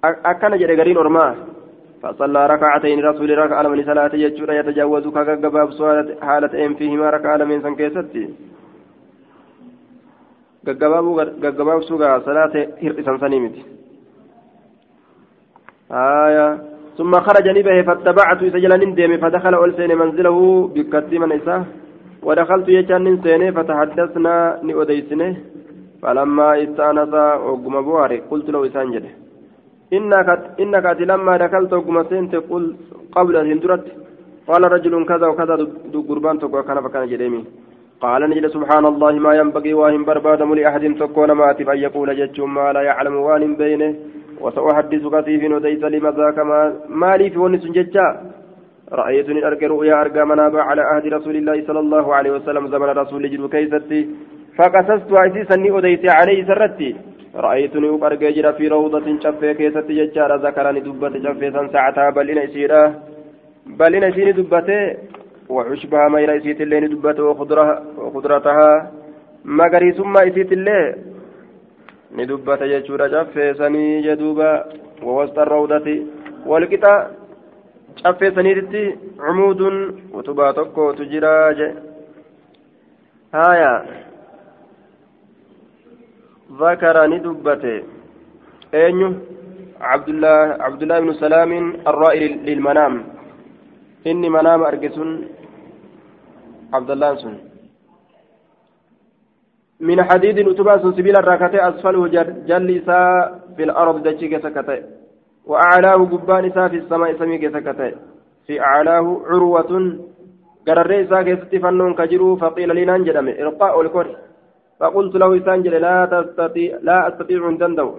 أكن 0.05 0.53
جد 0.61 0.71
قرين 0.81 0.97
رمى. 1.09 1.29
فصلى 2.03 2.47
ركعتين 2.47 2.99
رسول 3.09 3.39
ركع 3.39 3.59
من 3.73 3.85
صلاة 3.91 4.15
يتجاوز 4.59 5.05
كغباب 5.17 5.69
حالة 6.27 6.53
أم 6.67 6.75
فيهما 6.79 7.11
ركع 7.11 7.45
من 7.51 7.59
سنكيستي. 7.63 8.25
Gaggabaabsuu 10.67 11.99
gaa 11.99 12.21
salaata 12.21 12.59
hir'isan 12.83 13.21
sanii 13.21 13.41
miti 13.41 13.63
آية 15.91 16.49
ثم 16.99 17.13
خرج 17.13 17.49
نبه 17.49 17.83
فاتبعت 17.83 18.41
سجلا 18.55 18.77
ندم 18.77 19.17
فدخل 19.17 19.55
ألسين 19.65 19.99
منزله 19.99 20.39
بكتي 20.75 21.19
من 21.19 21.33
إساه 21.33 21.65
ودخلت 22.23 22.69
يجان 22.69 23.05
نسينه 23.05 23.51
فتحدثنا 23.57 24.35
نؤديسنه 24.63 25.37
فلما 26.03 26.49
استأنس 26.63 27.15
وقم 27.47 27.75
بواري 27.87 28.19
قلت 28.31 28.51
له 28.51 28.67
إسان 28.67 28.91
جده 28.95 29.11
إنك 29.97 30.29
إنك 30.63 30.87
لما 31.11 31.35
دخلت 31.45 31.73
وقم 31.73 31.97
سنت 32.11 32.33
قل 32.51 32.65
قبل 33.17 33.35
هندرت 33.51 33.85
قال 34.49 34.63
رجل 34.75 34.95
كذا 35.11 35.27
وكذا 35.31 35.55
قربان 36.09 36.37
تقوى 36.39 36.63
كان 36.63 36.79
فكان 36.85 37.05
جديمي 37.13 37.41
قال 38.01 38.31
نجد 38.31 38.47
سبحان 38.47 38.85
الله 38.87 39.13
ما 39.13 39.33
ينبغي 39.35 39.75
واهم 39.75 40.05
بربادم 40.05 40.55
لأحد 40.55 40.85
تكون 41.01 41.33
ماتب 41.33 41.69
أن 41.71 41.79
يقول 41.79 42.09
جج 42.17 42.41
ما 42.41 42.73
لا 42.73 42.83
يعلم 42.83 43.17
وان 43.17 43.55
بينه. 43.57 43.95
وسأحدثك 44.41 45.25
فيه 45.25 45.43
وديس 45.55 45.83
لما 45.95 46.11
ذاك 46.11 46.39
ما 46.51 46.61
مالي 46.89 47.31
في 47.31 47.39
ونس 47.39 47.65
ججا 47.77 48.07
رأيتني 48.93 49.47
أرقى 49.47 49.67
رؤيا 49.67 49.95
أرقى 50.03 50.27
منابع 50.27 50.63
على 50.71 50.83
عهد 50.83 51.07
رسول 51.17 51.37
الله 51.37 51.57
صلى 51.67 51.81
الله 51.81 52.15
عليه 52.15 52.31
وسلم. 52.37 52.69
زمن 52.69 52.89
رسول 53.03 53.23
جد 53.33 53.45
كيستي. 53.55 54.01
فقصصت 54.59 55.13
عزيزا 55.23 55.57
أديت 55.79 56.05
عليه 56.19 56.45
سرتي. 56.49 56.91
رأيتني 57.37 57.89
أرقى 58.07 58.33
جرى 58.37 58.53
في 58.53 58.69
روضة 58.69 59.07
شفي 59.25 59.55
كيستي 59.55 59.93
ججارة 59.99 60.37
ذكرني 60.47 60.81
دبت 60.87 61.15
شفي 61.25 61.47
ساعتها 61.73 62.11
بل 62.17 62.31
إن 62.31 62.95
بل 63.79 63.95
إن 63.95 64.33
دبته 64.39 64.81
وعشبها 65.49 66.09
مير 66.09 66.37
إسيت 66.37 66.61
اللي 66.61 66.81
ندبت 66.81 67.21
وخضرتها. 67.99 68.93
مغري 69.45 69.93
ثم 69.93 70.15
إسيت 70.17 70.53
اللي 70.53 70.95
ندبت 72.13 72.61
يجور 72.63 73.07
جفة 73.07 73.53
سني 73.53 74.01
جدوبا 74.07 74.65
ووسط 75.03 75.39
الروضة. 75.39 75.89
cumuudun 79.19 79.77
utubaa 80.15 80.53
tokkootu 80.53 81.05
jiraa 81.05 81.53
je 81.59 81.75
haya 83.33 83.73
ذكر 86.59 86.97
ندبته. 87.07 87.83
أنيو 88.75 89.11
عبد 89.81 90.09
الله 90.09 90.39
عبد 90.61 90.83
الله 90.83 91.01
بن 91.01 91.13
سلام 91.13 91.53
الرائي 91.87 92.29
للمنام. 92.47 92.95
إني 94.07 94.29
منام 94.29 94.63
أرجسون 94.63 95.11
عبد 96.73 96.91
الله 96.91 97.15
سن. 97.17 97.39
من 99.81 100.03
حديد 100.03 100.49
أتباس 100.49 100.81
سبيل 100.81 101.17
الراكتة 101.17 101.69
أسفله 101.69 102.07
جلسا 102.51 103.03
في 103.57 103.63
الأرض 103.63 104.03
دجيك 104.03 104.43
سكتة 104.43 104.83
وأعلاه 105.47 105.95
قبان 106.13 106.51
في 106.51 106.77
السماء 106.77 107.19
سميك 107.19 107.45
سكتة 107.57 107.93
في 108.47 108.61
أعلاه 108.61 109.23
عروة 109.27 109.99
قرر 110.69 111.03
إساء 111.03 111.23
كيست 111.23 111.57
فنون 111.63 111.95
كجرو 111.95 112.37
فقيل 112.37 112.77
لنا 112.77 112.97
انجدم 112.97 113.29
إلقاء 113.29 113.81
الكر 113.81 114.17
فقلت 114.81 115.15
له 115.15 115.37
إسان 115.37 115.63
لا 115.63 115.97
تستطيع 116.13 116.79
لا 116.83 117.09
أستطيع 117.09 117.49
أن 117.49 117.59
تندو. 117.59 117.91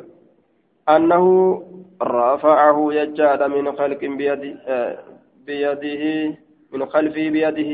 أنه 0.89 1.25
رفعه 2.01 2.93
يجاد 2.93 3.43
من 3.43 3.71
خلق 3.71 3.99
بيده 3.99 4.53
بيده 5.45 6.03
من 6.73 6.85
خلفه 6.85 7.29
بيده. 7.29 7.71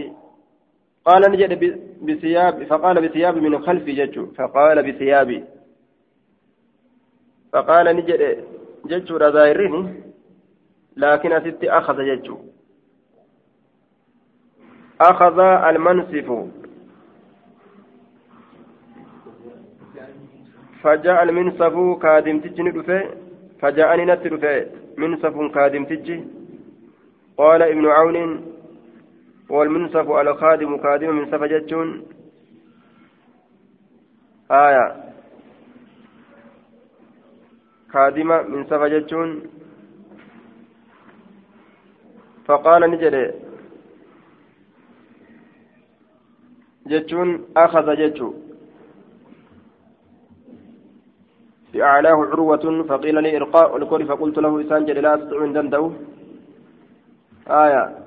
قال 1.06 1.32
نجد 1.32 1.80
بثياب 2.02 2.64
فقال 2.64 3.08
بثياب 3.08 3.38
من 3.38 3.62
خلفي 3.62 3.92
جج 3.92 4.36
فقال 4.36 4.92
بثياب. 4.92 5.44
فقال 7.54 7.96
نجد 7.96 8.46
جج 8.86 9.12
رزايرين 9.12 10.04
لكن 10.98 11.32
أتت 11.32 11.64
أخذ 11.64 11.98
جج 11.98 12.32
أخذ 15.02 15.40
المنسف 15.40 16.48
فجاء 20.82 21.24
المنسف 21.24 22.00
كادم 22.02 22.40
تجني 22.40 22.72
فجاءني 23.62 24.06
نتر 24.06 24.34
منسف 24.98 25.52
كادم 25.54 25.86
تجي. 25.86 26.24
قال 27.38 27.62
ابن 27.62 27.86
عون 27.86 28.55
والمنصف 29.50 30.10
على 30.10 30.34
خادم 30.34 31.16
من 31.16 31.32
سفجتون 31.32 32.06
آية. 34.52 35.04
خادمة 37.90 38.42
من 38.42 38.66
سفجتون 38.66 39.42
فقال 42.46 42.92
نجري. 42.92 43.34
جتون 46.88 47.46
أخذ 47.58 47.96
جتو 47.96 48.34
في 51.72 51.84
أعلاه 51.84 52.16
عروة 52.16 52.84
فقيل 52.84 53.24
لي 53.24 53.38
إرقاء 53.38 53.78
الكل 53.78 54.06
فقلت 54.06 54.38
له 54.38 54.62
إسان 54.62 54.86
جري 54.86 55.02
لا 55.02 55.16
أستطيع 55.16 55.44
أن 55.44 55.96
آية. 57.48 58.06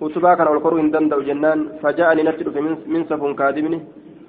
Utubaa 0.00 0.36
kana 0.36 0.50
ol 0.50 0.60
koruu 0.60 0.78
hin 0.82 0.92
danda'u 0.92 1.26
jennaan 1.30 1.66
faja'ani 1.82 2.22
natti 2.22 2.44
dhufe 2.44 2.60
minsafun 2.94 3.34
kaadimni. 3.34 3.82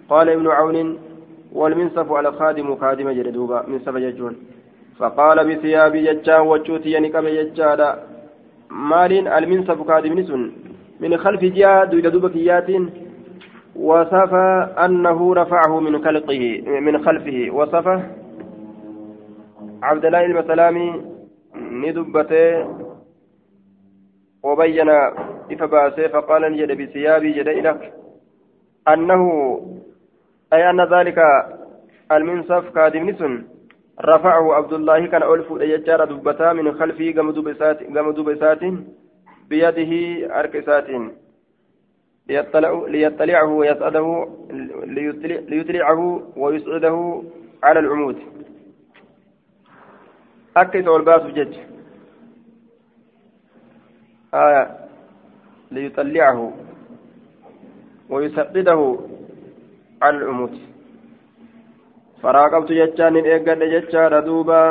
Qaala 0.09 0.33
ibnu 0.33 0.49
cawnin 0.57 0.97
والمنصف 1.53 2.11
على 2.11 2.31
خادم 2.31 2.75
خادم 2.75 3.11
جلدوبا 3.11 3.65
منصف 3.67 3.95
ججون 3.97 4.35
فقال 4.97 5.37
بثيابي 5.47 6.13
ججان 6.13 6.41
وجوتي 6.41 6.91
ينقم 6.93 7.27
ججادا 7.27 8.03
مالين 8.69 9.27
المنصف 9.27 9.87
خادم 9.87 10.19
نسن 10.19 10.51
من 10.99 11.17
خلف 11.17 11.41
جاء 11.41 11.85
دويد 11.85 12.07
دوبكيات 12.07 12.69
وصف 13.75 14.33
أنه 14.85 15.35
رفعه 15.35 15.79
من 15.79 16.03
خلقه 16.05 16.61
من 16.85 17.03
خلفه 17.05 17.47
وصف 17.51 17.87
عبد 19.83 20.05
الله 20.05 20.25
المسلامي 20.25 21.01
ندبته 21.55 22.67
وبين 24.43 24.89
إفباسه 25.51 26.07
فقال 26.07 26.41
نجد 26.51 26.71
بثيابي 26.81 27.31
جد 27.31 27.47
إلك 27.47 27.93
أنه 28.87 29.23
أي 30.53 30.69
أن 30.69 30.81
ذلك 30.81 31.19
المنصف 32.11 32.69
كادم 32.69 33.09
نسن 33.09 33.43
رفعه 34.05 34.53
عبد 34.53 34.73
الله 34.73 35.05
كان 35.05 35.23
ألف 35.23 35.47
يجار 35.51 36.05
دبتا 36.05 36.53
من 36.53 36.73
خلفه 36.79 37.13
قم 37.17 37.31
دبسات 37.31 38.63
بيده 39.49 39.91
أركسات 40.39 40.87
ليطلعه 42.87 43.45
ويسعده 43.53 44.27
ليطلعه 45.51 46.01
ويسعده 46.37 47.23
على 47.63 47.79
العمود 47.79 48.17
أكد 50.57 50.87
والباس 50.87 51.21
جج 51.21 51.53
آية 54.33 54.88
ليطلعه 55.71 56.39
ويسدده 58.09 58.97
على 60.01 60.17
العمود. 60.17 60.53
فراقبت 62.21 62.71
جتان 62.71 63.15
إيقاد 63.15 63.61
جتان 63.73 64.23
دوبا 64.25 64.63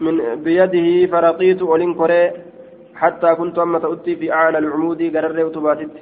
من 0.00 0.14
بيده 0.44 1.06
فرقيت 1.12 1.62
ولين 1.62 1.94
كوري 1.94 2.30
حتى 2.94 3.34
كنت 3.34 3.58
أما 3.58 3.78
تؤتي 3.78 4.16
في 4.16 4.32
أعلى 4.32 4.58
العمود 4.58 5.00
قرر 5.16 5.38
وتباتت 5.46 5.94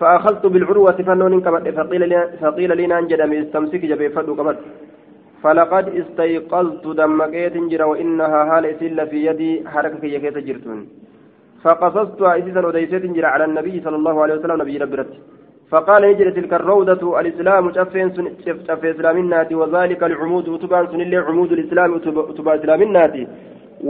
فأخذت 0.00 0.46
بالعروة 0.46 0.98
فنون 1.06 1.40
كبت 1.44 1.68
فقيل 1.78 2.08
لي 2.08 2.18
فقيل 2.40 2.70
لي 2.76 3.42
استمسك 3.42 3.82
جبي 3.90 4.08
فدو 4.14 4.34
كبت. 4.36 4.58
فلقد 5.42 5.86
استيقظت 6.00 6.86
دمكيت 6.86 7.56
جرا 7.70 7.84
وإنها 7.84 8.40
هال 8.50 8.64
إسل 8.66 8.98
في 9.10 9.18
يدي 9.26 9.68
حركة 9.68 10.04
يكيت 10.14 10.38
جرتون 10.38 10.80
فقصصتها 11.66 12.38
إسيسا 12.38 12.66
وديسيت 12.66 13.04
جرا 13.16 13.28
على 13.34 13.44
النبي 13.50 13.74
صلى 13.84 13.96
الله 14.00 14.16
عليه 14.22 14.34
وسلم 14.34 14.56
نبي 14.62 14.76
ربرت 14.82 15.12
فقال 15.70 16.02
يجري 16.10 16.30
تلك 16.38 16.52
الروضة 16.60 17.02
الإسلام 17.20 17.64
شفين 17.76 18.06
شف 18.68 18.82
إسلام 18.94 19.16
الناتي 19.24 19.54
وذلك 19.60 20.00
العمود 20.10 20.48
وتبان 20.48 20.84
سن 20.90 21.00
اللي 21.06 21.16
عمود 21.16 21.50
الإسلام 21.52 21.90
وتبا 21.94 22.54
إسلام 22.58 22.80
الناتي. 22.88 23.24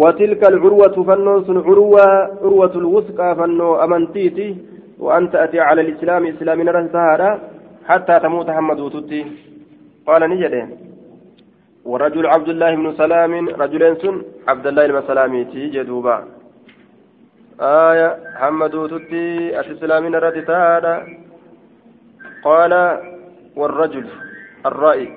وتلك 0.03 0.43
العروة 0.53 0.97
فنو 1.09 1.35
سن 1.47 1.59
عروة 1.69 2.07
عروة 2.45 2.75
الوثقى 2.83 3.29
فنو 3.39 3.69
أمنتيتي 3.85 4.49
وأن 5.05 5.31
تأتي 5.33 5.59
على 5.69 5.81
الإسلام 5.85 6.23
إسلام 6.33 6.59
نرى 6.63 7.31
حتى 7.89 8.15
تموت 8.25 8.49
محمد 8.51 8.79
وتتي 8.81 9.21
قال 10.07 10.23
نجده. 10.31 10.63
ورجل 11.91 12.27
عبد 12.35 12.49
الله 12.49 12.71
بن 12.81 12.87
سلام 13.03 13.33
رجلين 13.63 13.95
سن 14.03 14.15
عبد 14.51 14.67
الله 14.67 14.85
بن 14.87 15.01
سلام 15.11 15.33
جدوبا 15.75 16.17
آية 17.61 18.09
محمد 18.35 18.71
تتي 18.71 19.61
الإسلام 19.61 20.15
رد 20.15 20.39
قال 22.45 22.73
والرجل 23.57 24.07
الرأي. 24.67 25.09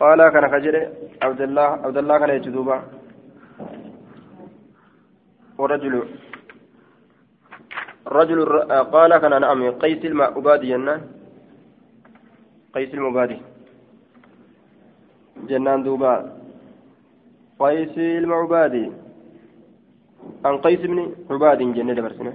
قال 0.00 0.28
كان 0.28 0.44
خجر 0.52 0.74
عبد 1.22 1.40
الله 1.40 1.62
عبد 1.62 1.96
الله 1.96 2.18
كان 2.18 2.30
يجدوبا 2.30 2.82
والرجل 5.58 6.02
الرجل 8.06 8.38
قال 8.94 9.18
كان 9.18 9.40
نعم 9.40 9.70
قيس 9.70 10.04
المعبادي 10.04 10.76
قيس 12.74 12.94
المبادي 12.94 13.38
جنان 15.48 15.82
دوبا. 15.82 16.14
قيس 17.58 17.98
المعبادي. 17.98 19.03
عن 20.44 20.54
قيس 20.64 20.80
بن 20.90 20.98
عباد 21.30 21.58
جنة 21.76 22.00
برسنة 22.04 22.32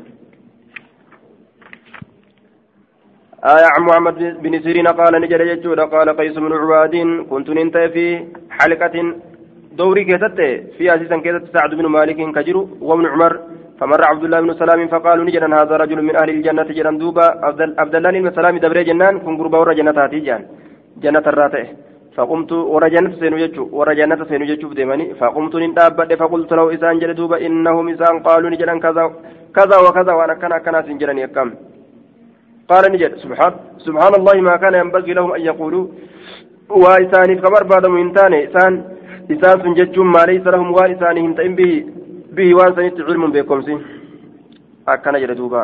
آية 3.54 3.68
عن 3.74 3.82
محمد 3.88 4.20
بن 4.44 4.54
سيرين 4.64 4.88
قال 5.00 5.14
نجد 5.24 5.42
يجود 5.52 5.80
قال 5.94 6.08
قيس 6.20 6.36
بن 6.44 6.54
عباد 6.62 6.96
كنت 7.30 7.48
ننتهي 7.58 7.90
في 7.96 8.06
حلقة 8.58 8.96
دوري 9.80 10.04
كيست 10.10 10.40
في 10.78 10.84
أسيسا 10.96 11.18
كيست 11.24 11.44
سعد 11.54 11.72
بن 11.80 11.86
مالك 11.96 12.20
كجر 12.36 12.58
وابن 12.88 13.06
عمر 13.14 13.34
فمر 13.80 14.02
عبد 14.12 14.24
الله 14.24 14.40
بن 14.42 14.52
سلام 14.54 14.88
فقالوا 14.94 15.26
نجد 15.28 15.44
هذا 15.44 15.76
رجل 15.84 16.00
من 16.08 16.16
أهل 16.22 16.30
الجنة 16.30 16.70
جران 16.78 16.98
دوبا 17.02 17.26
عبد 17.82 17.96
الله 17.96 18.12
بن 18.12 18.32
سلام 18.38 18.58
دبري 18.64 18.84
جنان 18.90 19.14
كن 19.24 19.38
قربا 19.40 19.58
ورا 19.58 19.74
جنة 19.80 20.00
جان. 20.28 20.42
جنة 21.04 21.26
الراتئ. 21.32 21.66
فقمت 22.20 22.52
ورجنت 22.74 23.14
سينو 23.22 23.38
يجو 23.44 23.64
ورجنت 23.78 24.22
سينو 24.30 24.46
يجو 24.52 24.68
ديماني 24.80 25.06
فقمت 25.20 25.54
نندابد 25.64 26.12
فقلت 26.22 26.52
له 26.58 26.66
إسان 26.76 26.96
جل 27.02 27.12
دوبا 27.20 27.38
إنهم 27.48 27.86
إسان 27.94 28.16
قالوا 28.28 28.50
نجلن 28.54 28.80
كذا 28.86 29.04
كذا 29.58 29.78
وكذا 29.86 30.12
وأنا 30.18 30.36
كنا 30.42 30.58
كنا 30.66 30.80
سنجلن 30.88 31.18
يكم 31.26 31.50
قال 32.70 32.84
نجد 32.94 33.14
سبحان 33.24 33.54
سبحان 33.86 34.14
الله 34.20 34.36
ما 34.48 34.56
كان 34.62 34.74
ينبغي 34.82 35.14
لهم 35.18 35.32
أن 35.38 35.42
يقولوا 35.50 35.86
وإسان 36.84 37.30
كبر 37.44 37.64
بعد 37.72 37.86
من 37.96 38.14
تاني 38.16 38.38
إسان 38.48 38.74
إسان 39.34 39.56
سنجتشون 39.64 40.08
ما 40.16 40.24
ليس 40.30 40.46
لهم 40.54 40.68
وارثانهم 40.78 41.32
تئن 41.38 41.54
به 41.60 41.72
به 42.36 42.50
وانسانيت 42.58 42.98
علم 43.08 43.24
بكمسي 43.36 43.76
أكنا 44.94 45.20
جردوبا 45.24 45.62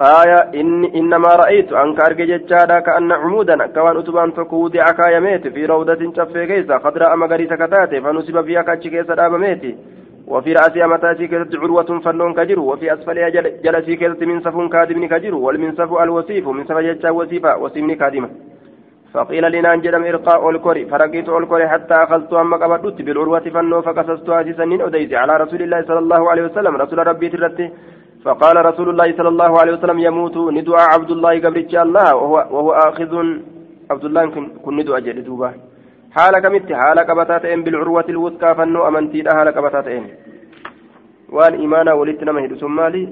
آية 0.00 0.60
إن 0.60 0.84
إنما 0.84 1.28
رأيت 1.28 1.72
أنك 1.72 2.00
أرجع 2.00 2.24
جتشادا 2.24 2.80
كأن 2.80 3.12
عمودا 3.12 3.66
كوان 3.66 3.96
أتبان 3.96 4.34
تكودي 4.34 4.80
عكايا 4.80 5.20
ميت 5.20 5.48
في 5.48 5.66
روضة 5.66 6.12
شفي 6.16 6.46
كيسا 6.46 6.78
خضراء 6.78 7.16
مغريسة 7.16 7.56
كتاتي 7.56 8.00
فنصب 8.00 8.44
فيها 8.44 8.62
كاتش 8.62 8.88
كيسا 8.88 9.30
وفي 10.26 10.52
رأسها 10.52 10.86
متاتي 10.86 11.26
كيسة 11.26 11.60
عروة 11.60 12.00
فنون 12.04 12.34
كجر 12.34 12.60
وفي 12.60 12.94
أسفلها 12.94 13.28
جل 13.28 13.62
جلسي 13.64 13.96
كيسة 13.96 14.26
منصف 14.26 14.72
كادم 14.72 15.06
كجر 15.06 15.34
والمنصف 15.34 15.92
الوصيف 16.02 16.48
منصف 16.48 16.78
جتشا 16.78 17.10
وصيفة 17.10 17.56
وصيمني 17.56 17.94
كادمة 17.94 18.28
فقيل 19.14 19.52
لنا 19.52 19.74
أنجلم 19.74 20.04
إرقاء 20.04 20.50
الكوري 20.50 20.86
فرقيت 20.86 21.28
الكوري 21.28 21.68
حتى 21.68 21.94
أخذت 21.94 22.32
أما 22.32 22.56
قبضت 22.56 23.02
بالعروة 23.02 23.40
فنو 23.54 23.82
فقصصتها 23.82 24.52
سنين 24.52 24.80
أديت 24.82 25.14
على 25.14 25.36
رسول 25.36 25.62
الله 25.62 25.82
صلى 25.82 25.98
الله 25.98 26.30
عليه 26.30 26.42
وسلم 26.42 26.76
رسول 26.76 27.06
ربي 27.06 27.28
ترتي 27.28 27.70
فقال 28.24 28.56
رسول 28.66 28.88
الله 28.88 29.08
صلى 29.18 29.28
الله 29.28 29.52
عليه 29.60 29.72
وسلم 29.72 29.98
يموت 29.98 30.36
ندعى 30.58 30.84
عبد 30.94 31.10
الله 31.10 31.32
قبل 31.44 31.60
الله 31.86 32.14
وهو, 32.14 32.36
وهو 32.54 32.70
آخذ 32.72 33.12
عبد 33.90 34.04
الله 34.04 34.24
كن 34.64 34.76
ندعى 34.76 35.00
جل 35.00 35.24
دوبا. 35.24 35.50
حال 36.16 36.34
كمت 36.44 36.72
حال 36.72 36.98
قبتاتين 37.08 37.62
بالعروة 37.64 38.08
الوثقى 38.08 38.54
فنو 38.54 38.88
أمنتي 38.88 39.20
imaanaa 41.64 41.94
walitti 41.94 42.24
nama 42.24 42.40
hidhu 42.40 42.58
sun 42.60 42.72
maali 42.76 43.08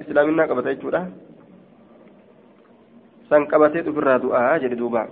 islaaminaa 0.00 0.46
qabata 0.46 0.74
jechuudha 0.74 1.06
san 3.28 3.46
qabatee 3.46 3.82
dhufirraa 3.82 4.18
du'aa 4.24 4.58
jedhe 4.62 4.76
duuba 4.78 5.02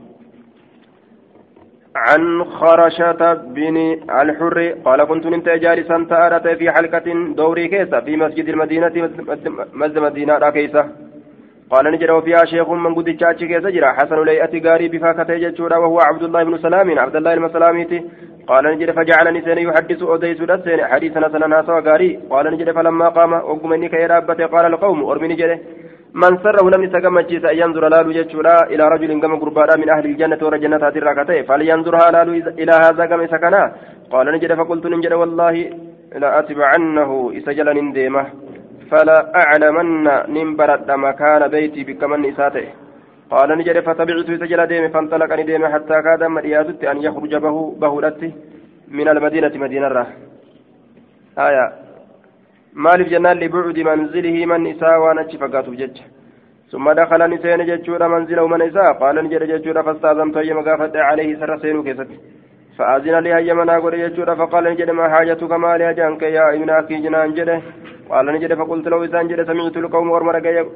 عن 1.96 2.44
خرشة 2.44 3.34
بن 3.34 3.76
الحر 4.20 4.74
قال 4.84 5.04
كنت 5.04 5.26
نمت 5.26 5.48
جالسا 5.48 6.06
تأرت 6.10 6.48
في 6.48 6.70
حلقة 6.70 7.34
دوري 7.36 7.68
كيسة 7.68 8.00
في 8.00 8.16
مسجد 8.16 8.48
المدينة 8.48 9.10
مسجد 9.74 9.98
مدينة 9.98 10.50
كيسة. 10.50 10.84
قال 11.70 11.92
نجد 11.92 12.10
وفيها 12.10 12.44
شيخ 12.44 12.70
من 12.70 12.94
قد 12.94 13.16
تشاتش 13.16 13.44
كيسة 13.44 13.70
جرى 13.70 13.86
حسن 13.86 14.24
ليئة 14.24 14.70
غاري 14.70 14.88
بفاكة 14.88 15.32
يجتشورا 15.32 15.76
وهو 15.76 16.00
عبد 16.00 16.22
الله 16.22 16.44
بن 16.44 16.58
سلام 16.58 16.98
عبد 16.98 17.16
الله 17.16 17.32
المسلاميتي 17.34 18.02
قال 18.46 18.64
نجد 18.64 18.90
فجعلني 18.90 19.40
سين 19.42 19.58
يحدث 19.58 20.02
أوديس 20.02 20.40
دسين 20.40 20.84
حديثنا 20.84 21.28
سننا 21.28 21.62
سوى 21.66 21.80
غاري. 21.80 22.20
قال 22.30 22.52
نجد 22.52 22.70
فلما 22.70 23.08
قام 23.08 23.32
وقمني 23.32 23.88
كي 23.88 24.06
قال 24.52 24.66
القوم 24.66 25.04
أرمي 25.04 25.28
نجده 25.28 25.58
من 26.14 26.38
سره 26.42 26.70
نمني 26.72 26.92
سقمتشيس 26.92 27.44
أن 27.44 27.56
ينظر 27.62 27.88
لالو 27.88 28.10
جتشورا 28.12 28.56
إلى 28.72 28.84
رجل 28.88 29.20
كما 29.22 29.36
قربانا 29.42 29.76
من 29.76 29.88
أهل 29.94 30.04
الجنة 30.10 30.38
ورجنة 30.42 30.76
هذه 30.76 30.98
الركعتين 30.98 31.44
فلينظرها 31.48 32.10
لالو 32.14 32.32
إلى 32.62 32.72
هذا 32.84 33.04
كما 33.10 33.26
سكنا 33.26 33.62
قال 34.12 34.26
نجد 34.34 34.52
فقلت 34.54 34.86
نجد 34.86 35.12
والله 35.12 35.54
لا 36.22 36.38
أتبعنه 36.38 37.10
إسجل 37.36 37.68
ننديمه 37.76 38.24
فلا 38.90 39.18
أعلمن 39.42 40.04
نمبرد 40.36 40.90
مكان 40.90 41.48
بيتي 41.48 41.84
بكمن 41.84 42.24
إساته. 42.30 42.66
قال 43.30 43.58
نجد 43.58 43.80
فتبعت 43.80 44.28
سجل 44.42 44.66
ديمه 44.66 44.88
فانطلقني 44.88 45.42
ديمه 45.42 45.68
حتى 45.74 45.96
كاد 46.06 46.22
مريادت 46.36 46.84
أن 46.84 46.96
يخرج 47.06 47.34
به 47.44 47.56
بهولته 47.80 48.32
من 48.88 49.08
المدينة 49.08 49.52
مدينة 49.54 49.86
الراه 49.86 50.06
آية. 51.38 51.66
Maaliif 52.74 53.08
jennaan 53.08 53.38
libucdi 53.38 53.84
manzilihi 53.84 54.46
man 54.46 54.66
isaa 54.66 54.98
waan 54.98 55.18
achi 55.18 55.38
fagaatuuf 55.38 55.76
jecha 55.76 56.04
ثم 56.72 56.92
دخل 56.92 57.30
نسين 57.30 57.60
جتشورا 57.68 58.08
منزله 58.08 58.46
من 58.48 58.62
إساء. 58.62 58.92
قال 58.92 59.16
نجد 59.24 59.42
جتشورا 59.42 59.82
فاستاذنت 59.82 60.36
أيما 60.36 60.62
قافت 60.62 60.96
عليه 60.96 61.36
سر 61.40 61.58
سينو 61.58 61.82
كيست. 61.82 62.08
فأذن 62.78 63.16
لي 63.24 63.34
هيما 63.34 63.64
ناقول 63.64 63.94
جتشورا 64.02 64.34
فقال 64.34 64.64
نجد 64.64 64.90
ما 64.90 65.08
حاجتك 65.08 65.52
ما 65.52 65.76
لي 65.76 65.90
أجانك 65.90 66.22
يا 66.22 66.54
ابن 66.56 66.70
أخي 66.70 66.96
جنان 67.04 67.34
جده 67.36 67.60
قال 68.08 68.26
نجد 68.26 68.54
فقلت 68.54 68.88
له 68.88 69.04
إذا 69.04 69.22
جد 69.22 69.40
سمعت 69.48 69.76
القوم 69.76 70.10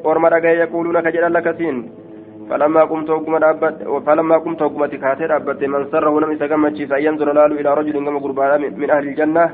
ورمرقا 0.05 0.51
يقولون 0.63 1.01
كجد 1.01 1.25
لك 1.37 1.49
سين. 1.59 1.77
فلما 2.51 2.83
قمت 2.91 3.11
فلما 4.07 4.37
قمت 4.45 4.61
حكمت 4.63 4.93
كاتر 5.03 5.37
أبت 5.37 5.63
من 5.65 5.83
سره 5.93 6.15
لم 6.21 6.31
يتقمت 6.33 6.79
فينظر 6.91 7.29
لالو 7.33 7.55
إلى 7.61 7.71
رجل 7.79 7.97
كما 8.07 8.19
قربان 8.25 8.63
من 8.81 8.91
أهل 8.91 9.05
الجنة. 9.09 9.45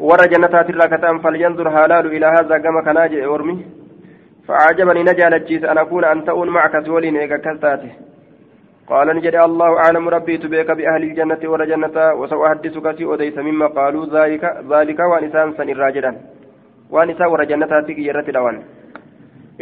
ور 0.00 0.20
جنتات 0.32 0.70
الراكتان 0.70 1.18
فلينظر 1.18 1.68
هلال 1.68 2.06
إلى 2.06 2.26
هذا 2.26 2.58
كما 2.58 2.80
كان 2.86 2.96
أرمي 3.24 3.56
فعجبني 4.46 5.02
نجالتشيس 5.02 5.64
أن 5.64 5.78
أكون 5.78 6.04
أنت 6.04 6.28
أون 6.28 6.48
معك 6.48 6.74
سولين 6.86 7.16
إيكا 7.16 7.36
كستاته 7.36 7.92
قال 8.90 9.06
نجد 9.16 9.34
الله 9.34 9.70
أعلم 9.82 10.08
ربي 10.08 10.36
تبيك 10.42 10.70
بأهل 10.78 11.02
الجنة 11.08 11.42
ور 11.50 11.64
جنة 11.70 11.96
وسأحدثك 12.20 12.86
في 12.96 13.04
أديس 13.14 13.36
مما 13.38 13.66
قالوا 13.66 14.06
ذلك 14.16 14.44
ذلك 14.72 14.98
وانسان 15.10 15.48
سن 15.56 15.68
الراجلا 15.74 16.12
وانسان 16.94 17.28
ور 17.32 17.44
جنتاتك 17.50 17.98
يرت 18.08 18.30
دوان 18.36 18.56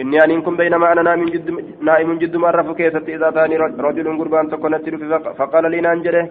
إني 0.01 0.25
أن 0.25 0.43
كن 0.47 0.57
بينما 0.61 0.93
أنا 0.93 1.03
نائم 1.03 1.25
جد 1.35 1.49
نائم 1.89 2.19
جد 2.23 2.37
مرة 2.37 2.63
فكيست 2.69 3.07
إذا 3.15 3.29
ثاني 3.37 3.57
رجل 3.87 4.07
قربان 4.19 4.51
تكون 4.51 4.75
فقال 5.39 5.65
لي 5.73 5.81
نانجله 5.87 6.25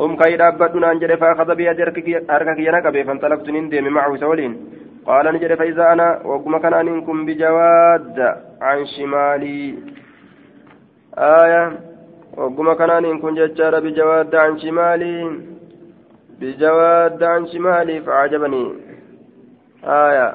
قم 0.00 0.12
كي 0.20 0.36
دابت 0.36 0.74
نانجله 0.82 1.16
فأخذ 1.16 1.48
بيدي 1.58 1.82
أركك 2.34 2.58
ينقب 2.68 2.96
فانطلقت 3.06 3.48
نندم 3.54 3.86
معه 3.96 4.12
سولين 4.16 4.52
قال 5.06 5.26
نجد 5.34 5.54
فإذا 5.54 5.92
أنا 5.92 6.08
وقم 6.30 6.58
كان 6.58 6.74
أنكم 6.74 7.26
بجواد 7.26 8.18
عن 8.60 8.86
شمالي 8.94 9.60
آية 11.18 11.64
وقم 12.36 12.72
كان 12.72 12.90
أنكم 12.90 13.30
ججار 13.38 13.74
بجواد 13.84 14.34
عن 14.34 14.58
شمالي 14.62 15.16
بجواد 16.40 17.22
عن 17.22 17.46
شمالي 17.52 18.00
فعجبني 18.00 18.64
آية 19.84 20.28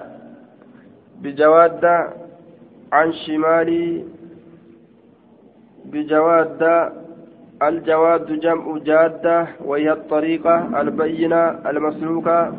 بجواد 1.22 1.86
عن 2.93 3.13
شمالي 3.13 3.86
بجواد 5.86 6.61
الجواد 7.64 8.39
جمع 8.39 8.78
جادة 8.78 9.47
وهي 9.66 9.91
الطريقة 9.91 10.82
البينة 10.82 11.70
المسلوكة 11.70 12.53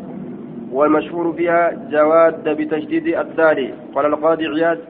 والمشهور 0.72 1.32
فيها 1.32 1.70
جواد 1.90 2.48
بتشديد 2.48 3.06
الدال 3.06 3.74
قال 3.94 4.06
القاضي 4.06 4.46
عياد 4.46 4.80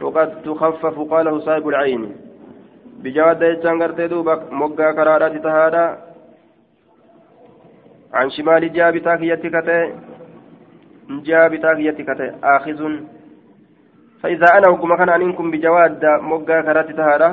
وقد 0.00 0.42
تخفف 0.42 1.00
قاله 1.00 1.40
صاحب 1.40 1.68
العين. 1.68 2.16
بجواد 3.02 3.42
يجان 3.42 3.82
قرتي 3.82 4.08
دوبك 4.08 4.52
مقا 4.52 4.92
كرارات 4.92 5.36
تهادا. 5.36 5.98
عن 8.14 8.30
شمال 8.30 8.72
جابتا 8.72 9.16
كيتكتي 9.16 9.92
جابتا 11.10 11.74
كيتكتي 11.74 12.32
آخذ. 12.44 12.80
فإذا 14.22 14.46
أنا 14.58 14.68
وكما 14.68 14.96
كان 14.96 15.08
أنكم 15.08 15.50
بجواد 15.50 16.04
مقا 16.04 16.60
كرات 16.60 16.90
تهارة 16.90 17.30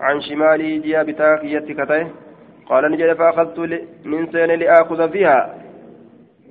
عن 0.00 0.20
شمالي 0.20 0.78
جيا 0.78 1.02
بتاكية 1.02 1.58
كتاي 1.58 2.06
قال 2.68 2.90
نجد 2.92 3.12
فأخذت 3.12 3.58
من 4.04 4.32
سين 4.32 4.50
لآخذ 4.60 5.10
فيها 5.12 5.38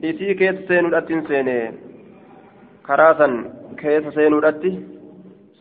إسي 0.03 0.33
كيت 0.33 0.67
سين 0.67 0.85
الأتين 0.85 1.27
سين 1.27 1.49
كراسا 2.87 3.29
كيت 3.77 4.05
سين 4.15 4.33
الأتي 4.33 4.71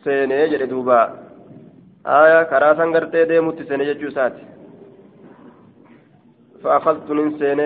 سين 0.03 0.31
يجري 0.31 0.65
دوبا 0.65 1.01
آية 2.07 2.43
كراسا 2.43 2.85
قرتي 2.93 3.25
ديمت 3.25 3.59
سين 3.69 3.81
يجوسات 3.81 4.35
فأخذت 6.63 7.11
من 7.11 7.39
سين 7.39 7.59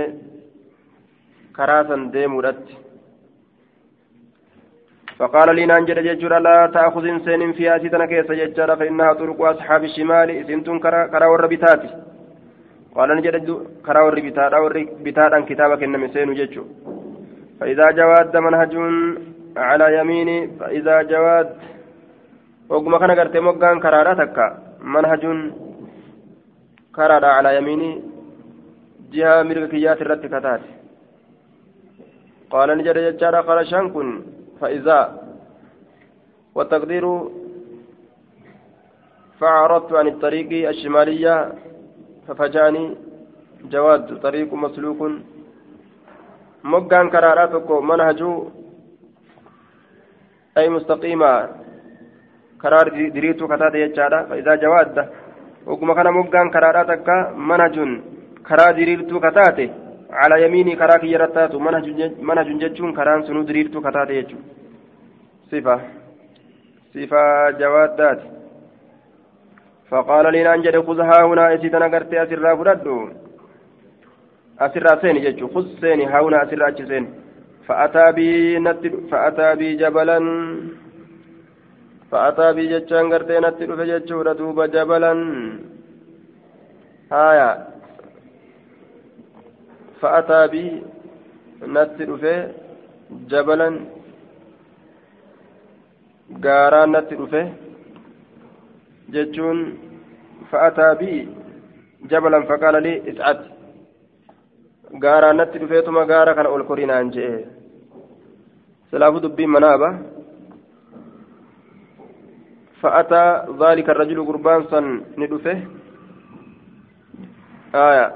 كراسا 1.55 1.97
ديمو 2.13 2.39
الأتي 2.39 2.75
فقال 5.18 5.48
لي 5.56 5.66
نانجل 5.66 5.98
ججر 6.08 6.32
لا 6.38 6.56
تأخذ 6.74 7.04
إنسان 7.06 7.52
في 7.52 7.76
آسيتنا 7.76 8.06
كيس 8.06 8.30
ججر 8.40 8.76
فإنها 8.76 9.12
طرق 9.12 9.40
أصحاب 9.42 9.84
الشمال 9.84 10.30
إسنتم 10.30 10.78
كرا 10.78 11.26
والربيتات. 11.26 11.82
قال 12.96 13.08
نجد 13.16 13.34
كرا 13.86 14.00
والربيتات 14.04 14.52
أو 14.52 14.66
الربيتات 14.66 15.32
عن 15.32 15.44
كتابك 15.50 15.82
إنما 15.82 16.08
سين 16.14 16.34
ججر 16.34 16.64
فإذا 17.60 17.86
جواد 17.90 18.36
منهج 18.36 18.74
على 19.56 19.86
يميني 19.98 20.38
فإذا 20.58 21.02
جواد 21.02 21.48
وقم 22.68 22.96
كان 23.00 23.10
قرت 23.18 23.36
مقان 23.36 23.80
كرارا 23.80 24.14
تكا. 24.20 24.46
منهج 24.94 25.24
كرارا 26.96 27.26
على 27.36 27.50
يميني 27.56 27.90
جهة 29.12 29.42
ملكيات 29.42 30.02
الرتكتات 30.02 30.60
قال 32.50 32.68
نجد 32.78 32.98
ججر 33.06 33.34
قال 33.48 33.66
شنكن 33.70 34.08
فإذا 34.60 35.00
والتقدير 36.54 37.04
فعرضت 39.40 39.92
عن 39.92 40.06
الطريق 40.08 40.68
الشمالية 40.68 41.52
ففجاني 42.28 42.96
جواد 43.72 44.20
طريق 44.20 44.54
مسلوك 44.54 45.00
مقان 46.64 47.10
كراراتك 47.10 47.70
منهج 47.70 48.20
أي 50.58 50.68
مستقيمة. 50.68 51.48
كرار 52.62 52.88
دريتو 53.14 53.46
كتاد 53.48 53.74
يجارة 53.74 54.20
فإذا 54.28 54.54
جواد 54.54 55.08
وكما 55.66 55.94
كان 55.94 56.08
مقان 56.18 56.50
كراراتك 56.50 57.08
منهج 57.50 57.76
karaa 58.48 58.72
diriirtuu 58.72 59.20
kataate 59.20 59.64
calaa 60.19 60.43
yamiinii 60.45 60.75
karaa 60.75 60.99
kiyya 60.99 61.23
rattaatu 61.25 61.59
mana 62.29 62.43
junjechuun 62.49 62.93
karaan 62.93 63.25
sunuu 63.27 63.47
diriirtuu 63.49 63.81
kataate 63.81 64.13
jechuudha 64.19 64.45
sifa 65.49 65.81
sifa 66.93 67.51
jawaaddaati 67.59 68.33
فقال 69.93 70.25
لي 70.33 70.43
نانجد 70.43 70.75
خذها 70.87 71.17
هنا 71.29 71.53
اسيتنا 71.55 71.87
قرتي 71.93 72.23
اسرا 72.23 72.55
فردو 72.59 72.97
اسرا 74.65 75.01
سيني 75.01 75.19
جتشو 75.25 75.47
خذ 75.53 75.65
سيني 75.81 76.05
ها 76.05 76.19
هنا 76.21 76.37
اسرا 76.43 76.71
سيني 76.77 77.09
فأتى 77.67 78.05
بي 78.17 78.29
نتل 78.65 78.93
فأتى 79.11 79.55
بي 79.59 79.67
جبلا 79.81 80.19
فأتى 82.11 82.47
بي 82.55 82.63
جتشان 82.71 83.05
قرتي 83.13 83.37
نتل 83.45 83.69
فجتشو 83.77 84.21
ردوب 84.27 84.59
جبلا 84.75 85.13
آية 87.11 87.49
فأتى 90.00 90.46
بي 90.52 90.82
نتل 91.62 92.18
في 92.18 92.52
جبلا 93.30 93.70
dhufe 97.18 97.42
jechuun 99.12 99.58
fa'ataa 100.50 100.94
bi 101.00 101.12
jabalan 102.10 102.44
faqaala 102.50 102.80
lii 102.86 103.00
is'ad 103.10 103.40
gaaraan 105.02 105.36
natti 105.40 105.60
dhufeetuma 105.62 106.04
gaara 106.10 106.34
kana 106.36 106.52
ol 106.56 106.64
korinaan 106.70 107.12
je'e 107.14 107.38
silaafu 108.90 109.22
dubbiin 109.24 109.50
manaaba 109.54 109.88
fa'ataa 112.82 113.30
dhaalika 113.60 113.98
rajulu 114.00 114.28
gurbaan 114.28 114.68
san 114.70 114.86
ni 115.18 115.26
dhufe 115.32 115.54
aya 117.86 118.06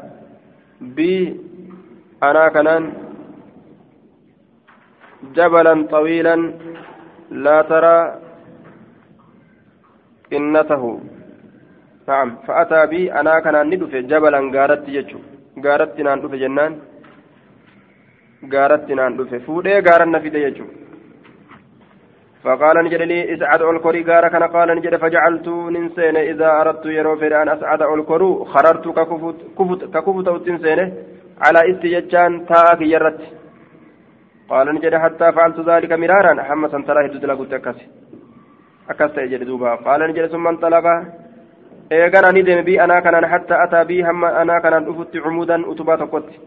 bii 0.96 1.22
anaa 2.28 2.50
kanaan 2.56 2.84
jabalan 5.36 5.80
xawiilan 5.94 6.42
laa 7.44 7.62
taraa 7.72 8.04
qinnatahu 10.30 10.92
نعم 12.08 12.28
فأتى 12.46 12.86
بي 12.86 13.12
أنا 13.20 13.40
كان 13.44 13.56
ندفع 13.70 14.00
جبلا 14.10 14.40
غارت 14.54 14.88
يجو 14.96 15.18
غارت 15.64 16.00
نان 16.06 16.18
جنان. 16.42 16.72
غارت 18.52 18.90
نان 18.98 19.16
دفع 19.16 19.38
فودي 19.46 19.74
غارن 19.86 20.10
نفيد 20.14 20.34
يجو 20.34 20.66
فقال 22.42 22.76
نجد 22.84 23.02
لي 23.10 23.18
إسعد 23.34 23.62
الكوري 23.62 24.02
غارا 24.08 24.28
كان 24.32 24.44
قال 24.54 24.68
نجد 24.76 24.94
فجعلت 25.02 25.48
ننسين 25.74 26.16
إذا 26.30 26.48
أردت 26.60 26.84
يرو 26.98 27.16
في 27.20 27.26
أن 27.42 27.48
أسعد 27.54 27.82
الكورو 27.82 28.44
خررت 28.52 28.84
ككفت 28.98 29.38
كفت 29.58 29.80
ككفت 29.94 30.28
وتنسين 30.34 30.80
على 31.44 31.60
استيجان 31.70 32.32
تاك 32.46 32.80
يرت. 32.94 33.20
قال 34.50 34.66
نجد 34.74 34.94
حتى 34.94 35.26
فعلت 35.32 35.58
ذلك 35.70 35.92
مرارا. 35.92 36.42
حمسا 36.42 36.78
ترى 36.86 37.06
هدود 37.06 37.24
لقد 37.24 37.54
أكسي 37.54 37.86
أكست 38.90 39.16
يجد 39.18 39.42
دوبا. 39.48 39.74
قال 39.86 40.00
نجد 40.10 40.26
ثم 40.26 40.46
انطلق. 40.52 40.86
ni 42.32 42.42
deeme 42.46 42.62
bii 42.62 42.80
anaa 42.80 43.02
kanaan 43.02 43.24
hatta 43.32 43.54
ataa 43.64 43.84
bii 43.84 44.02
hamma 44.02 44.28
anaa 44.40 44.60
kanaan 44.60 44.84
dhufutti 44.86 45.20
cumuudan 45.20 45.64
utubaa 45.64 45.98
tokkotti 45.98 46.40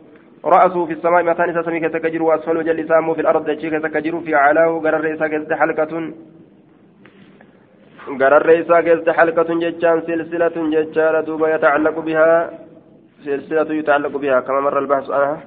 رأسه 0.46 0.86
في 0.86 0.94
السماء 0.94 1.24
متان 1.24 1.50
إسا 1.50 1.62
سمي 1.62 1.80
كيسا 1.80 2.00
كجر 2.00 2.24
وأسفل 2.24 2.58
وجل 2.58 2.80
إسامه 2.80 3.14
في 3.14 3.22
الأرض. 3.22 3.46
دجي 3.46 3.70
كيسا 3.70 3.88
كجر 3.88 4.20
في 4.20 4.36
علاه 4.36 4.80
قرر 4.84 5.14
إسا 5.14 5.28
كيسا 5.28 5.56
حلقة. 5.56 6.14
قرر 8.22 8.50
إسا 8.62 8.82
كيسا 8.82 9.14
حلقة 9.14 9.50
ججان. 9.64 10.02
سلسلة 10.02 10.56
ججان 10.74 11.24
دوبا 11.26 11.56
يتعلق 11.56 12.00
بها. 12.00 12.30
سلسلة 13.26 13.74
يتعلق 13.74 14.14
بها 14.18 14.40
كما 14.40 14.60
مر 14.62 14.80
البحث 14.80 15.10
عنها. 15.10 15.40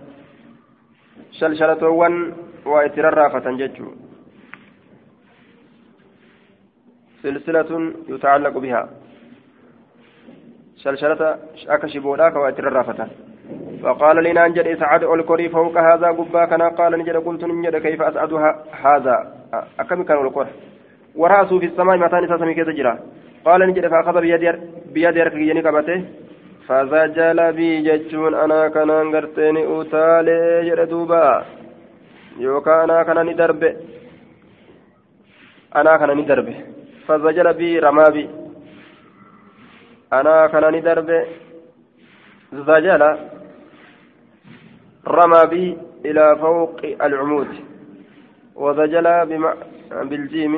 شلشلة 1.38 1.82
ون 1.88 2.14
وإتررافة 2.66 3.46
ججو. 3.60 3.88
سلسلة 7.22 7.70
يتعلق 8.08 8.54
بها. 8.58 8.82
شلشلة 10.82 11.38
أكشبولا 11.68 12.30
كواتر 12.30 12.68
الرافة 12.68 13.08
فقال 13.82 14.16
لي 14.22 14.32
نانجد 14.32 14.66
إسعد 14.66 15.02
الكري 15.04 15.48
فوق 15.48 15.78
هذا 15.78 16.08
قبا 16.18 16.44
كان 16.44 16.62
قال 16.62 16.92
نجد 16.98 17.16
قلت 17.16 17.44
نجد 17.44 17.76
كيف 17.76 18.02
أسعد 18.02 18.32
هذا. 18.84 19.16
أكم 19.80 20.02
كان 20.02 20.26
الكر 20.26 20.48
ورأسه 21.16 21.58
في 21.58 21.66
السماء 21.66 21.96
متى 21.96 22.16
نسى 22.16 22.38
سمي 22.38 22.54
كذا 22.54 22.98
قال 23.44 23.60
نجد 23.68 23.86
فأخذ 23.86 24.20
بيد 24.20 24.44
بيد 24.94 25.18
ركيني 25.18 25.62
كبته. 25.62 25.98
فزجل 26.68 27.52
بي 27.52 27.82
جتشون 27.82 28.34
أنا 28.34 28.68
كان 28.68 28.90
غرتني 28.90 29.66
أوتالي 29.66 30.38
جردوبا 30.68 31.44
يوكا 32.38 32.84
أنا 32.84 33.02
كان 33.02 33.26
ندرب. 33.26 33.62
أنا 35.76 35.96
كان 35.96 36.10
ندرب. 36.18 36.48
فزجل 37.06 37.54
بي 37.54 37.78
رما 37.78 38.08
بي 38.14 38.30
أنا 40.12 40.46
كان 40.46 40.82
درب 40.82 41.10
زجل 42.52 43.02
رمى 45.06 45.42
بي 45.52 45.78
إلى 46.04 46.36
فوق 46.40 46.80
العمود. 47.06 47.48
وزجل. 48.54 49.06
بالجيم. 50.10 50.54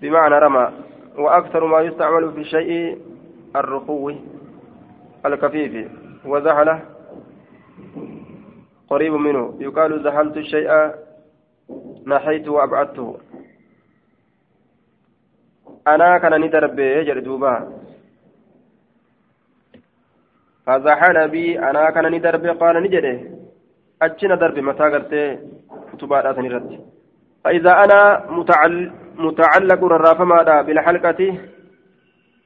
بمعنى 0.00 0.38
رمى. 0.38 0.66
وأكثر 1.18 1.64
ما 1.66 1.80
يستعمل 1.80 2.32
في 2.32 2.40
الشيء 2.40 2.98
الرخو 3.60 4.12
الكفيف 5.26 5.90
وزحله 6.24 6.80
قريب 8.88 9.12
منه. 9.12 9.56
يقال 9.60 10.02
زحلت 10.02 10.36
الشيء 10.36 10.70
نحيته 12.06 12.52
وأبعدته. 12.52 13.16
أنا 15.86 16.18
كان 16.18 16.40
ندرب 16.40 16.78
يجري 16.78 17.20
دوبا. 17.20 17.54
فزحل 20.66 21.28
بي 21.28 21.58
أنا 21.58 21.90
كان 21.90 22.12
ندرب 22.12 22.46
قال 22.46 22.82
نجده 22.82 23.20
أجنا 24.02 24.34
درب 24.34 24.58
متى 24.58 24.82
قلت 24.82 25.12
كتبات 25.92 26.24
أسنرت 26.24 26.80
فإذا 27.44 27.72
أنا 27.84 28.30
متعل 28.30 28.92
متعلق 29.16 29.84
الرافة 29.84 30.62
بالحلقة 30.62 31.38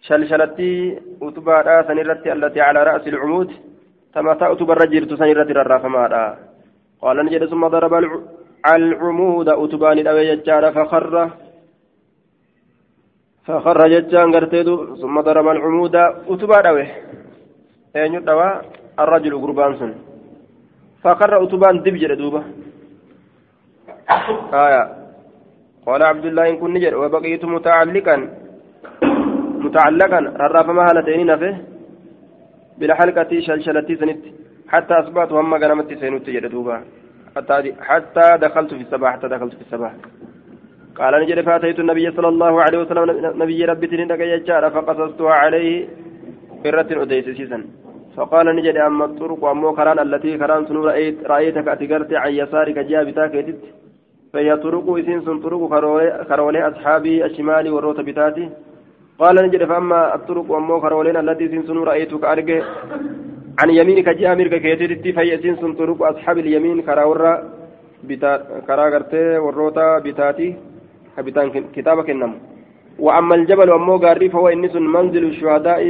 شلشلتي 0.06 0.72
أتبات 1.22 1.66
أسنرت 1.66 2.26
التي 2.26 2.60
على 2.60 2.80
رأس 2.82 3.04
العمود 3.12 3.50
تمتى 4.14 4.52
أتبر 4.52 4.76
رجل 4.82 5.02
تسنرت 5.10 5.50
الرافة 5.50 5.88
قال 7.02 7.16
نجد 7.26 7.44
ثم 7.52 7.66
ضرب 7.66 7.94
العمود 8.66 9.48
أتبان 9.48 9.98
الأوي 9.98 10.36
فخر 10.76 11.30
فخر 13.46 13.78
جتان 13.92 14.34
قرتيدو 14.34 14.74
ثم 15.02 15.20
ضرب 15.20 15.46
العمود 15.48 15.96
أتبا 16.32 16.60
دوي 16.66 16.86
أين 17.96 18.14
يدوى 18.14 18.48
الرجل 19.02 19.32
قربان 19.42 19.72
سن 19.78 19.92
فخر 21.02 21.32
أتبان 21.44 21.82
دبجر 21.84 22.14
دوبا 22.20 22.42
آية 24.64 24.82
قال 25.86 26.02
عبد 26.02 26.24
الله 26.24 26.48
إن 26.50 26.56
كن 26.60 26.70
نجر 26.74 26.94
وبقيت 27.00 27.44
متعلقا 27.44 28.16
متعلقا 29.66 30.18
الرافع 30.18 30.72
مهالتين 30.72 31.26
نفه 31.26 31.56
بالحلقة 32.78 33.30
شلشلتي 33.46 33.94
سنت. 34.00 34.22
حتى 34.72 34.94
أصبحت 34.94 35.32
هم 35.32 35.54
قنمت 35.62 35.90
سينوت 36.00 36.30
دوبا. 36.54 36.76
حتى 37.36 37.56
حتى 37.88 38.26
دخلت 38.44 38.70
في 38.74 38.82
الصباح 38.86 39.10
حتى 39.12 39.28
دخلت 39.34 39.54
في 39.58 39.62
الصباح. 39.66 39.92
قال 40.98 41.14
نجد 41.22 41.40
فاتيت 41.40 41.78
النبي 41.78 42.06
صلى 42.16 42.28
الله 42.28 42.62
عليه 42.62 42.78
وسلم 42.78 43.06
نبي 43.42 43.64
ربي 43.64 43.86
تنين 43.86 44.10
يجار 44.34 44.70
فقصصتها 44.70 45.32
عليه 45.42 45.88
برة 46.64 46.90
أديس 47.02 47.24
سيسا 47.38 47.58
فقال 48.16 48.46
نجد 48.56 48.76
أما 48.76 49.04
الطرق 49.04 49.44
وأما 49.44 49.72
كران 49.78 49.98
التي 49.98 50.38
كران 50.38 50.66
سنو 50.66 50.84
رأيت 50.84 51.16
رأيتك 51.32 51.68
أتقرت 51.68 52.12
عن 52.22 52.32
يسارك 52.40 52.78
جابتاك 52.90 53.34
يدت 53.34 53.62
فهي 54.32 54.56
طرق 54.56 54.86
إسين 54.98 55.20
سن 55.26 55.38
طرق 55.44 55.62
كرولي 56.28 56.68
أصحابي 56.68 57.24
الشمال 57.26 57.64
والروت 57.74 58.00
بتاتي. 58.00 58.44
قال 59.18 59.36
نجد 59.44 59.64
فأما 59.64 60.14
الطرق 60.14 60.50
وأما 60.50 60.80
كرولين 60.80 61.16
التي 61.16 61.48
سن 61.48 61.62
سنو 61.66 61.82
رأيتك 61.84 62.24
أرجع. 62.24 62.62
عن 63.60 63.70
يمينك 63.70 64.08
جاء 64.08 64.32
أميرك 64.32 64.54
كيتت 64.62 65.04
فهي 65.16 65.38
سن 65.42 65.56
سن 65.60 65.72
طرق 65.74 66.02
أصحاب 66.02 66.38
اليمين 66.38 66.82
كراورا 66.82 67.32
بتا 68.08 68.32
كرا 68.66 68.84
غرتي 68.92 69.38
والروتا 69.44 69.98
بتاتي 70.04 70.48
كبتان 71.16 71.48
كتابة 71.76 72.02
كنم 72.02 72.32
وأما 72.98 73.34
الجبل 73.34 73.70
وأمو 73.70 73.96
غاري 73.96 74.28
فهو 74.28 74.48
إنس 74.48 74.74
منزل 74.76 75.24
الشهداء 75.24 75.82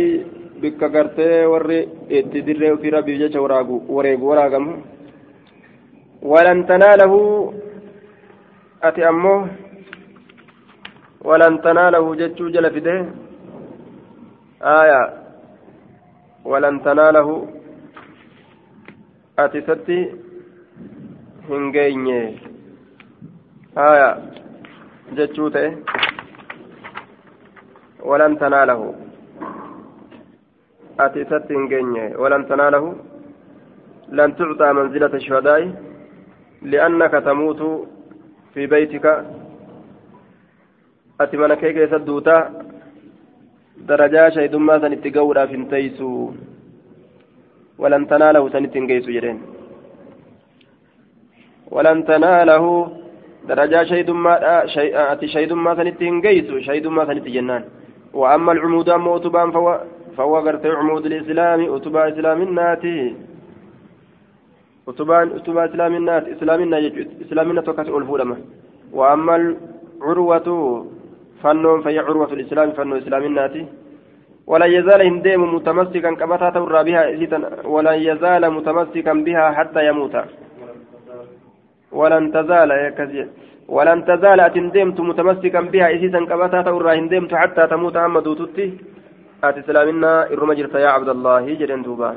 بك 0.63 0.83
غرتي 0.95 1.47
وري 1.47 1.89
تدري 2.33 2.77
في 2.77 2.89
ربي 2.95 3.19
جيش 3.19 3.37
وراغو 3.37 3.77
وريغو 3.89 4.27
وراغم. 4.31 4.67
ولن 6.23 6.67
تناله 6.67 7.15
أتي 8.83 9.09
أمو 9.09 9.47
ولن 11.25 11.55
تناله 11.63 12.05
جتشو 12.15 12.49
جل 12.55 12.67
فده 12.75 12.97
آية. 14.63 15.03
ولن 16.45 16.83
تناله. 16.83 17.29
أتستي 19.39 19.99
هنجيني. 21.49 22.21
آية. 23.79 24.11
جتشوته 25.17 25.77
ولن 28.09 28.33
تناله. 28.39 28.81
أتستي 31.01 31.55
هنجيني. 31.57 32.17
ولن 32.17 32.43
تناله. 32.49 32.85
لن 34.09 34.31
تعطى 34.37 34.73
منزلة 34.73 35.15
الشهداء 35.21 35.63
لأنك 36.63 37.13
تموت 37.13 37.89
في 38.55 38.67
بيتك. 38.67 39.07
أتمنى 41.23 41.57
كيف 41.57 41.77
يسدوتا 41.77 42.37
درجة 43.89 44.29
شيدما 44.29 44.79
سنتقولا 44.83 45.47
في 45.47 45.55
انتيسو 45.55 46.31
ولن 47.79 48.03
تناله 48.11 48.49
سنتنقيسو 48.49 49.11
جرين 49.17 49.39
ولن 51.75 51.99
تناله 52.05 52.65
درجة 53.49 53.85
شيدما 53.85 54.33
أتي 55.13 55.27
شيدما 55.35 55.71
سنتنقيسو 55.79 56.59
شيدما 56.69 57.03
سنتجنان 57.09 57.63
وأما 58.21 58.53
العمود 58.53 58.89
أما 58.89 59.17
أتبان 59.17 59.51
فهو 59.55 59.69
فهو 60.17 60.35
قرت 60.47 60.67
عمود 60.67 61.07
الإسلام 61.07 61.61
أتبا 61.75 62.09
إسلام 62.09 62.43
الناتي 62.43 62.99
utubaan 64.87 65.33
utubaa 65.39 65.65
islaaminaati 65.71 66.31
islaaminaa 66.35 66.81
jechuudha 66.85 67.23
islaamina 67.25 67.63
tokkas 67.63 67.89
ol 67.89 68.07
fuudhama. 68.07 68.37
وأما 68.93 69.37
العروة 69.37 70.49
فنون 71.43 71.83
فهي 71.83 71.99
عروة 71.99 72.33
الإسلام 72.33 72.69
فنون 72.73 72.99
إسلامناتي 72.99 73.67
ولا 74.47 74.67
يزال 74.67 75.01
هنديم 75.03 75.55
متمسكا 75.55 76.11
كبتا 76.21 76.51
تورى 76.51 76.81
بها 76.85 77.03
ولا 77.75 77.93
يزال 77.93 78.43
متمسكا 78.57 79.13
بها 79.27 79.47
حتى 79.59 79.81
يموت 79.89 80.15
ولن 81.93 82.25
تزال 82.33 82.71
يا 82.71 83.29
ولن 83.77 83.99
تزال 84.05 84.41
أتندمت 84.41 84.99
متمسكا 85.01 85.61
بها 85.73 85.87
إسيسا 85.95 86.21
كبتا 86.31 86.63
تورى 86.63 86.91
هندمت 86.99 87.35
حتى 87.35 87.63
تموت 87.67 87.97
أما 87.97 88.21
دوتتي 88.27 88.67
آت 89.45 89.57
إسلامنا 89.59 90.13
الرمجرت 90.35 90.75
يا 90.75 90.89
عبد 90.97 91.09
الله 91.09 91.55
جرين 91.61 91.83
دوبا 91.83 92.11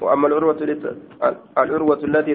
وأما 0.00 0.26
العروة 0.28 2.04
التي 2.04 2.34